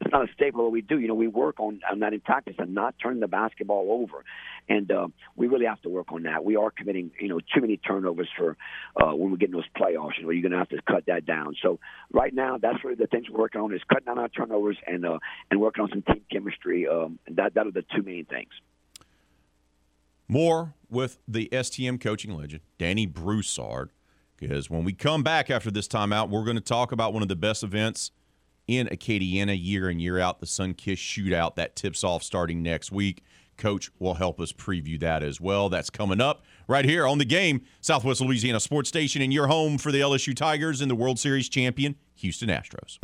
[0.00, 0.98] it's not a staple of what we do.
[0.98, 4.24] You know, we work on, on that in practice and not turning the basketball over,
[4.66, 6.42] and uh, we really have to work on that.
[6.42, 8.56] We are committing, you know, too many turnovers for
[8.96, 10.12] uh, when we get in those playoffs.
[10.16, 11.54] You know, you're going to have to cut that down.
[11.62, 11.80] So
[12.12, 15.04] right now, that's really the things we're working on is cutting down our turnovers and
[15.04, 15.18] uh,
[15.50, 16.88] and working on some team chemistry.
[16.88, 18.50] Um, and that that are the two main things.
[20.30, 23.90] More with the STM coaching legend, Danny Broussard,
[24.36, 27.28] because when we come back after this timeout, we're going to talk about one of
[27.28, 28.12] the best events
[28.68, 31.56] in Acadiana year in, year out, the Sunkist Shootout.
[31.56, 33.24] That tips off starting next week.
[33.56, 35.68] Coach will help us preview that as well.
[35.68, 39.78] That's coming up right here on the game, Southwest Louisiana Sports Station, and your home
[39.78, 42.98] for the LSU Tigers and the World Series champion, Houston Astros.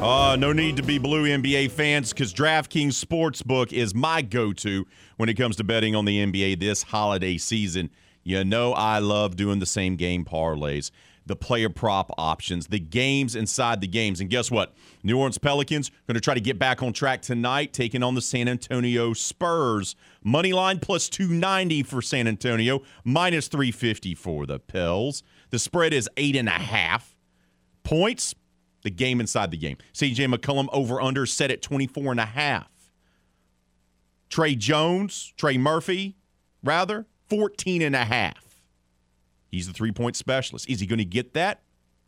[0.00, 4.86] Uh, no need to be blue NBA fans because DraftKings Sportsbook is my go to
[5.18, 7.90] when it comes to betting on the NBA this holiday season.
[8.22, 10.90] You know, I love doing the same game parlays
[11.26, 14.20] the player prop options, the games inside the games.
[14.20, 14.74] And guess what?
[15.04, 18.22] New Orleans Pelicans going to try to get back on track tonight, taking on the
[18.22, 19.94] San Antonio Spurs.
[20.24, 25.22] Money line plus 290 for San Antonio, minus 350 for the Pels.
[25.50, 27.14] The spread is eight and a half
[27.84, 28.34] points.
[28.82, 29.76] The game inside the game.
[29.92, 32.70] CJ McCollum over under set at 24 and a half.
[34.30, 36.16] Trey Jones, Trey Murphy,
[36.62, 38.62] rather, 14 and a half.
[39.48, 40.68] He's the three point specialist.
[40.68, 41.62] Is he going to get that?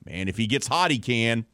[0.04, 1.44] Man, if he gets hot, he can.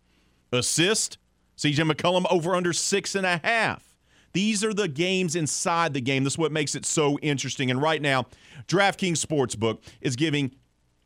[0.53, 1.19] Assist,
[1.57, 3.85] CJ McCollum over under six and a half.
[4.33, 6.25] These are the games inside the game.
[6.25, 7.71] This is what makes it so interesting.
[7.71, 8.27] And right now,
[8.67, 10.55] DraftKings Sportsbook is giving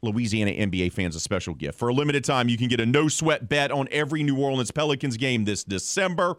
[0.03, 1.79] Louisiana NBA fans a special gift.
[1.79, 4.73] For a limited time, you can get a no sweat bet on every New Orleans
[4.73, 6.39] Pelicans game this December.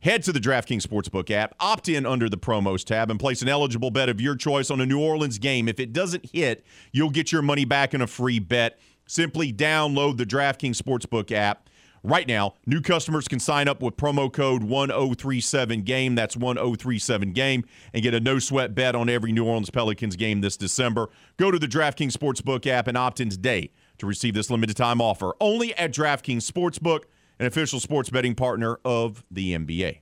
[0.00, 3.48] Head to the DraftKings Sportsbook app, opt in under the promos tab, and place an
[3.48, 5.68] eligible bet of your choice on a New Orleans game.
[5.68, 8.78] If it doesn't hit, you'll get your money back in a free bet.
[9.06, 11.68] Simply download the DraftKings Sportsbook app.
[12.06, 16.14] Right now, new customers can sign up with promo code 1037GAME.
[16.14, 17.64] That's 1037GAME
[17.94, 21.08] and get a no sweat bet on every New Orleans Pelicans game this December.
[21.38, 25.00] Go to the DraftKings Sportsbook app and opt in today to receive this limited time
[25.00, 27.04] offer only at DraftKings Sportsbook
[27.38, 30.00] an official sports betting partner of the NBA.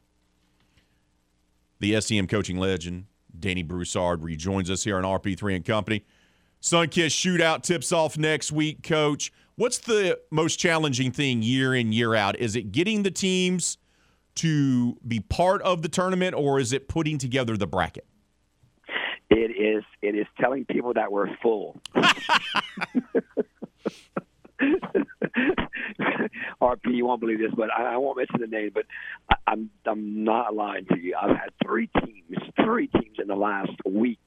[1.79, 3.07] The STM coaching legend,
[3.39, 6.05] Danny Broussard, rejoins us here on RP3 and Company.
[6.61, 9.33] Sunkist shootout tips off next week, coach.
[9.57, 12.39] What's the most challenging thing year in, year out?
[12.39, 13.77] Is it getting the teams
[14.37, 18.07] to be part of the tournament or is it putting together the bracket?
[19.29, 21.81] It is it is telling people that we're full.
[26.61, 28.71] RP, you won't believe this, but I, I won't mention the name.
[28.73, 28.85] But
[29.31, 31.17] I, I'm I'm not lying to you.
[31.21, 34.21] I've had three teams, three teams in the last week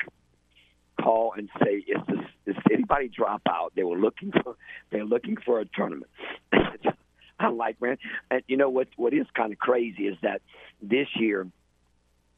[1.02, 4.56] call and say, "Is this is anybody drop out?" They were looking for
[4.92, 6.10] they're looking for a tournament.
[7.40, 7.98] I'm like, man,
[8.32, 8.88] and you know what?
[8.96, 10.42] What is kind of crazy is that
[10.82, 11.48] this year,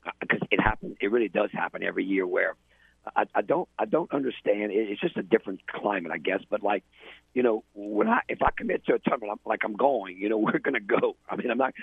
[0.05, 2.55] uh, because it happens, it really does happen every year where
[3.15, 4.71] I, I don't I don't understand.
[4.71, 6.41] It's just a different climate, I guess.
[6.49, 6.83] But like,
[7.33, 10.17] you know, when I if I commit to a tournament, I'm, like I'm going.
[10.17, 11.15] You know, we're going to go.
[11.29, 11.73] I mean, I'm not.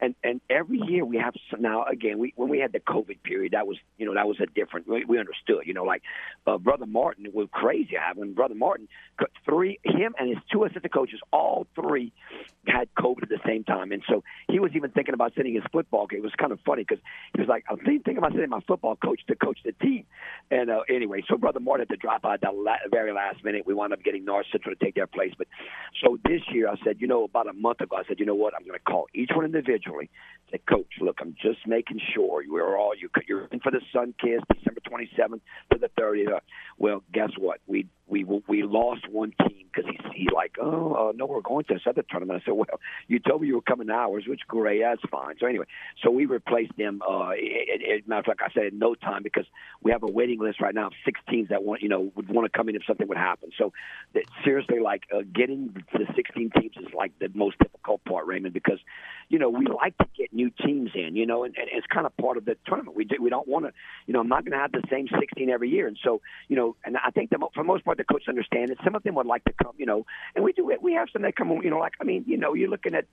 [0.00, 3.22] And and every year we have some, now again we when we had the COVID
[3.22, 4.88] period, that was you know that was a different.
[4.88, 5.62] We, we understood.
[5.64, 6.02] You know, like
[6.46, 7.96] uh, Brother Martin was crazy.
[8.14, 8.88] When Brother Martin,
[9.44, 12.12] three him and his two assistant coaches, all three
[12.66, 15.64] had COVID at the same time, and so he was even thinking about sending his
[15.72, 16.20] football game.
[16.20, 17.02] It was kind of funny because
[17.34, 20.04] he was like, I'm thinking about sending my football coach to coach the team,
[20.50, 23.44] and uh, anyway, so Brother Martin had to drop out at the la- very last
[23.44, 23.66] minute.
[23.66, 25.32] We wound up getting North Central to take their place.
[25.36, 25.48] But
[26.02, 28.34] so this year, I said, you know, about a month ago, I said, you know
[28.34, 28.54] what?
[28.54, 30.10] I'm going to call each one individually.
[30.50, 34.42] Say, Coach, look, I'm just making sure you're all you you're in for the Sunkist,
[34.54, 35.40] December 27th
[35.72, 36.40] to the 30th.
[36.78, 37.60] Well, guess what?
[37.66, 41.64] We we we lost one team because he's he like, oh uh, no, we're going
[41.64, 42.42] to this other tournament.
[42.42, 45.36] I said, well, you told me you were coming to ours, which great, that's fine.
[45.40, 45.66] So anyway,
[46.02, 47.00] so we replaced them.
[47.02, 49.46] Uh, it, it, matter of fact, I said in no time because
[49.82, 52.28] we have a waiting list right now of six teams that want you know would
[52.28, 53.50] want to come in if something would happen.
[53.58, 53.72] So
[54.14, 58.54] that, seriously, like uh, getting the 16 teams is like the most difficult part, Raymond,
[58.54, 58.78] because
[59.28, 62.06] you know we like to get new teams in, you know, and, and it's kind
[62.06, 62.96] of part of the tournament.
[62.96, 63.72] We do, we don't want to,
[64.06, 66.56] you know, I'm not going to have the same 16 every year, and so you
[66.56, 68.78] know, and I think the, for the most part the coaches understand it.
[68.84, 70.82] Some of them would like to come, you know, and we do it.
[70.82, 73.06] We have some that come, you know, like I mean, you know, you're looking at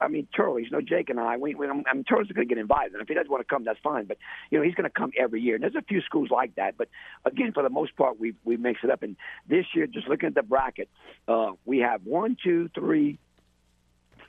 [0.00, 2.54] I mean, Turley's, you know, Jake and I, we, we I mean, Turley's going to
[2.54, 2.92] get invited.
[2.92, 4.06] And if he doesn't want to come, that's fine.
[4.06, 4.18] But,
[4.50, 5.54] you know, he's going to come every year.
[5.54, 6.76] And there's a few schools like that.
[6.76, 6.88] But,
[7.24, 9.02] again, for the most part, we we mix it up.
[9.02, 9.16] And
[9.48, 10.88] this year, just looking at the bracket,
[11.28, 13.18] uh, we have one, two, three,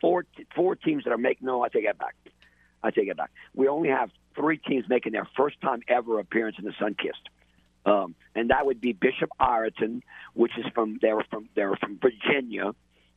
[0.01, 0.25] four,
[0.55, 2.15] four teams that are making, no, I take that back.
[2.83, 3.31] I take it back.
[3.55, 7.29] We only have three teams making their first time ever appearance in the Sunkist.
[7.85, 10.03] Um, and that would be Bishop Ireton,
[10.33, 12.73] which is from they're from they're from Virginia.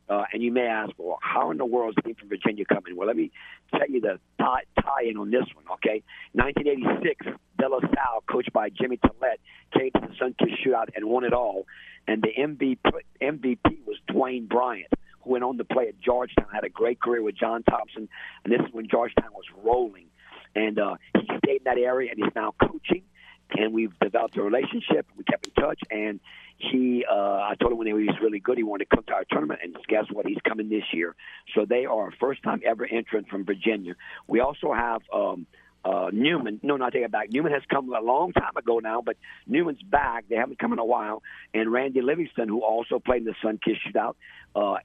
[0.08, 2.64] Uh, and you may ask, well, how in the world is a team from Virginia
[2.64, 2.96] coming?
[2.96, 3.32] Well, let me
[3.72, 6.02] tell you the tie, tie in on this one, okay?
[6.32, 7.26] 1986,
[7.58, 9.38] De La Salle, coached by Jimmy Tillett,
[9.72, 11.66] came to the Sunkist Shootout and won it all.
[12.06, 12.78] And the MVP,
[13.20, 14.92] MVP was Dwayne Bryant,
[15.22, 18.08] who went on to play at Georgetown, had a great career with John Thompson.
[18.44, 20.06] And this is when Georgetown was rolling.
[20.54, 23.02] And uh, he stayed in that area, and he's now coaching
[23.50, 25.06] and we've developed a relationship.
[25.16, 26.20] We kept in touch, and
[26.58, 29.12] he, uh, I told him when he was really good, he wanted to come to
[29.12, 30.26] our tournament, and guess what?
[30.26, 31.14] He's coming this year.
[31.54, 33.94] So they are a first-time ever entrant from Virginia.
[34.26, 35.02] We also have.
[35.12, 35.46] Um,
[35.86, 37.30] uh, Newman, no, not take it back.
[37.30, 40.24] Newman has come a long time ago now, but Newman's back.
[40.28, 41.22] They haven't come in a while.
[41.54, 44.14] And Randy Livingston, who also played in the Sunkist Shootout
[44.56, 44.78] uh,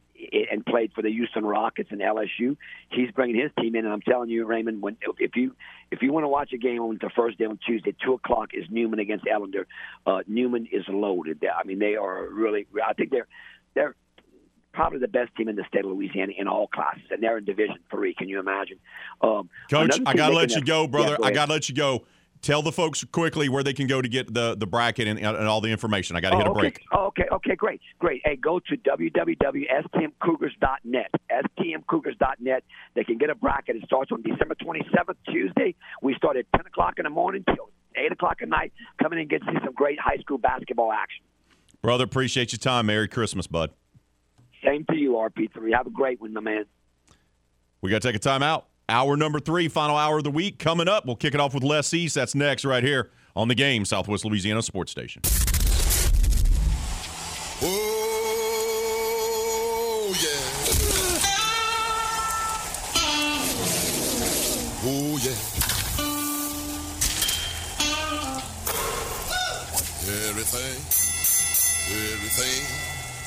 [0.51, 2.55] and played for the Houston Rockets and LSU,
[2.91, 3.85] he's bringing his team in.
[3.85, 5.55] And I'm telling you, Raymond, when if you
[5.89, 8.51] if you want to watch a game on the first day on Tuesday, two o'clock
[8.53, 9.65] is Newman against Ellender.
[10.05, 11.43] Uh, Newman is loaded.
[11.43, 12.67] I mean, they are really.
[12.87, 13.27] I think they're
[13.73, 13.95] they're
[14.73, 17.45] probably the best team in the state of Louisiana in all classes, and they're in
[17.45, 18.13] Division Three.
[18.13, 18.77] Can you imagine?
[19.21, 21.11] Um, Coach, I gotta let you go, brother.
[21.11, 22.05] Yeah, go I gotta let you go.
[22.41, 25.47] Tell the folks quickly where they can go to get the, the bracket and, and
[25.47, 26.15] all the information.
[26.15, 26.59] I got to hit a okay.
[26.59, 26.81] break.
[26.91, 28.23] Oh, okay, okay, great, great.
[28.25, 31.11] Hey, go to www.stmcougars.net.
[31.31, 32.63] stmcougars.net.
[32.95, 33.75] They can get a bracket.
[33.75, 35.75] It starts on December 27th, Tuesday.
[36.01, 38.73] We start at 10 o'clock in the morning till 8 o'clock at night.
[38.99, 41.23] Come in and get to see some great high school basketball action.
[41.83, 42.87] Brother, appreciate your time.
[42.87, 43.69] Merry Christmas, bud.
[44.63, 45.73] Same to you, RP3.
[45.75, 46.65] Have a great one, my man.
[47.81, 48.67] We got to take a time out.
[48.89, 51.05] Hour number three, final hour of the week coming up.
[51.05, 52.15] We'll kick it off with Les East.
[52.15, 55.21] That's next right here on the game, Southwest Louisiana Sports Station.
[57.63, 57.67] Oh,
[60.21, 60.37] yeah.
[64.83, 65.37] Oh, yeah.
[70.27, 70.75] Everything,
[71.87, 72.90] everything,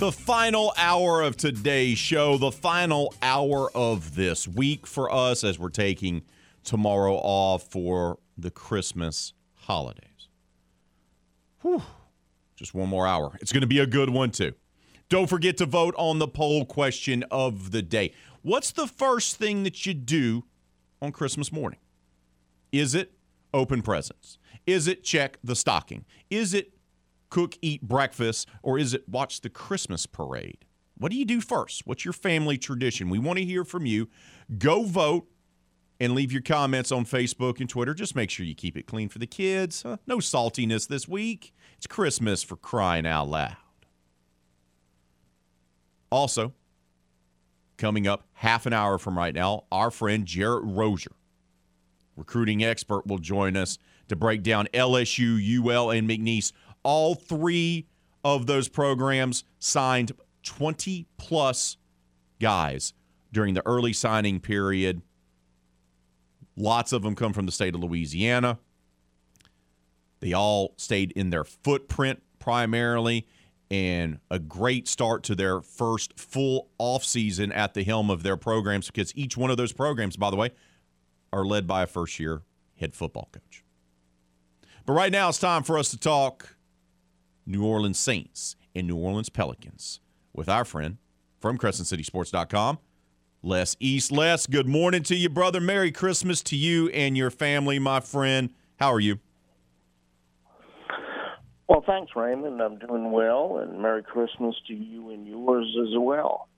[0.00, 5.56] The final hour of today's show, the final hour of this week for us as
[5.56, 6.22] we're taking
[6.64, 10.28] tomorrow off for the Christmas holidays.
[11.62, 11.80] Whew.
[12.56, 13.38] Just one more hour.
[13.40, 14.54] It's going to be a good one, too.
[15.08, 18.12] Don't forget to vote on the poll question of the day.
[18.42, 20.42] What's the first thing that you do
[21.00, 21.78] on Christmas morning?
[22.72, 23.12] Is it
[23.52, 24.38] open presents?
[24.66, 26.04] Is it check the stocking?
[26.30, 26.73] Is it
[27.34, 30.64] cook, eat breakfast, or is it watch the Christmas parade?
[30.96, 31.82] What do you do first?
[31.84, 33.10] What's your family tradition?
[33.10, 34.08] We want to hear from you.
[34.56, 35.26] Go vote
[35.98, 37.92] and leave your comments on Facebook and Twitter.
[37.92, 39.82] Just make sure you keep it clean for the kids.
[39.82, 39.96] Huh?
[40.06, 41.52] No saltiness this week.
[41.76, 43.56] It's Christmas for crying out loud.
[46.10, 46.52] Also,
[47.76, 51.16] coming up half an hour from right now, our friend Jarrett Rozier,
[52.14, 53.76] recruiting expert, will join us
[54.08, 56.52] to break down LSU, UL, and McNeese.
[56.84, 57.88] All three
[58.22, 60.12] of those programs signed
[60.44, 61.76] 20 plus
[62.40, 62.92] guys
[63.32, 65.02] during the early signing period.
[66.56, 68.58] Lots of them come from the state of Louisiana.
[70.20, 73.26] They all stayed in their footprint primarily,
[73.70, 78.86] and a great start to their first full offseason at the helm of their programs
[78.86, 80.50] because each one of those programs, by the way,
[81.32, 82.42] are led by a first year
[82.78, 83.64] head football coach.
[84.86, 86.53] But right now, it's time for us to talk
[87.46, 90.00] New Orleans Saints and New Orleans Pelicans
[90.32, 90.98] with our friend
[91.40, 92.78] from CrescentCitySports.com,
[93.42, 94.10] Les East.
[94.10, 95.60] Les, good morning to you, brother.
[95.60, 98.50] Merry Christmas to you and your family, my friend.
[98.80, 99.18] How are you?
[101.68, 102.60] Well, thanks, Raymond.
[102.60, 106.48] I'm doing well, and Merry Christmas to you and yours as well.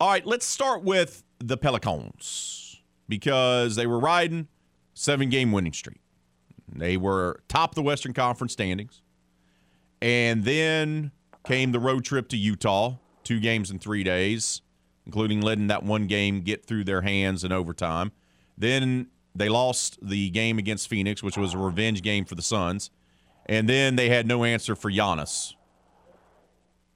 [0.00, 4.48] All right, let's start with the Pelicans because they were riding
[4.94, 6.00] seven game winning streak.
[6.70, 9.02] They were top of the Western Conference standings.
[10.00, 11.12] And then
[11.44, 14.62] came the road trip to Utah, two games in three days,
[15.06, 18.12] including letting that one game get through their hands in overtime.
[18.56, 19.08] Then
[19.38, 22.90] They lost the game against Phoenix, which was a revenge game for the Suns,
[23.46, 25.54] and then they had no answer for Giannis.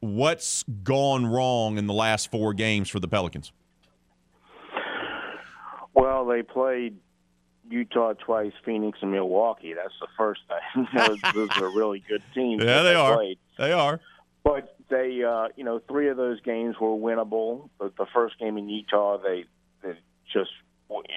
[0.01, 3.53] What's gone wrong in the last four games for the Pelicans?
[5.95, 6.97] Well, they played
[7.73, 9.75] Utah twice, Phoenix, and Milwaukee.
[9.75, 10.87] That's the first thing.
[10.97, 12.63] those, those are really good teams.
[12.63, 13.17] Yeah, they are.
[13.17, 13.39] Played.
[13.59, 14.01] They are.
[14.45, 17.71] But they, uh, you know, three of those games were winnable.
[17.79, 19.45] But the first game in Utah, they,
[19.83, 19.95] they
[20.33, 20.51] just,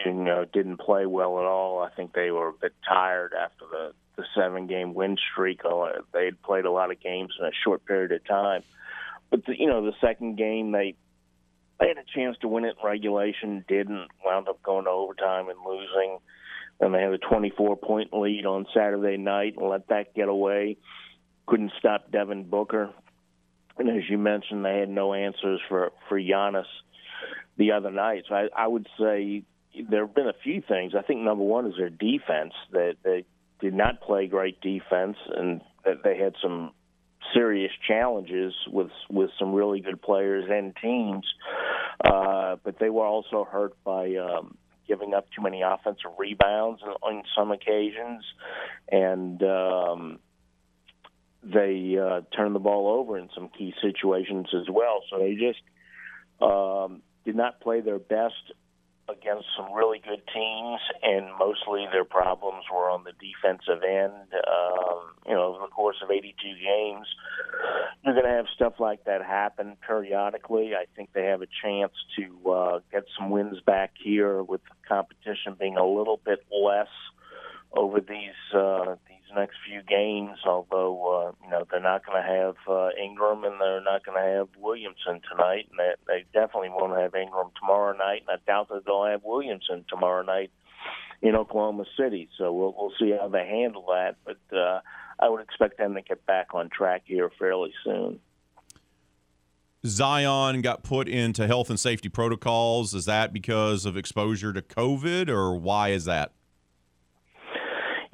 [0.05, 1.81] you know, didn't play well at all.
[1.81, 5.61] I think they were a bit tired after the the seven game win streak.
[6.13, 8.63] They had played a lot of games in a short period of time.
[9.29, 10.95] But the, you know, the second game they
[11.79, 14.07] they had a chance to win it in regulation, didn't.
[14.23, 16.19] Wound up going to overtime and losing.
[16.79, 20.77] And they had a 24 point lead on Saturday night and let that get away.
[21.47, 22.91] Couldn't stop Devin Booker.
[23.77, 26.65] And as you mentioned, they had no answers for for Giannis
[27.57, 28.23] the other night.
[28.27, 29.43] So I, I would say
[29.89, 30.93] there have been a few things.
[30.97, 32.53] I think number one is their defense.
[32.71, 33.25] That they
[33.59, 36.71] did not play great defense, and that they had some
[37.33, 41.25] serious challenges with with some really good players and teams.
[42.03, 44.57] Uh, but they were also hurt by um,
[44.87, 48.23] giving up too many offensive rebounds on, some occasions,
[48.91, 50.19] and um,
[51.43, 55.01] they uh, turned the ball over in some key situations as well.
[55.09, 55.61] So they just
[56.41, 58.53] um, did not play their best
[59.07, 64.33] against some really good teams, and mostly their problems were on the defensive end.
[64.33, 67.07] Um, you know, over the course of 82 games,
[68.03, 70.73] you're going to have stuff like that happen periodically.
[70.75, 74.87] I think they have a chance to uh, get some wins back here with the
[74.87, 76.89] competition being a little bit less
[77.73, 80.37] over these uh, these next few games.
[80.45, 84.17] Although uh, you know they're not going to have uh, Ingram and they're not going
[84.17, 88.23] to have Williamson tonight, and they, they definitely won't have Ingram tomorrow night.
[88.27, 90.51] And I doubt that they'll have Williamson tomorrow night
[91.21, 92.29] in Oklahoma City.
[92.37, 94.15] So we'll we'll see how they handle that.
[94.25, 94.81] But uh,
[95.19, 98.19] I would expect them to get back on track here fairly soon.
[99.85, 102.93] Zion got put into health and safety protocols.
[102.93, 106.33] Is that because of exposure to COVID, or why is that?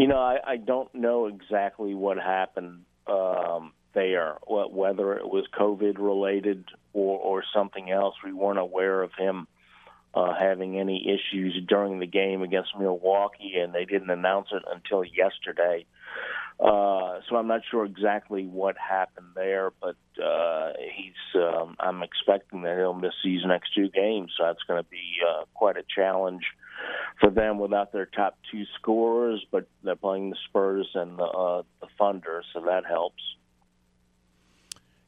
[0.01, 5.45] You know, I, I don't know exactly what happened um, there, wh- whether it was
[5.55, 8.15] COVID related or, or something else.
[8.25, 9.45] We weren't aware of him
[10.15, 15.03] uh, having any issues during the game against Milwaukee, and they didn't announce it until
[15.03, 15.85] yesterday.
[16.61, 21.41] Uh, so I'm not sure exactly what happened there, but uh, he's.
[21.41, 25.17] Um, I'm expecting that he'll miss these next two games, so that's going to be
[25.27, 26.43] uh, quite a challenge
[27.19, 29.43] for them without their top two scorers.
[29.51, 33.23] But they're playing the Spurs and the uh, the Thunder, so that helps.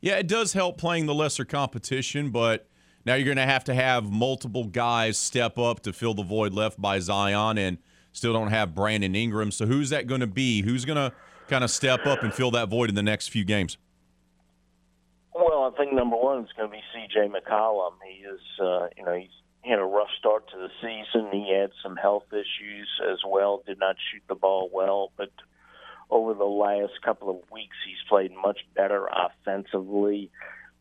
[0.01, 2.67] Yeah, it does help playing the lesser competition, but
[3.05, 6.53] now you're going to have to have multiple guys step up to fill the void
[6.53, 7.77] left by Zion, and
[8.11, 9.51] still don't have Brandon Ingram.
[9.51, 10.63] So who's that going to be?
[10.63, 11.13] Who's going to
[11.47, 13.77] kind of step up and fill that void in the next few games?
[15.33, 17.29] Well, I think number one is going to be C.J.
[17.29, 17.93] McCollum.
[18.07, 19.29] He is, uh, you know, he's
[19.63, 21.29] he had a rough start to the season.
[21.31, 23.63] He had some health issues as well.
[23.65, 25.31] Did not shoot the ball well, but
[26.09, 30.29] over the last couple of weeks, he's played much better offensively.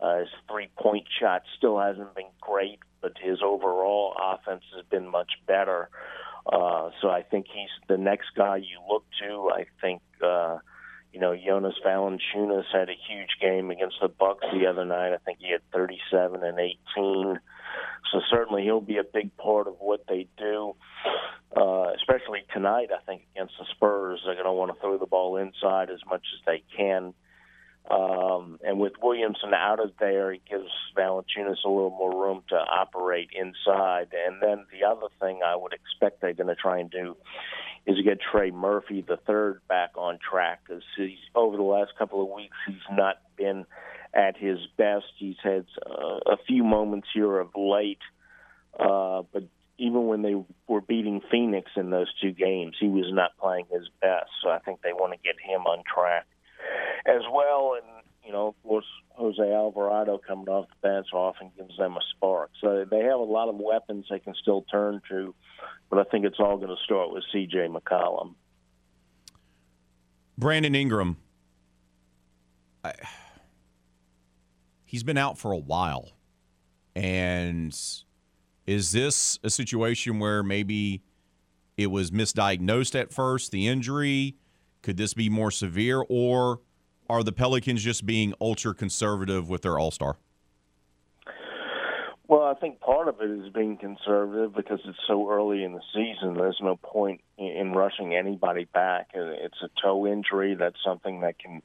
[0.01, 5.31] Uh, his three-point shot still hasn't been great, but his overall offense has been much
[5.47, 5.89] better.
[7.01, 9.51] So I think he's the next guy you look to.
[9.55, 10.59] I think uh,
[11.13, 15.13] you know Jonas Valanciunas had a huge game against the Bucks the other night.
[15.13, 17.39] I think he had 37 and 18.
[18.13, 20.75] So certainly he'll be a big part of what they do,
[21.57, 22.89] uh, especially tonight.
[22.93, 26.01] I think against the Spurs, they're going to want to throw the ball inside as
[26.07, 27.15] much as they can.
[27.91, 32.55] Um, and with Williamson out of there, it gives Valanciunas a little more room to
[32.55, 34.09] operate inside.
[34.27, 37.17] And then the other thing I would expect they're going to try and do
[37.87, 40.83] is get Trey Murphy, the third, back on track because
[41.35, 43.67] over the last couple of weeks he's not been
[44.15, 45.07] at his best.
[45.17, 47.99] He's had uh, a few moments here of late,
[48.79, 49.45] uh, but
[49.79, 50.37] even when they
[50.69, 54.31] were beating Phoenix in those two games, he was not playing his best.
[54.43, 56.27] So I think they want to get him on track
[57.07, 57.77] as well.
[57.77, 62.01] And you know, of course, Jose Alvarado coming off the bench often gives them a
[62.17, 62.51] spark.
[62.61, 65.35] So they have a lot of weapons they can still turn to,
[65.91, 67.69] but I think it's all going to start with C.J.
[67.69, 68.35] McCollum.
[70.39, 71.17] Brandon Ingram.
[72.85, 72.95] I,
[74.85, 76.11] he's been out for a while.
[76.95, 77.77] And
[78.67, 81.03] is this a situation where maybe
[81.77, 84.37] it was misdiagnosed at first, the injury?
[84.83, 86.05] Could this be more severe?
[86.09, 86.61] Or
[87.09, 90.17] are the Pelicans just being ultra conservative with their all star?
[92.29, 95.83] Well, I think part of it is being conservative because it's so early in the
[95.93, 96.35] season.
[96.35, 99.11] There's no point in, in rushing anybody back.
[99.15, 100.55] Uh, It's a toe injury.
[100.55, 101.63] That's something that can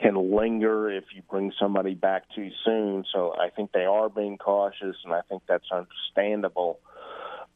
[0.00, 3.04] can linger if you bring somebody back too soon.
[3.12, 6.80] So I think they are being cautious, and I think that's understandable.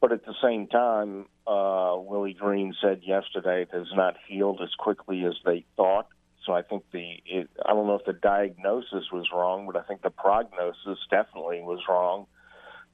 [0.01, 4.73] But at the same time, uh, Willie Green said yesterday it has not healed as
[4.77, 6.07] quickly as they thought.
[6.45, 9.83] So I think the it, I don't know if the diagnosis was wrong, but I
[9.83, 12.27] think the prognosis definitely was wrong.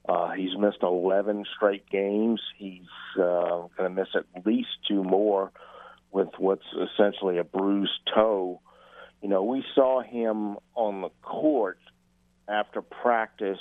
[0.07, 2.41] Uh, he's missed 11 straight games.
[2.57, 2.87] He's
[3.17, 5.51] uh, going to miss at least two more
[6.11, 8.61] with what's essentially a bruised toe.
[9.21, 11.79] You know, we saw him on the court
[12.47, 13.59] after practice.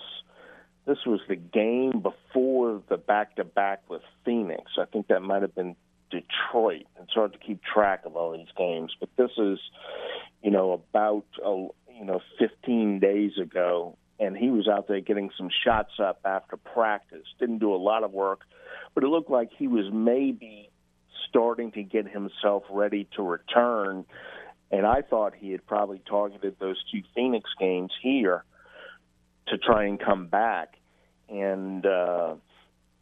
[0.86, 4.73] This was the game before the back to back with Phoenix.
[4.78, 5.77] I think that might have been
[6.11, 6.85] Detroit.
[7.01, 9.59] It's hard to keep track of all these games, but this is,
[10.43, 15.31] you know, about uh, you know 15 days ago, and he was out there getting
[15.39, 17.27] some shots up after practice.
[17.40, 18.40] Didn't do a lot of work,
[18.94, 20.69] but it looked like he was maybe
[21.31, 24.05] starting to get himself ready to return.
[24.70, 28.44] And I thought he had probably targeted those two Phoenix games here
[29.49, 30.75] to try and come back.
[31.29, 32.35] And uh,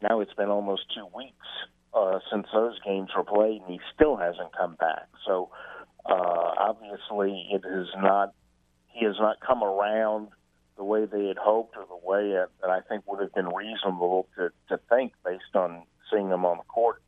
[0.03, 1.47] now it's been almost two weeks
[1.95, 5.09] uh, since those games were played, and he still hasn't come back.
[5.27, 5.51] So
[6.05, 8.35] uh, obviously, it has not.
[8.89, 10.29] He has not come around
[10.77, 13.49] the way they had hoped, or the way that, that I think would have been
[13.49, 17.03] reasonable to, to think based on seeing him on the court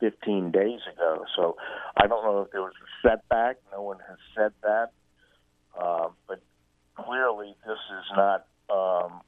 [0.00, 1.24] 15 days ago.
[1.36, 1.56] So
[1.96, 3.56] I don't know if there was a setback.
[3.70, 4.90] No one has said that,
[5.78, 6.42] uh, but
[6.96, 9.20] clearly this is not um,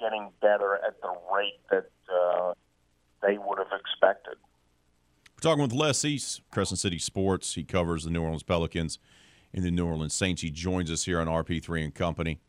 [0.00, 2.52] getting better at the rate that uh,
[3.22, 4.34] they would have expected.
[5.36, 7.54] We're talking with Les East, Crescent City Sports.
[7.54, 8.98] He covers the New Orleans Pelicans
[9.52, 10.42] and the New Orleans Saints.
[10.42, 12.40] He joins us here on RP3 and Company.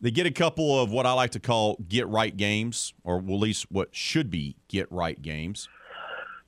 [0.00, 3.26] They get a couple of what I like to call get right games, or at
[3.26, 5.68] least what should be get right games.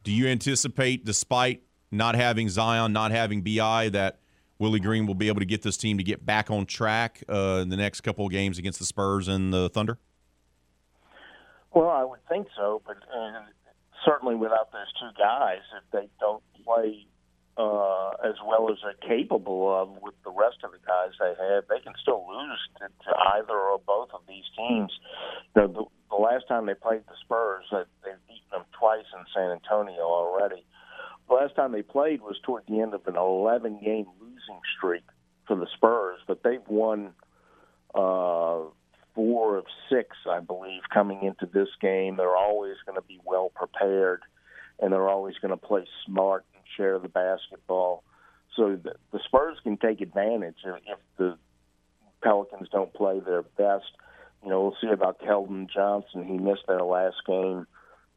[0.02, 1.62] Do you anticipate, despite
[1.92, 4.18] not having Zion, not having BI, that
[4.58, 7.60] Willie Green will be able to get this team to get back on track uh,
[7.62, 9.98] in the next couple of games against the Spurs and the Thunder?
[11.72, 13.40] Well, I would think so, but uh,
[14.04, 17.06] certainly without those two guys, if they don't play
[17.56, 21.64] uh, as well as they're capable of with the rest of the guys they have,
[21.68, 24.92] they can still lose to, to either or both of these teams.
[25.54, 25.66] The,
[26.10, 30.02] the last time they played the Spurs, uh, they've beaten them twice in San Antonio
[30.02, 30.64] already.
[31.28, 35.04] The last time they played was toward the end of an 11 game losing streak
[35.46, 37.12] for the Spurs, but they've won
[37.94, 38.60] uh,
[39.14, 42.16] four of six, I believe, coming into this game.
[42.16, 44.22] They're always going to be well prepared,
[44.80, 48.04] and they're always going to play smart and share the basketball.
[48.56, 51.36] So the, the Spurs can take advantage if, the
[52.22, 53.84] Pelicans don't play their best.
[54.42, 56.24] You know, we'll see about Keldon Johnson.
[56.24, 57.60] He missed their last game.
[57.60, 57.64] Uh,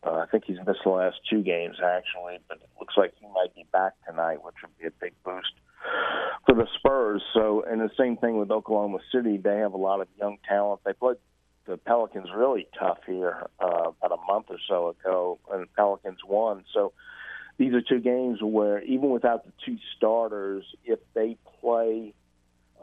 [0.04, 3.54] I think he's missed the last two games actually, but it looks like he might
[3.56, 5.52] be back tonight, which would be a big boost
[6.46, 7.22] for the Spurs.
[7.34, 9.38] So, and the same thing with Oklahoma City.
[9.38, 10.82] They have a lot of young talent.
[10.86, 11.18] They played
[11.66, 16.20] the Pelicans really tough here uh, about a month or so ago, and the Pelicans
[16.26, 16.64] won.
[16.74, 16.94] So,
[17.58, 22.14] these are two games where even without the two starters, if they play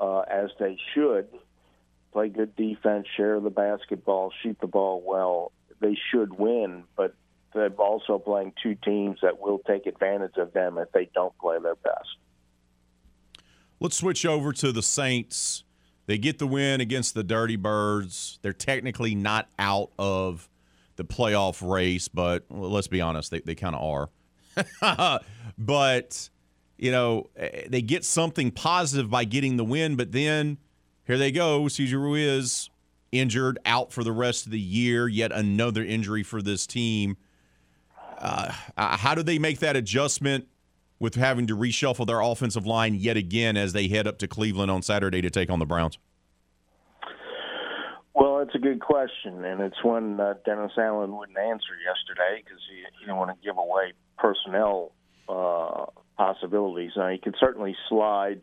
[0.01, 1.28] uh, as they should,
[2.12, 6.84] play good defense, share the basketball, shoot the ball well, they should win.
[6.96, 7.14] But
[7.55, 11.59] they're also playing two teams that will take advantage of them if they don't play
[11.62, 12.16] their best.
[13.80, 15.64] Let's switch over to the Saints.
[16.06, 18.38] They get the win against the Dirty Birds.
[18.42, 20.48] They're technically not out of
[20.96, 24.10] the playoff race, but let's be honest, they, they kind of
[24.80, 25.20] are.
[25.59, 26.28] but,
[26.76, 30.59] you know, eh, they get something positive by getting the win, but then
[31.05, 31.68] here they go.
[31.68, 32.70] Cesar Ruiz
[33.15, 37.16] injured, out for the rest of the year, yet another injury for this team.
[38.19, 40.47] Uh, how do they make that adjustment
[40.99, 44.70] with having to reshuffle their offensive line yet again as they head up to Cleveland
[44.70, 45.99] on Saturday to take on the Browns?
[48.15, 52.77] Well, it's a good question, and it's one Dennis Allen wouldn't answer yesterday because he,
[52.99, 54.93] he didn't want to give away personnel
[55.28, 55.86] uh,
[56.16, 56.93] possibilities.
[56.97, 58.43] Now, he could certainly slide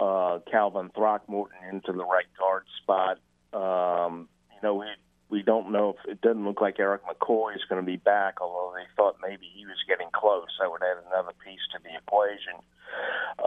[0.00, 3.18] uh, Calvin Throckmorton into the right guard spot.
[3.52, 4.86] Um, you know, we
[5.30, 8.40] we don't know if it doesn't look like Erik McCoy is going to be back,
[8.40, 10.46] although they thought maybe he was getting close.
[10.58, 12.54] That would add another piece to the equation.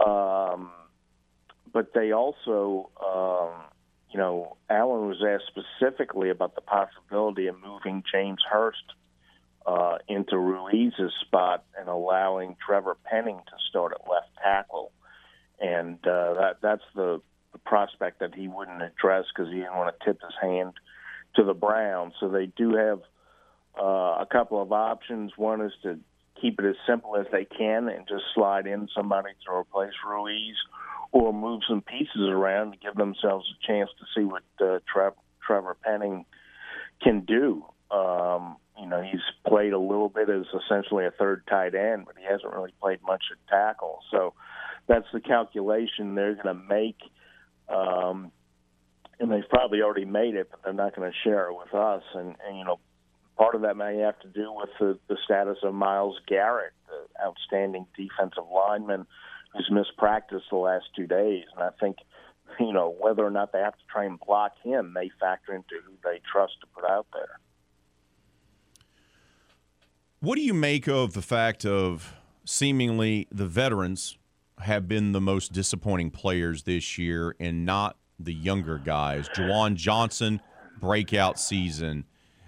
[0.05, 0.71] Um,
[1.73, 3.63] but they also, um,
[4.11, 8.93] you know, Allen was asked specifically about the possibility of moving James Hurst
[9.65, 14.91] uh, into Ruiz's spot and allowing Trevor Penning to start at left tackle,
[15.59, 17.30] and uh, that that's the, the
[17.65, 20.73] prospect that he wouldn't address because he didn't want to tip his hand
[21.35, 22.13] to the Browns.
[22.19, 22.99] So they do have
[23.79, 25.31] uh, a couple of options.
[25.38, 25.99] One is to
[26.41, 30.55] keep it as simple as they can and just slide in somebody to replace Ruiz,
[31.11, 35.13] or move some pieces around to give themselves a chance to see what uh, Trev-
[35.45, 36.25] Trevor Penning
[37.01, 37.65] can do.
[37.91, 42.15] Um, you know, he's played a little bit as essentially a third tight end, but
[42.17, 43.99] he hasn't really played much at tackle.
[44.09, 44.33] So
[44.88, 46.97] that's the calculation they're going to make.
[47.73, 48.31] Um,
[49.19, 52.03] and they've probably already made it, but they're not going to share it with us.
[52.15, 52.80] And, and you know,
[53.38, 57.23] part of that may have to do with the, the status of Myles Garrett, the
[57.23, 59.06] outstanding defensive lineman
[59.53, 61.43] who's missed practice the last two days.
[61.56, 61.98] And I think,
[62.60, 65.76] you know, whether or not they have to try and block him may factor into
[65.85, 67.39] who they trust to put out there.
[70.19, 72.14] What do you make of the fact of
[72.45, 74.18] seemingly the veterans
[74.63, 79.29] have been the most disappointing players this year and not the younger guys?
[79.29, 80.41] Juwan Johnson,
[80.79, 82.05] breakout season.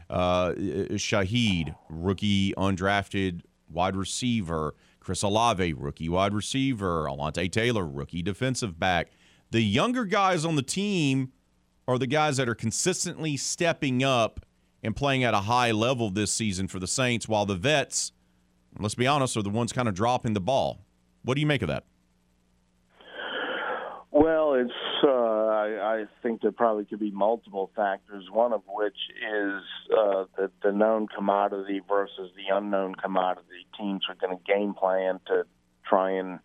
[0.10, 4.76] Uh, Shaheed, rookie undrafted wide receiver.
[4.99, 7.06] Chris Olave, rookie wide receiver.
[7.06, 9.11] Alontae Taylor, rookie defensive back.
[9.52, 11.31] The younger guys on the team
[11.88, 14.45] are the guys that are consistently stepping up
[14.81, 18.11] and playing at a high level this season for the Saints, while the vets,
[18.80, 20.85] let's be honest, are the ones kind of dropping the ball.
[21.23, 21.85] What do you make of that?
[24.14, 24.72] Well, it's.
[25.03, 28.26] Uh, I, I think there probably could be multiple factors.
[28.31, 30.26] One of which is uh,
[30.61, 33.65] the, known commodity versus the unknown commodity.
[33.76, 35.45] Teams are going to game plan to
[35.90, 36.40] try and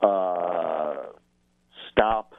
[0.00, 1.12] uh,
[1.92, 2.32] stop,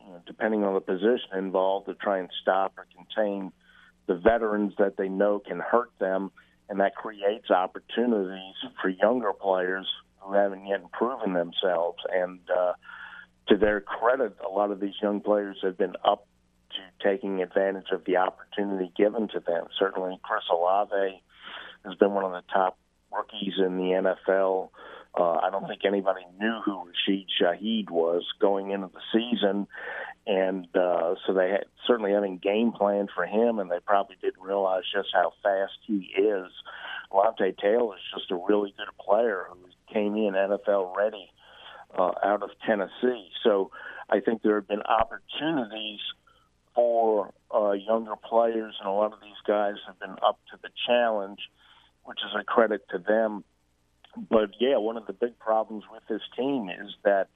[0.00, 3.50] you know, depending on the position involved, to try and stop or contain
[4.06, 6.30] the veterans that they know can hurt them,
[6.68, 9.88] and that creates opportunities for younger players
[10.20, 11.98] who haven't yet proven themselves.
[12.12, 12.74] And uh,
[13.48, 16.26] to their credit, a lot of these young players have been up
[16.70, 19.66] to taking advantage of the opportunity given to them.
[19.78, 21.22] Certainly, Chris Olave
[21.84, 22.76] has been one of the top
[23.12, 24.70] rookies in the NFL.
[25.18, 29.66] Uh, I don't think anybody knew who Rashid Shaheed was going into the season,
[30.26, 34.42] and uh, so they had, certainly having game plan for him, and they probably didn't
[34.42, 36.50] realize just how fast he is.
[37.12, 39.56] Alontae Taylor is just a really good player who
[39.94, 41.30] came in NFL ready
[41.96, 43.30] uh, out of Tennessee.
[43.42, 43.70] So
[44.08, 46.00] I think there have been opportunities
[46.74, 50.68] for uh, younger players, and a lot of these guys have been up to the
[50.86, 51.40] challenge,
[52.04, 53.44] which is a credit to them.
[54.30, 57.28] But yeah, one of the big problems with this team is that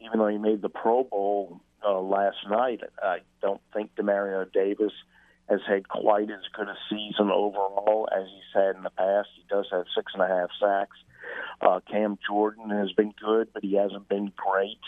[0.00, 4.92] even though he made the Pro Bowl uh, last night, I don't think Demario Davis
[5.48, 9.28] has had quite as good a season overall as he's had in the past.
[9.36, 10.96] He does have six and a half sacks.
[11.60, 14.80] Uh, Cam Jordan has been good, but he hasn't been great.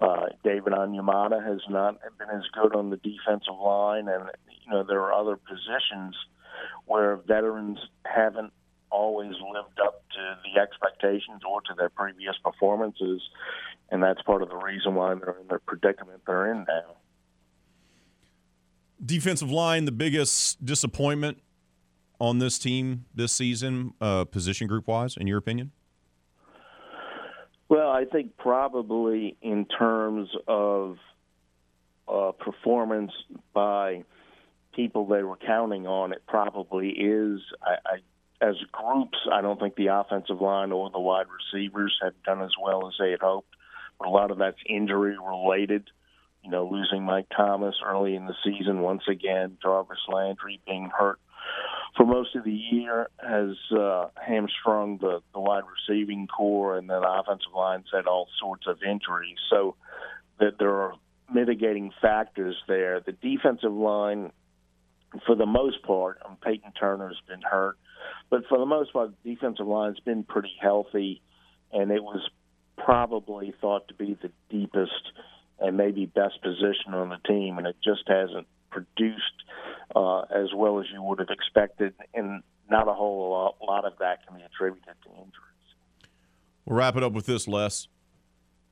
[0.00, 4.30] Uh, David Onyemata has not been as good on the defensive line, and
[4.64, 6.14] you know there are other positions
[6.84, 8.52] where veterans haven't
[8.90, 13.22] always lived up to the expectations or to their previous performances,
[13.90, 16.96] and that's part of the reason why they're in the predicament they're in now.
[19.04, 21.38] Defensive line, the biggest disappointment
[22.18, 25.72] on this team this season, uh, position group wise, in your opinion?
[27.68, 30.98] Well, I think probably in terms of
[32.06, 33.12] uh, performance
[33.52, 34.04] by
[34.74, 37.40] people they were counting on, it probably is.
[37.62, 37.96] I, I
[38.40, 42.50] as groups, I don't think the offensive line or the wide receivers have done as
[42.62, 43.48] well as they had hoped.
[43.98, 45.88] But a lot of that's injury related.
[46.44, 51.18] You know, losing Mike Thomas early in the season once again, Jarvis Landry being hurt
[51.96, 57.00] for most of the year has uh, hamstrung the, the wide receiving corps, and then
[57.00, 59.38] the offensive line's had all sorts of injuries.
[59.50, 59.76] So
[60.38, 60.94] that there are
[61.32, 63.00] mitigating factors there.
[63.00, 64.32] The defensive line,
[65.26, 67.78] for the most part, um, Payton Turner's been hurt,
[68.30, 71.22] but for the most part, the defensive line's been pretty healthy,
[71.72, 72.28] and it was
[72.76, 74.92] probably thought to be the deepest
[75.58, 78.46] and maybe best position on the team, and it just hasn't
[78.76, 79.44] produced
[79.94, 83.94] uh, as well as you would have expected, and not a whole lot, lot of
[84.00, 85.32] that can be attributed to injuries.
[86.64, 87.88] We'll wrap it up with this, Les.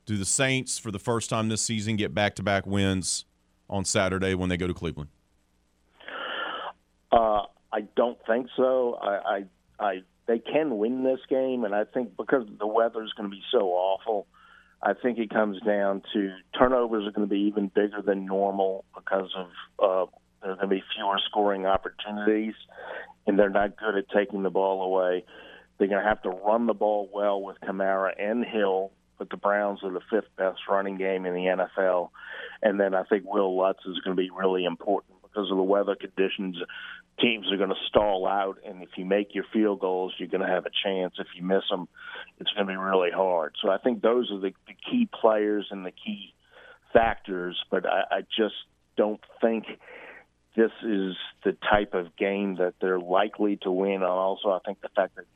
[0.06, 3.24] Do the Saints, for the first time this season, get back to back wins
[3.70, 5.08] on Saturday when they go to Cleveland?
[7.10, 8.98] Uh, I don't think so.
[9.00, 9.44] I,
[9.78, 13.30] I, I, they can win this game, and I think because the weather is going
[13.30, 14.26] to be so awful,
[14.84, 18.84] I think it comes down to turnovers are going to be even bigger than normal
[18.94, 19.46] because of
[19.82, 20.10] uh,
[20.42, 22.52] there's going to be fewer scoring opportunities,
[23.26, 25.24] and they're not good at taking the ball away.
[25.78, 29.38] They're going to have to run the ball well with Kamara and Hill, but the
[29.38, 32.10] Browns are the fifth best running game in the NFL.
[32.62, 35.62] And then I think Wil Lutz is going to be really important because of the
[35.62, 36.56] weather conditions.
[37.20, 40.40] Teams are going to stall out, and if you make your field goals, you're going
[40.40, 41.14] to have a chance.
[41.18, 41.88] If you miss them,
[42.40, 43.54] it's going to be really hard.
[43.62, 46.34] So I think those are the, the key players and the key
[46.92, 47.56] factors.
[47.70, 48.56] But I, I just
[48.96, 49.66] don't think
[50.56, 51.14] this is
[51.44, 53.94] the type of game that they're likely to win.
[53.94, 55.26] And also, I think the fact that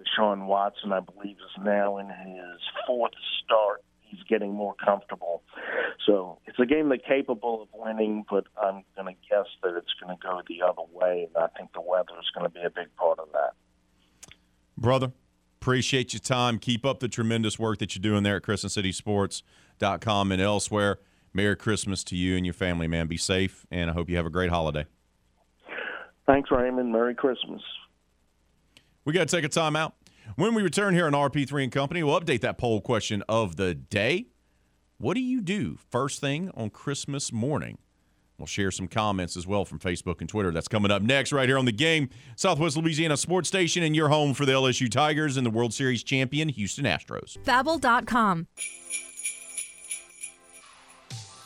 [0.00, 3.12] Deshaun Watson, I believe, is now in his fourth
[3.44, 3.82] start.
[4.10, 5.42] He's getting more comfortable.
[6.06, 9.94] So it's a game they're capable of winning, but I'm going to guess that it's
[10.02, 11.28] going to go the other way.
[11.34, 13.52] And I think the weather is going to be a big part of that.
[14.76, 15.12] Brother,
[15.60, 16.58] appreciate your time.
[16.58, 20.98] Keep up the tremendous work that you're doing there at CrescentCitySports.com and elsewhere.
[21.32, 23.06] Merry Christmas to you and your family, man.
[23.06, 24.86] Be safe, and I hope you have a great holiday.
[26.26, 26.92] Thanks, Raymond.
[26.92, 27.62] Merry Christmas.
[29.04, 29.94] We got to take a time out.
[30.36, 33.74] When we return here on RP3 and Company, we'll update that poll question of the
[33.74, 34.26] day.
[34.98, 37.78] What do you do first thing on Christmas morning?
[38.38, 40.50] We'll share some comments as well from Facebook and Twitter.
[40.50, 42.08] That's coming up next, right here on the game.
[42.36, 46.02] Southwest Louisiana Sports Station and your home for the LSU Tigers and the World Series
[46.02, 47.36] champion Houston Astros.
[47.44, 48.46] Babbel.com.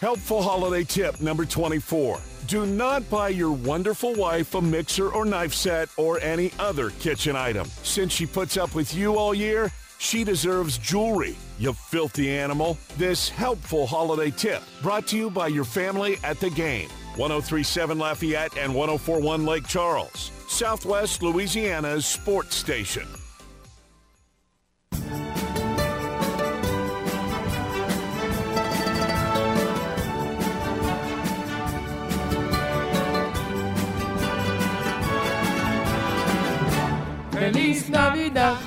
[0.05, 2.21] Helpful holiday tip number 24.
[2.47, 7.37] Do not buy your wonderful wife a mixer or knife set or any other kitchen
[7.37, 7.67] item.
[7.85, 12.77] Since she puts up with you all year, she deserves jewelry, you filthy animal.
[12.99, 16.91] This helpful holiday tip brought to you by your family at the game.
[17.17, 23.07] 1037 Lafayette and 1041 Lake Charles, Southwest Louisiana's sports station.
[37.35, 38.59] Feliz Navidad.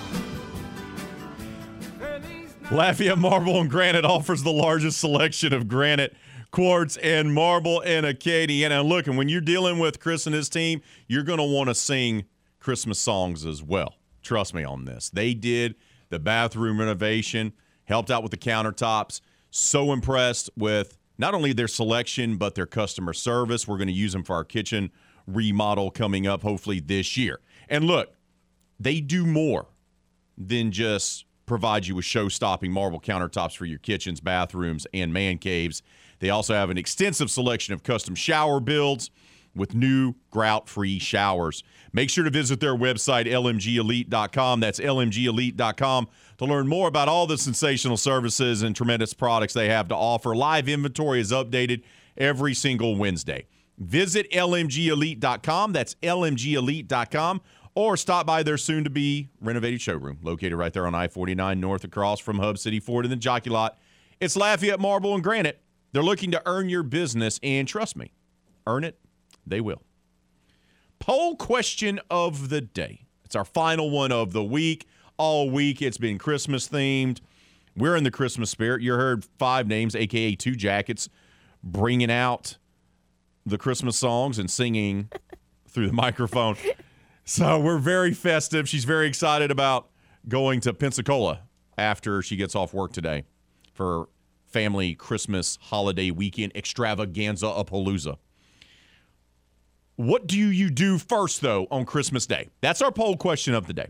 [2.70, 6.14] Lafayette Marble and Granite offers the largest selection of granite,
[6.52, 8.70] quartz, and marble in Acadia.
[8.70, 11.70] And look, and when you're dealing with Chris and his team, you're going to want
[11.70, 12.26] to sing
[12.60, 13.96] Christmas songs as well.
[14.22, 15.10] Trust me on this.
[15.12, 15.76] They did
[16.10, 17.54] the bathroom renovation,
[17.86, 19.22] helped out with the countertops.
[19.50, 23.66] So impressed with not only their selection, but their customer service.
[23.66, 24.92] We're going to use them for our kitchen
[25.26, 27.40] remodel coming up, hopefully this year.
[27.70, 28.14] And look,
[28.80, 29.68] they do more
[30.38, 35.38] than just provide you with show stopping marble countertops for your kitchens, bathrooms, and man
[35.38, 35.82] caves.
[36.20, 39.10] They also have an extensive selection of custom shower builds
[39.56, 41.64] with new grout free showers.
[41.92, 44.60] Make sure to visit their website, lmgelite.com.
[44.60, 49.88] That's lmgelite.com to learn more about all the sensational services and tremendous products they have
[49.88, 50.36] to offer.
[50.36, 51.82] Live inventory is updated
[52.18, 53.48] every single Wednesday.
[53.80, 55.74] Visit lmgelite.com.
[55.74, 57.42] That's lmgelite.com
[57.78, 61.60] or stop by their soon to be renovated showroom located right there on I 49
[61.60, 63.78] north across from Hub City Ford in the Jockey Lot.
[64.20, 65.62] It's Lafayette Marble and Granite.
[65.92, 68.14] They're looking to earn your business, and trust me,
[68.66, 69.00] earn it,
[69.46, 69.84] they will.
[70.98, 73.06] Poll question of the day.
[73.24, 74.88] It's our final one of the week.
[75.18, 77.20] All week it's been Christmas themed.
[77.76, 78.82] We're in the Christmas spirit.
[78.82, 81.10] You heard five names, aka two jackets,
[81.64, 82.58] bringing out
[83.46, 85.12] the Christmas songs and singing
[85.70, 86.56] through the microphone.
[87.30, 88.70] So we're very festive.
[88.70, 89.90] She's very excited about
[90.30, 91.42] going to Pensacola
[91.78, 93.26] after she gets off work today
[93.74, 94.08] for
[94.46, 98.16] family Christmas holiday weekend extravaganza a palooza.
[99.98, 102.48] What do you do first, though, on Christmas Day?
[102.62, 103.90] That's our poll question of the day.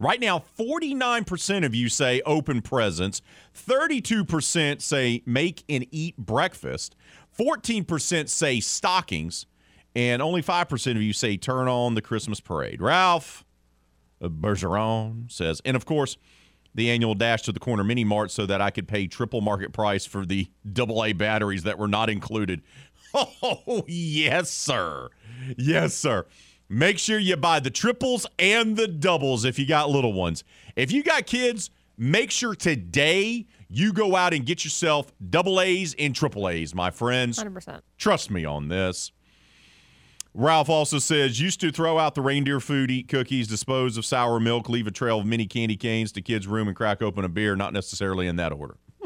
[0.00, 3.22] Right now, 49% of you say open presents,
[3.56, 6.96] 32% say make and eat breakfast,
[7.38, 9.46] 14% say stockings,
[9.94, 12.80] and only 5% of you say turn on the Christmas parade.
[12.80, 13.44] Ralph
[14.20, 16.16] Bergeron says, and of course,
[16.74, 19.72] the annual dash to the corner mini mart so that I could pay triple market
[19.72, 22.62] price for the AA batteries that were not included.
[23.16, 25.08] Oh, yes, sir.
[25.56, 26.26] Yes, sir.
[26.68, 30.42] Make sure you buy the triples and the doubles if you got little ones.
[30.74, 35.94] If you got kids, make sure today you go out and get yourself double A's
[35.96, 37.38] and triple A's, my friends.
[37.38, 37.82] 100%.
[37.98, 39.12] Trust me on this.
[40.36, 44.40] Ralph also says used to throw out the reindeer food, eat cookies, dispose of sour
[44.40, 47.28] milk, leave a trail of mini candy canes to kids' room, and crack open a
[47.28, 47.54] beer.
[47.54, 48.76] Not necessarily in that order.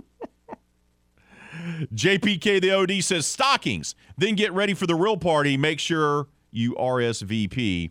[1.95, 3.95] JPK the OD says stockings.
[4.17, 5.59] Then get ready for the real party.
[5.59, 7.91] Make sure you RSVP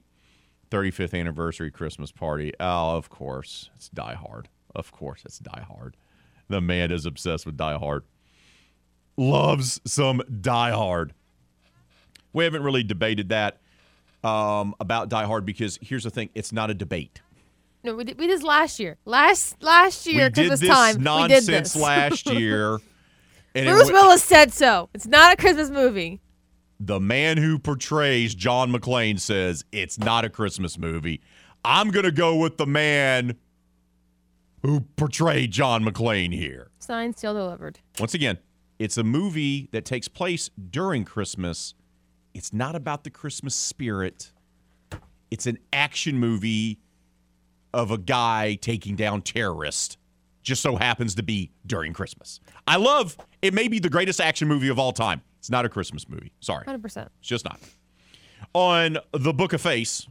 [0.71, 2.53] 35th anniversary Christmas party.
[2.59, 3.69] Oh, of course.
[3.75, 4.49] It's Die Hard.
[4.75, 5.95] Of course, it's Die Hard.
[6.49, 8.03] The man is obsessed with Die Hard.
[9.15, 11.13] Loves some Die Hard.
[12.33, 13.59] We haven't really debated that
[14.23, 17.21] um, about Die Hard because here's the thing: it's not a debate.
[17.83, 18.97] No, we did, we did this last year.
[19.05, 21.03] Last last year, we did Christmas this time.
[21.03, 21.75] nonsense we did this.
[21.75, 22.79] last year.
[23.55, 24.89] And Bruce wa- Willis said so.
[24.93, 26.19] It's not a Christmas movie.
[26.79, 31.21] the man who portrays John McClane says it's not a Christmas movie.
[31.65, 33.35] I'm going to go with the man
[34.61, 36.69] who portrayed John McClane here.
[36.79, 37.79] Signed, still delivered.
[37.99, 38.37] Once again,
[38.79, 41.73] it's a movie that takes place during Christmas.
[42.37, 44.31] It's not about the Christmas spirit.
[45.31, 46.79] It's an action movie
[47.73, 49.97] of a guy taking down terrorists.
[50.43, 52.39] Just so happens to be during Christmas.
[52.67, 55.23] I love it may be the greatest action movie of all time.
[55.39, 56.31] It's not a Christmas movie.
[56.39, 56.63] Sorry.
[56.63, 57.07] 100%.
[57.19, 57.59] It's just not.
[58.53, 60.07] On the Book of Face,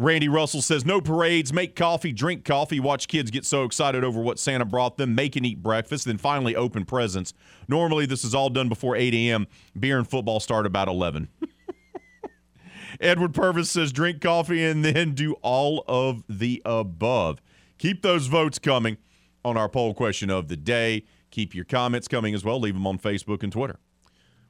[0.00, 4.18] Randy Russell says no parades, make coffee, drink coffee, watch kids get so excited over
[4.18, 7.34] what Santa brought them, make and eat breakfast, then finally open presents.
[7.68, 9.46] Normally, this is all done before 8 a.m.
[9.78, 11.28] Beer and football start about 11.
[13.00, 17.42] Edward Purvis says drink coffee and then do all of the above.
[17.76, 18.96] Keep those votes coming
[19.44, 21.04] on our poll question of the day.
[21.30, 22.58] Keep your comments coming as well.
[22.58, 23.78] Leave them on Facebook and Twitter.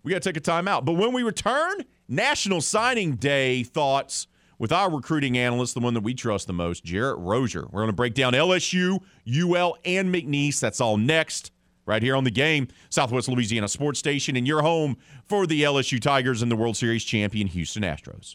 [0.05, 0.85] We got to take a time out.
[0.85, 4.29] But when we return, National Signing Day thoughts
[4.61, 7.63] with our recruiting analyst, the one that we trust the most, Jarrett Rozier.
[7.63, 10.61] We're going to break down LSU, UL, and McNeese.
[10.61, 11.51] That's all next,
[11.87, 15.99] right here on the game, Southwest Louisiana Sports Station, and your home for the LSU
[15.99, 18.35] Tigers and the World Series champion Houston Astros.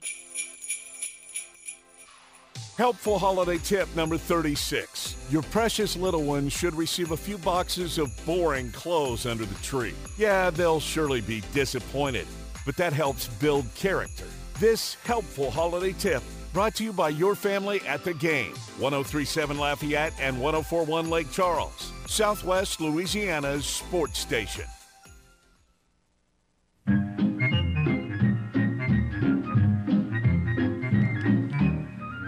[2.75, 5.15] Helpful holiday tip number 36.
[5.29, 9.93] Your precious little ones should receive a few boxes of boring clothes under the tree.
[10.17, 12.25] Yeah, they'll surely be disappointed,
[12.65, 14.25] but that helps build character.
[14.57, 16.23] This helpful holiday tip
[16.53, 18.53] brought to you by your family at the game.
[18.79, 24.63] 1037 Lafayette and 1041 Lake Charles, Southwest Louisiana's sports station.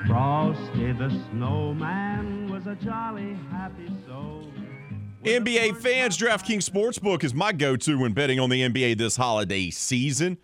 [0.05, 4.51] Frosty the snowman was a jolly happy soul.
[5.23, 9.69] NBA fans, DraftKings Sportsbook is my go to when betting on the NBA this holiday
[9.69, 10.37] season.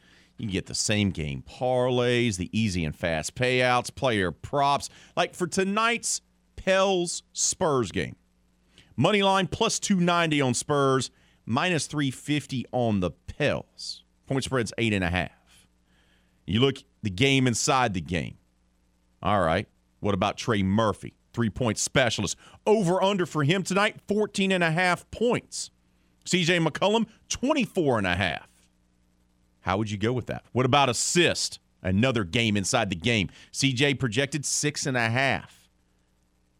[0.43, 4.89] You can get the same game parlays, the easy and fast payouts, player props.
[5.15, 6.19] Like for tonight's
[6.57, 8.17] Pels Spurs game,
[8.97, 11.11] money line plus 290 on Spurs,
[11.45, 14.03] minus 350 on the Pels.
[14.27, 15.31] Point spread's eight and a half.
[16.45, 18.35] You look the game inside the game.
[19.21, 19.69] All right.
[20.01, 21.13] What about Trey Murphy?
[21.31, 22.35] Three point specialist.
[22.67, 25.71] Over under for him tonight, 14 and a half points.
[26.25, 28.52] CJ McCollum, 24 and a half.
[29.63, 30.43] How would you go with that?
[30.51, 31.59] What about assist?
[31.81, 33.29] Another game inside the game.
[33.51, 35.67] CJ projected six and a half.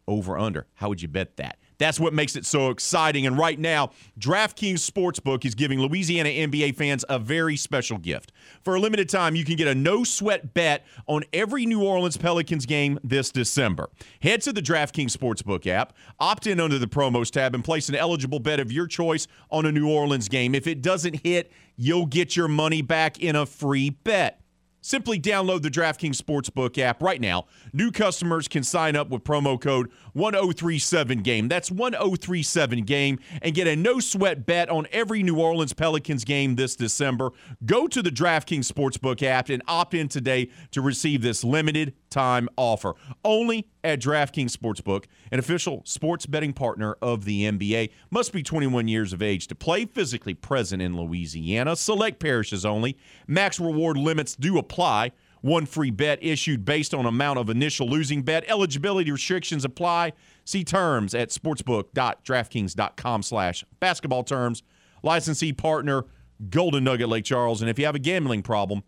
[0.06, 0.66] Over under.
[0.74, 1.58] How would you bet that?
[1.78, 3.26] That's what makes it so exciting.
[3.26, 8.32] And right now, DraftKings Sportsbook is giving Louisiana NBA fans a very special gift.
[8.62, 12.16] For a limited time, you can get a no sweat bet on every New Orleans
[12.16, 13.90] Pelicans game this December.
[14.22, 17.94] Head to the DraftKings Sportsbook app, opt in under the promos tab, and place an
[17.94, 20.54] eligible bet of your choice on a New Orleans game.
[20.54, 24.43] If it doesn't hit, you'll get your money back in a free bet.
[24.86, 27.46] Simply download the DraftKings Sportsbook app right now.
[27.72, 31.48] New customers can sign up with promo code 1037game.
[31.48, 36.76] That's 1037game and get a no sweat bet on every New Orleans Pelicans game this
[36.76, 37.30] December.
[37.64, 42.50] Go to the DraftKings Sportsbook app and opt in today to receive this limited time
[42.58, 42.92] offer.
[43.24, 47.90] Only at DraftKings Sportsbook, an official sports betting partner of the NBA.
[48.10, 51.76] Must be 21 years of age to play, physically present in Louisiana.
[51.76, 52.96] Select parishes only.
[53.28, 55.12] Max reward limits do apply.
[55.42, 58.44] One free bet issued based on amount of initial losing bet.
[58.48, 60.14] Eligibility restrictions apply.
[60.46, 64.62] See terms at sportsbook.draftkings.com slash basketball terms.
[65.02, 66.06] Licensee partner,
[66.48, 67.60] Golden Nugget Lake Charles.
[67.60, 68.84] And if you have a gambling problem,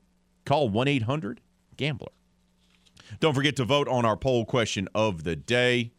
[0.47, 2.09] call 1-800-GAMBLER.
[3.21, 5.93] Don't forget to vote on our poll question of the day.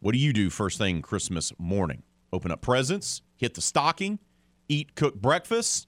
[0.00, 2.02] What do you do first thing Christmas morning?
[2.32, 4.18] Open up presents, hit the stocking,
[4.68, 5.86] eat cook breakfast,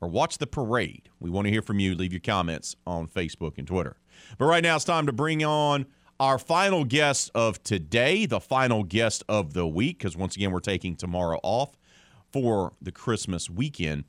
[0.00, 1.08] or watch the parade?
[1.20, 1.94] We want to hear from you.
[1.94, 3.96] Leave your comments on Facebook and Twitter.
[4.38, 5.86] But right now it's time to bring on
[6.20, 10.60] our final guest of today, the final guest of the week, because once again, we're
[10.60, 11.76] taking tomorrow off
[12.32, 14.04] for the Christmas weekend.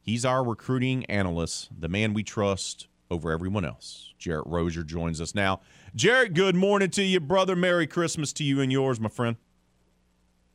[0.00, 4.14] He's our recruiting analyst, the man we trust over everyone else.
[4.18, 5.60] Jarrett Rozier joins us now.
[5.94, 7.56] Jarrett, good morning to you, brother.
[7.56, 9.36] Merry Christmas to you and yours, my friend.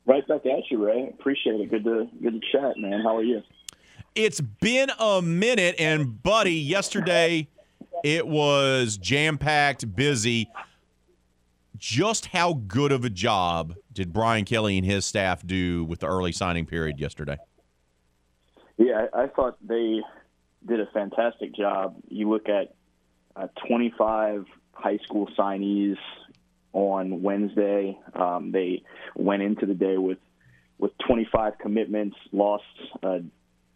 [0.06, 1.10] Right back at you, Ray.
[1.10, 1.70] Appreciate it.
[1.70, 3.02] Good to good to chat, man.
[3.02, 3.42] How are you?
[4.14, 7.50] It's been a minute, and buddy, yesterday
[8.04, 10.48] it was jam packed, busy.
[11.78, 16.08] Just how good of a job did Brian Kelly and his staff do with the
[16.08, 17.38] early signing period yesterday?
[18.78, 20.02] Yeah, I, I thought they
[20.66, 21.96] did a fantastic job.
[22.10, 22.74] You look at
[23.36, 25.98] uh, 25 high school signees
[26.74, 27.98] on Wednesday.
[28.14, 28.84] Um, they
[29.16, 30.20] went into the day with
[30.78, 32.64] with 25 commitments, lost
[33.02, 33.22] a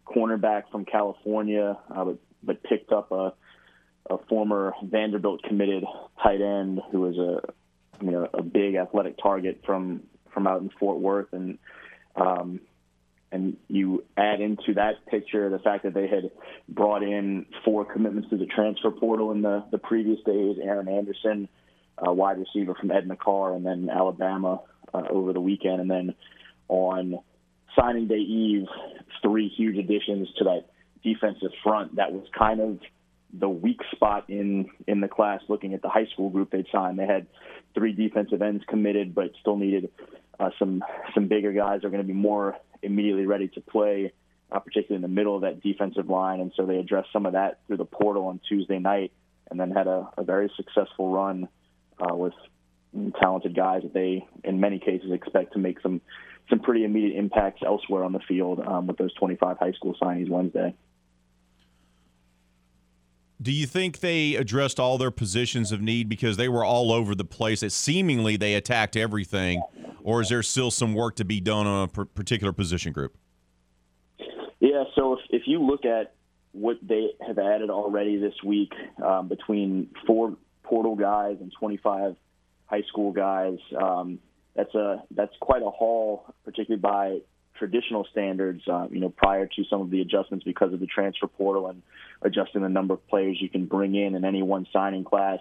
[0.06, 3.32] cornerback from California, uh, but, but picked up a,
[4.10, 5.84] a former Vanderbilt committed
[6.22, 7.40] tight end who was a
[8.04, 10.02] you know a big athletic target from
[10.32, 11.58] from out in Fort Worth, and
[12.16, 12.60] um,
[13.32, 16.30] and you add into that picture the fact that they had
[16.68, 21.48] brought in four commitments to the transfer portal in the the previous days, Aaron Anderson,
[21.98, 24.60] uh, wide receiver from Edna Karr, and then Alabama
[24.92, 26.14] uh, over the weekend, and then
[26.68, 27.18] on
[27.78, 28.66] signing day eve,
[29.22, 30.66] three huge additions to that
[31.04, 31.96] defensive front.
[31.96, 32.78] That was kind of
[33.32, 36.98] the weak spot in in the class looking at the high school group they'd signed.
[36.98, 37.26] They had
[37.74, 39.90] three defensive ends committed but still needed
[40.40, 40.82] uh, some
[41.14, 44.12] some bigger guys are going to be more immediately ready to play
[44.50, 47.32] uh, particularly in the middle of that defensive line and so they addressed some of
[47.34, 49.12] that through the portal on Tuesday night
[49.50, 51.48] and then had a, a very successful run
[52.00, 52.32] uh, with
[53.20, 56.00] talented guys that they in many cases expect to make some
[56.48, 60.28] some pretty immediate impacts elsewhere on the field um, with those 25 high school signees
[60.28, 60.74] Wednesday.
[63.42, 67.14] Do you think they addressed all their positions of need because they were all over
[67.14, 67.62] the place?
[67.62, 69.62] It seemingly they attacked everything,
[70.02, 73.16] or is there still some work to be done on a particular position group?
[74.60, 76.12] Yeah, so if, if you look at
[76.52, 78.72] what they have added already this week
[79.02, 82.16] um, between four portal guys and 25
[82.66, 84.18] high school guys, um,
[84.54, 87.20] that's a that's quite a haul, particularly by
[87.60, 88.62] traditional standards.
[88.66, 91.82] Uh, you know, prior to some of the adjustments because of the transfer portal and
[92.22, 95.38] adjusting the number of players you can bring in in any one signing class.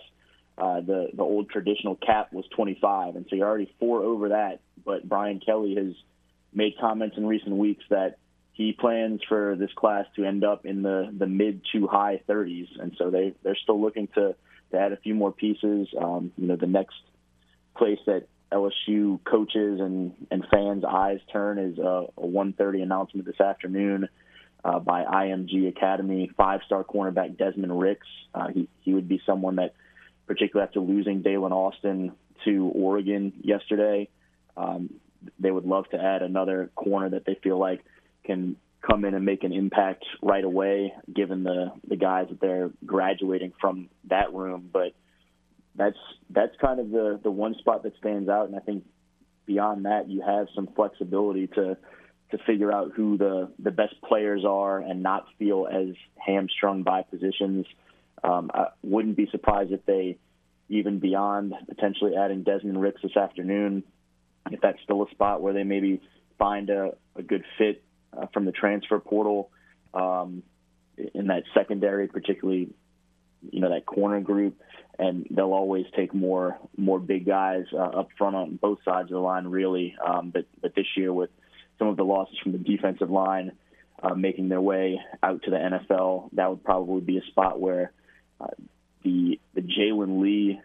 [0.57, 4.59] Uh, the the old traditional cap was 25, and so you're already four over that.
[4.85, 5.95] But Brian Kelly has
[6.53, 8.17] made comments in recent weeks that
[8.51, 12.67] he plans for this class to end up in the the mid to high 30s,
[12.77, 14.35] and so they they're still looking to
[14.71, 15.87] to add a few more pieces.
[15.97, 16.97] Um, you know, the next
[17.77, 23.39] place that LSU coaches and, and fans' eyes turn is a, a 1:30 announcement this
[23.39, 24.09] afternoon
[24.63, 28.07] uh, by IMG Academy five-star cornerback Desmond Ricks.
[28.34, 29.73] Uh, he he would be someone that,
[30.27, 32.13] particularly after losing Daylen Austin
[32.45, 34.09] to Oregon yesterday,
[34.57, 34.89] um,
[35.39, 37.84] they would love to add another corner that they feel like
[38.23, 42.71] can come in and make an impact right away, given the the guys that they're
[42.85, 44.93] graduating from that room, but
[45.80, 45.97] that's
[46.30, 48.47] that's kind of the the one spot that stands out.
[48.47, 48.85] And I think
[49.45, 51.77] beyond that, you have some flexibility to
[52.31, 57.03] to figure out who the the best players are and not feel as hamstrung by
[57.03, 57.65] positions.
[58.23, 60.18] Um, I wouldn't be surprised if they
[60.68, 63.84] even beyond potentially adding Desmond Ricks this afternoon,
[64.51, 66.01] if that's still a spot where they maybe
[66.38, 67.81] find a, a good fit
[68.15, 69.49] uh, from the transfer portal
[69.93, 70.43] um,
[71.15, 72.69] in that secondary, particularly
[73.51, 74.61] you know that corner group
[74.99, 79.15] and they'll always take more more big guys uh, up front on both sides of
[79.15, 79.95] the line, really.
[80.05, 81.30] Um, but but this year, with
[81.80, 83.53] some of the losses from the defensive line
[84.03, 87.93] uh, making their way out to the NFL, that would probably be a spot where
[88.41, 88.47] uh,
[89.03, 90.59] the the Jalen Lee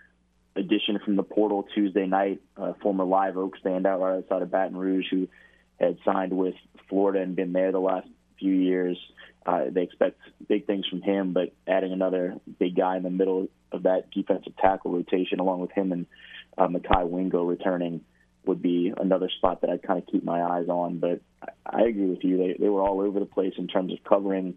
[0.56, 4.76] addition from the portal Tuesday night, uh, former Live Oak standout right outside of Baton
[4.76, 5.28] Rouge, who
[5.78, 6.54] had signed with
[6.88, 8.08] Florida and been there the last
[8.38, 8.98] few years.
[9.46, 13.48] Uh, they expect big things from him, but adding another big guy in the middle
[13.72, 16.06] of that defensive tackle rotation, along with him and
[16.56, 18.00] uh, Mekhi Wingo returning,
[18.46, 20.98] would be another spot that I'd kind of keep my eyes on.
[20.98, 23.92] But I, I agree with you; they they were all over the place in terms
[23.92, 24.56] of covering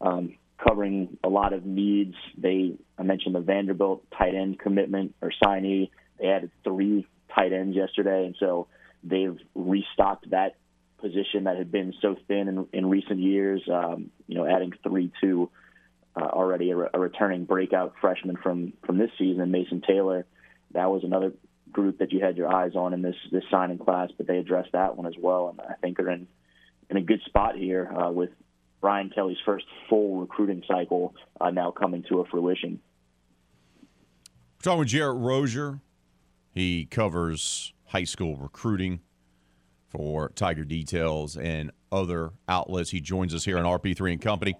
[0.00, 2.14] um, covering a lot of needs.
[2.36, 5.90] They I mentioned the Vanderbilt tight end commitment or signee.
[6.18, 8.68] They added three tight ends yesterday, and so
[9.04, 10.56] they've restocked that
[10.98, 13.62] position that had been so thin in, in recent years.
[13.72, 15.50] Um, you know, adding three to
[16.16, 20.26] uh, already a, a returning breakout freshman from from this season, Mason Taylor.
[20.72, 21.32] That was another
[21.70, 24.72] group that you had your eyes on in this this signing class, but they addressed
[24.72, 26.26] that one as well, and I think are in
[26.90, 28.30] in a good spot here uh, with
[28.80, 32.80] Brian Kelly's first full recruiting cycle uh, now coming to a fruition.
[34.62, 35.80] Talking with Jarrett Rozier.
[36.52, 39.00] He covers high school recruiting
[39.88, 42.90] for Tiger Details and other outlets.
[42.90, 44.56] He joins us here on RP3 and Company.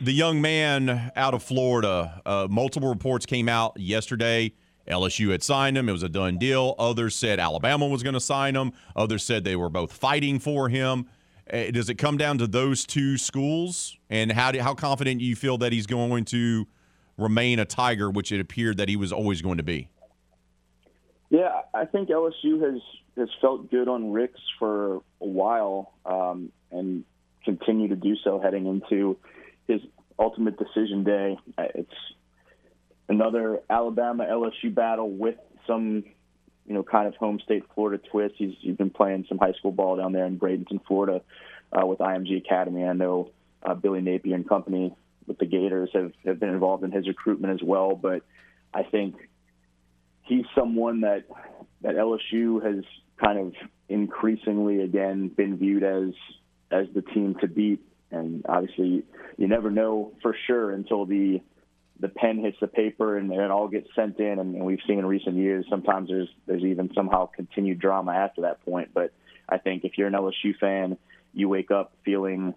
[0.00, 4.52] The young man out of Florida, uh, multiple reports came out yesterday.
[4.88, 5.88] LSU had signed him.
[5.88, 6.74] It was a done deal.
[6.78, 8.72] Others said Alabama was going to sign him.
[8.96, 11.06] Others said they were both fighting for him.
[11.50, 13.96] Uh, does it come down to those two schools?
[14.10, 16.66] And how do, how confident do you feel that he's going to
[17.16, 19.88] remain a Tiger, which it appeared that he was always going to be?
[21.30, 22.80] Yeah, I think LSU has
[23.16, 27.04] has felt good on Ricks for a while um, and
[27.44, 29.16] continue to do so heading into
[29.68, 29.80] his
[30.18, 31.36] ultimate decision day.
[31.58, 31.90] It's
[33.08, 35.36] another Alabama LSU battle with
[35.66, 36.04] some
[36.66, 38.34] you know, kind of home state Florida twist.
[38.38, 41.20] He's he's been playing some high school ball down there in Bradenton, Florida,
[41.72, 42.84] uh, with IMG Academy.
[42.84, 43.30] I know
[43.62, 44.94] uh, Billy Napier and company
[45.26, 47.94] with the Gators have have been involved in his recruitment as well.
[47.94, 48.22] But
[48.72, 49.16] I think
[50.22, 51.24] he's someone that
[51.82, 52.84] that LSU has
[53.22, 53.52] kind of
[53.88, 56.14] increasingly again been viewed as
[56.70, 57.80] as the team to beat.
[58.10, 59.04] And obviously,
[59.36, 61.40] you never know for sure until the
[62.00, 64.38] the pen hits the paper and, it all gets sent in.
[64.38, 68.64] And, we've seen in recent years sometimes there's there's even somehow continued drama after that
[68.64, 68.90] point.
[68.92, 69.12] But
[69.48, 70.96] I think if you're an LSU fan,
[71.32, 72.54] you wake up feeling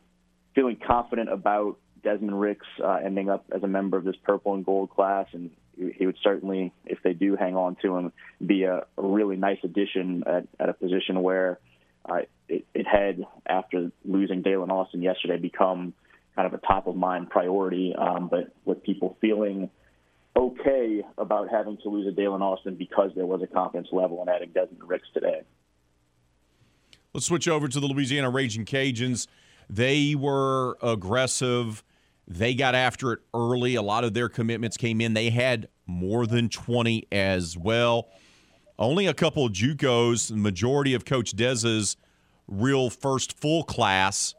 [0.56, 4.66] feeling confident about Desmond Ricks uh, ending up as a member of this purple and
[4.66, 5.52] gold class, and
[5.98, 8.12] he would certainly, if they do hang on to him,
[8.46, 11.60] be a, really nice addition at, at a position where
[12.06, 15.94] uh, it, it had, after losing Daylen Austin yesterday, become
[16.36, 17.94] kind of a top of mind priority.
[17.96, 19.70] Um, but with people feeling
[20.36, 24.30] okay about having to lose a Daylen Austin because there was a confidence level in
[24.30, 25.42] adding Desmond Ricks today.
[27.14, 29.28] Let's switch over to the Louisiana Raging Cajuns.
[29.70, 31.84] They were aggressive.
[32.28, 33.76] They got after it early.
[33.76, 35.14] A lot of their commitments came in.
[35.14, 38.10] They had more than 20 as well.
[38.78, 40.30] Only a couple of JUCOs.
[40.30, 41.96] The majority of Coach Dez's
[42.48, 44.36] real first full class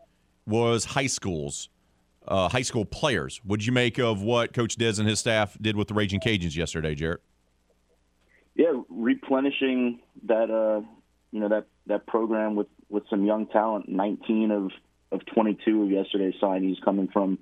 [0.47, 1.69] was high schools,
[2.27, 3.41] uh, high school players.
[3.45, 6.57] What'd you make of what Coach Dez and his staff did with the Raging Cajuns
[6.57, 7.23] yesterday, Jarrett?
[8.55, 10.87] Yeah, replenishing that uh,
[11.31, 13.89] you know that that program with with some young talent.
[13.89, 14.71] 19 of
[15.13, 17.39] of 22 of yesterday's signees coming from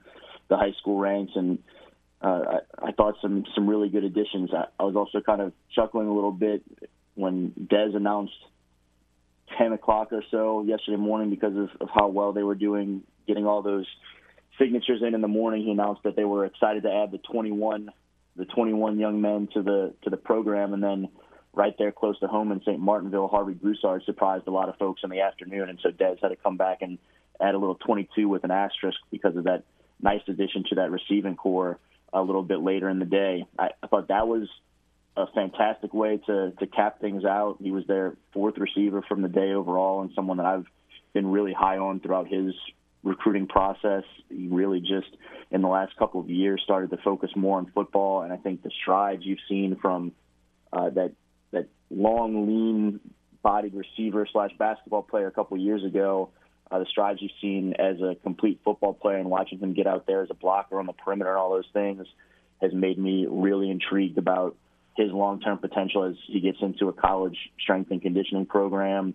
[0.48, 1.58] the high school ranks, and
[2.22, 4.50] uh, I, I thought some some really good additions.
[4.52, 6.62] I, I was also kind of chuckling a little bit
[7.14, 8.34] when Dez announced
[9.58, 13.46] 10 o'clock or so yesterday morning because of, of how well they were doing, getting
[13.46, 13.86] all those
[14.58, 15.64] signatures in in the morning.
[15.64, 17.90] He announced that they were excited to add the 21
[18.36, 21.08] the 21 young men to the to the program, and then
[21.54, 22.78] right there close to home in St.
[22.78, 26.28] Martinville, Harvey Broussard surprised a lot of folks in the afternoon, and so Dez had
[26.28, 26.98] to come back and
[27.40, 29.64] add a little 22 with an asterisk because of that
[30.00, 31.78] nice addition to that receiving corps
[32.12, 33.44] a little bit later in the day.
[33.58, 34.48] I, I thought that was
[35.16, 37.56] a fantastic way to to cap things out.
[37.60, 40.66] He was their fourth receiver from the day overall, and someone that I've
[41.12, 42.54] been really high on throughout his
[43.02, 44.04] recruiting process.
[44.28, 45.08] He really just
[45.50, 48.62] in the last couple of years started to focus more on football, and I think
[48.62, 50.12] the strides you've seen from
[50.72, 51.12] uh, that
[51.52, 53.00] that long, lean
[53.42, 56.30] bodied receiver slash basketball player a couple of years ago
[56.70, 60.06] uh, the strides you've seen as a complete football player and watching him get out
[60.06, 62.06] there as a blocker on the perimeter and all those things
[62.60, 64.56] has made me really intrigued about
[64.96, 69.14] his long-term potential as he gets into a college strength and conditioning program.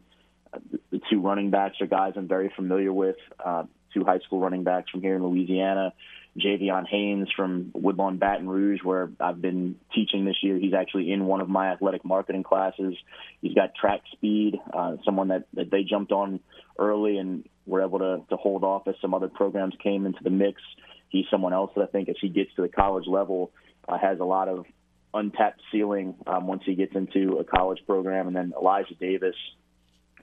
[0.92, 3.64] The two running backs are guys I'm very familiar with, uh,
[3.94, 5.94] two high school running backs from here in Louisiana.
[6.38, 10.58] Javion Haynes from Woodlawn Baton Rouge, where I've been teaching this year.
[10.58, 12.96] He's actually in one of my athletic marketing classes.
[13.42, 16.40] He's got track speed, uh, someone that, that they jumped on
[16.80, 20.30] early and were able to, to hold off as some other programs came into the
[20.30, 20.62] mix.
[21.10, 23.52] He's someone else that I think as he gets to the college level
[23.90, 24.66] uh, has a lot of
[25.14, 28.28] untapped ceiling um, once he gets into a college program.
[28.28, 29.36] And then Elijah Davis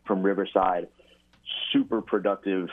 [0.07, 0.89] from Riverside,
[1.71, 2.69] super productive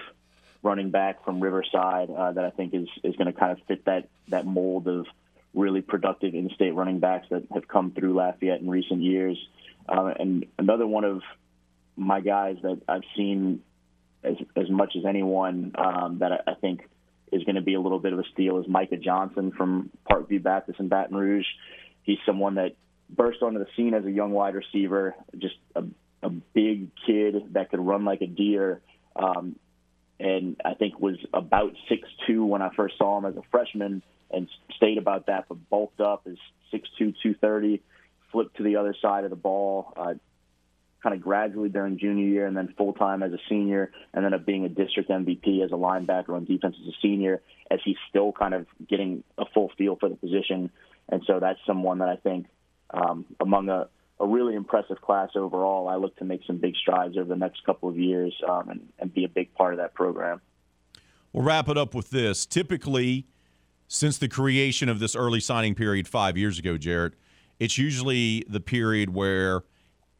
[0.65, 3.85] running back from Riverside uh, that I think is is going to kind of fit
[3.85, 5.05] that that mold of
[5.53, 9.37] really productive in-state running backs that have come through Lafayette in recent years.
[9.87, 11.21] Uh, and another one of
[11.95, 13.61] my guys that I've seen
[14.23, 16.81] as as much as anyone um, that I, I think
[17.31, 20.41] is going to be a little bit of a steal is Micah Johnson from Parkview
[20.41, 21.45] Baptist in Baton Rouge.
[22.03, 22.75] He's someone that
[23.09, 25.83] burst onto the scene as a young wide receiver, just a,
[26.23, 28.81] a big kid that could run like a deer.
[29.15, 29.55] Um,
[30.19, 34.01] and I think was about six two when I first saw him as a freshman,
[34.31, 36.37] and stayed about that, but bulked up is
[36.71, 37.81] six two two thirty,
[38.31, 40.13] flipped to the other side of the ball, uh,
[41.03, 44.33] kind of gradually during junior year, and then full time as a senior, and then
[44.33, 47.97] up being a district MVP as a linebacker on defense as a senior, as he's
[48.09, 50.71] still kind of getting a full feel for the position,
[51.09, 52.47] and so that's someone that I think
[52.89, 53.89] um, among a
[54.19, 55.87] a really impressive class overall.
[55.87, 58.87] I look to make some big strides over the next couple of years um, and,
[58.99, 60.41] and be a big part of that program.
[61.33, 62.45] We'll wrap it up with this.
[62.45, 63.27] Typically,
[63.87, 67.13] since the creation of this early signing period five years ago, Jarrett,
[67.59, 69.63] it's usually the period where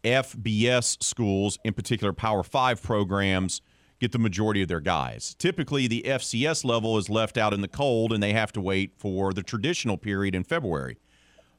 [0.03, 3.61] FBS schools, in particular Power Five programs,
[3.99, 5.35] get the majority of their guys.
[5.39, 8.93] Typically, the FCS level is left out in the cold and they have to wait
[8.97, 10.97] for the traditional period in February.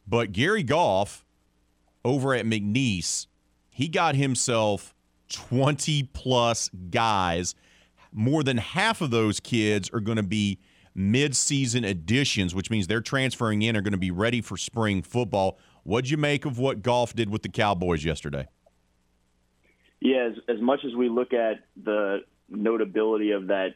[0.06, 1.25] But Gary Goff
[2.06, 3.26] over at McNeese,
[3.68, 4.94] he got himself
[5.32, 7.56] 20 plus guys.
[8.12, 10.60] More than half of those kids are going to be
[10.94, 15.58] mid-season additions, which means they're transferring in are going to be ready for spring football.
[15.82, 18.46] What'd you make of what Goff did with the Cowboys yesterday?
[20.00, 23.74] Yeah, as, as much as we look at the notability of that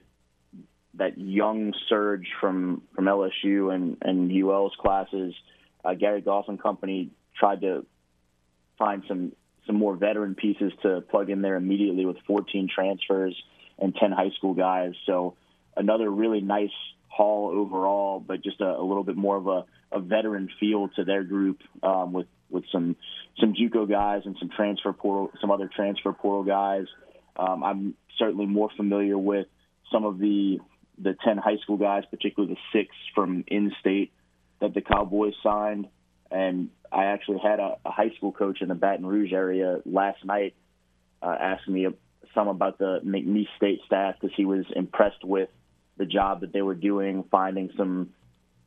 [0.95, 5.35] that young surge from from LSU and and UL's classes,
[5.85, 7.87] uh, Gary Goff and company tried to
[8.81, 9.33] find some
[9.67, 13.41] some more veteran pieces to plug in there immediately with 14 transfers
[13.79, 14.95] and 10 high school guys.
[15.07, 15.37] So
[15.77, 16.73] another really nice
[17.07, 21.05] haul overall, but just a, a little bit more of a, a veteran feel to
[21.05, 22.97] their group um, with with some
[23.39, 26.87] some JUCO guys and some transfer portal, some other transfer portal guys.
[27.37, 29.47] Um, I'm certainly more familiar with
[29.93, 30.59] some of the
[30.99, 34.13] the 10 high school guys, particularly the six from in-state
[34.61, 35.89] that the Cowboys signed.
[36.31, 40.25] And I actually had a, a high school coach in the Baton Rouge area last
[40.25, 40.55] night
[41.23, 41.87] uh, ask me
[42.35, 45.49] some about the McNeese State staff because he was impressed with
[45.97, 48.11] the job that they were doing, finding some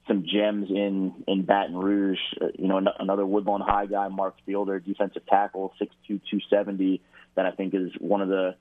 [0.07, 2.19] some gems in in Baton Rouge.
[2.39, 6.39] Uh, you know, an- another Woodlawn High guy, Mark Fielder, defensive tackle, six two two
[6.49, 7.01] seventy.
[7.35, 8.55] That I think is one of the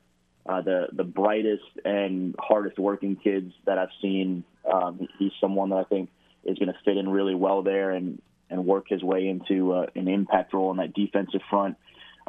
[0.47, 4.44] uh, the the brightest and hardest working kids that I've seen.
[4.72, 6.10] Um, he's someone that I think
[6.44, 8.20] is going to fit in really well there and
[8.53, 11.77] and work his way into uh, an impact role on that defensive front.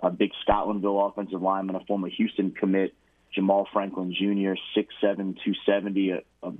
[0.01, 2.95] A big Scotlandville offensive lineman, a former Houston commit,
[3.35, 6.53] Jamal Franklin Jr., 6'7", 270, a, a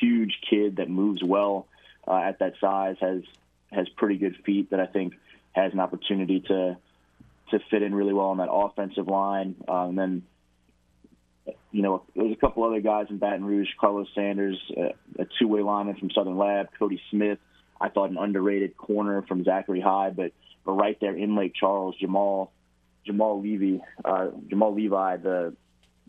[0.00, 1.68] huge kid that moves well
[2.08, 3.22] uh, at that size, has
[3.70, 5.14] has pretty good feet that I think
[5.52, 6.76] has an opportunity to
[7.50, 9.56] to fit in really well on that offensive line.
[9.68, 10.22] Uh, and then,
[11.70, 15.60] you know, there's a couple other guys in Baton Rouge, Carlos Sanders, uh, a two-way
[15.60, 17.38] lineman from Southern Lab, Cody Smith.
[17.82, 20.32] I thought an underrated corner from Zachary High, but
[20.64, 22.52] but right there in Lake Charles, Jamal
[23.04, 25.56] Jamal Levy, uh, Jamal Levi, the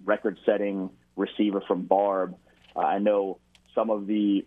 [0.05, 2.35] record-setting receiver from Barbe.
[2.75, 3.39] Uh, I know
[3.73, 4.45] some of the,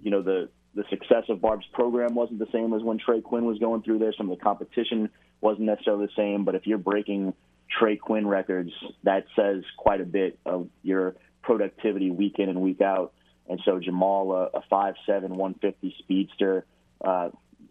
[0.00, 3.44] you know, the the success of Barbe's program wasn't the same as when Trey Quinn
[3.44, 4.12] was going through there.
[4.16, 5.10] Some of the competition
[5.40, 6.44] wasn't necessarily the same.
[6.44, 7.34] But if you're breaking
[7.68, 8.70] Trey Quinn records,
[9.02, 13.12] that says quite a bit of your productivity week in and week out.
[13.48, 14.94] And so Jamal, a, a 5'7",
[15.28, 16.66] 150 speedster,
[17.04, 17.30] uh,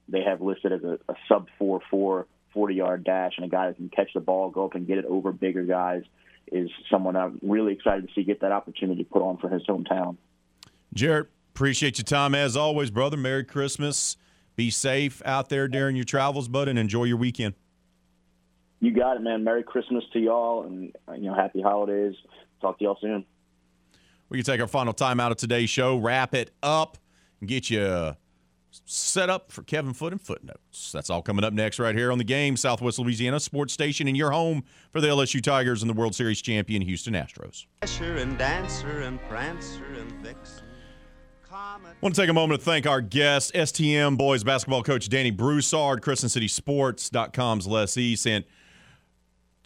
[0.10, 2.26] they have listed as a, a sub 4'4",
[2.56, 5.06] 40-yard dash, and a guy that can catch the ball, go up and get it
[5.06, 6.04] over bigger guys
[6.52, 10.18] is someone I'm really excited to see get that opportunity put on for his hometown.
[10.94, 13.18] Jarrett, appreciate your time as always, brother.
[13.18, 14.18] Merry Christmas.
[14.56, 17.54] Be safe out there during your travels, bud, and enjoy your weekend.
[18.80, 19.44] You got it, man.
[19.44, 22.16] Merry Christmas to y'all, and you know, happy holidays.
[22.62, 23.26] Talk to y'all soon.
[24.30, 26.98] We can take our final time out of today's show, wrap it up,
[27.40, 28.16] and get you
[28.86, 30.91] set up for Kevin Foot and Footnotes.
[30.91, 34.18] That's all coming up next right here on the game, Southwest Louisiana Sports Station, and
[34.18, 37.66] your home for the LSU Tigers and the World Series champion Houston Astros.
[37.82, 40.64] And Dancer and Prancer and Vixen.
[41.52, 45.32] I want to take a moment to thank our guest, STM boys basketball coach Danny
[45.32, 48.45] Broussard, CrescentCitySports.com's Les East, and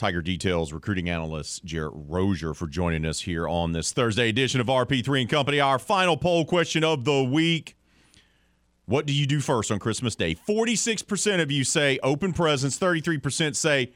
[0.02, 4.66] Tiger Details recruiting analyst Jarrett Rozier for joining us here on this Thursday edition of
[4.66, 5.60] RP3 and Company.
[5.60, 7.78] Our final poll question of the week.
[8.86, 10.34] What do you do first on Christmas Day?
[10.34, 13.92] 46% of you say open presents, 33% say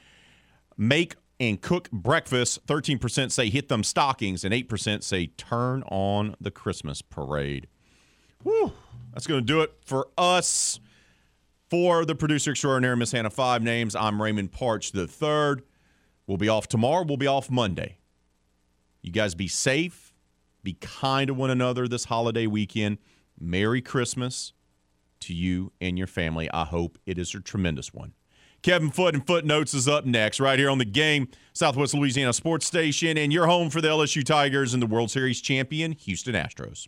[0.78, 6.52] make and cook breakfast, 13% say hit them stockings, and 8% say turn on the
[6.52, 7.66] Christmas parade.
[8.44, 8.72] Whew.
[9.12, 10.80] That's going to do it for us.
[11.72, 15.64] For the producer extraordinaire, Miss Hannah Five Names, I'm Raymond Partsch the third.
[16.28, 17.06] We'll be off tomorrow.
[17.06, 17.98] We'll be off Monday.
[19.02, 20.14] You guys be safe.
[20.64, 22.98] Be kind to one another this holiday weekend.
[23.40, 24.54] Merry Christmas
[25.22, 26.50] to you and your family.
[26.52, 28.14] I hope it is a tremendous one.
[28.64, 32.66] Kevin Foot and Footnotes is up next, right here on the game, Southwest Louisiana Sports
[32.66, 36.84] Station, and your home for the LSU Tigers and the World Series champion, Houston Astros.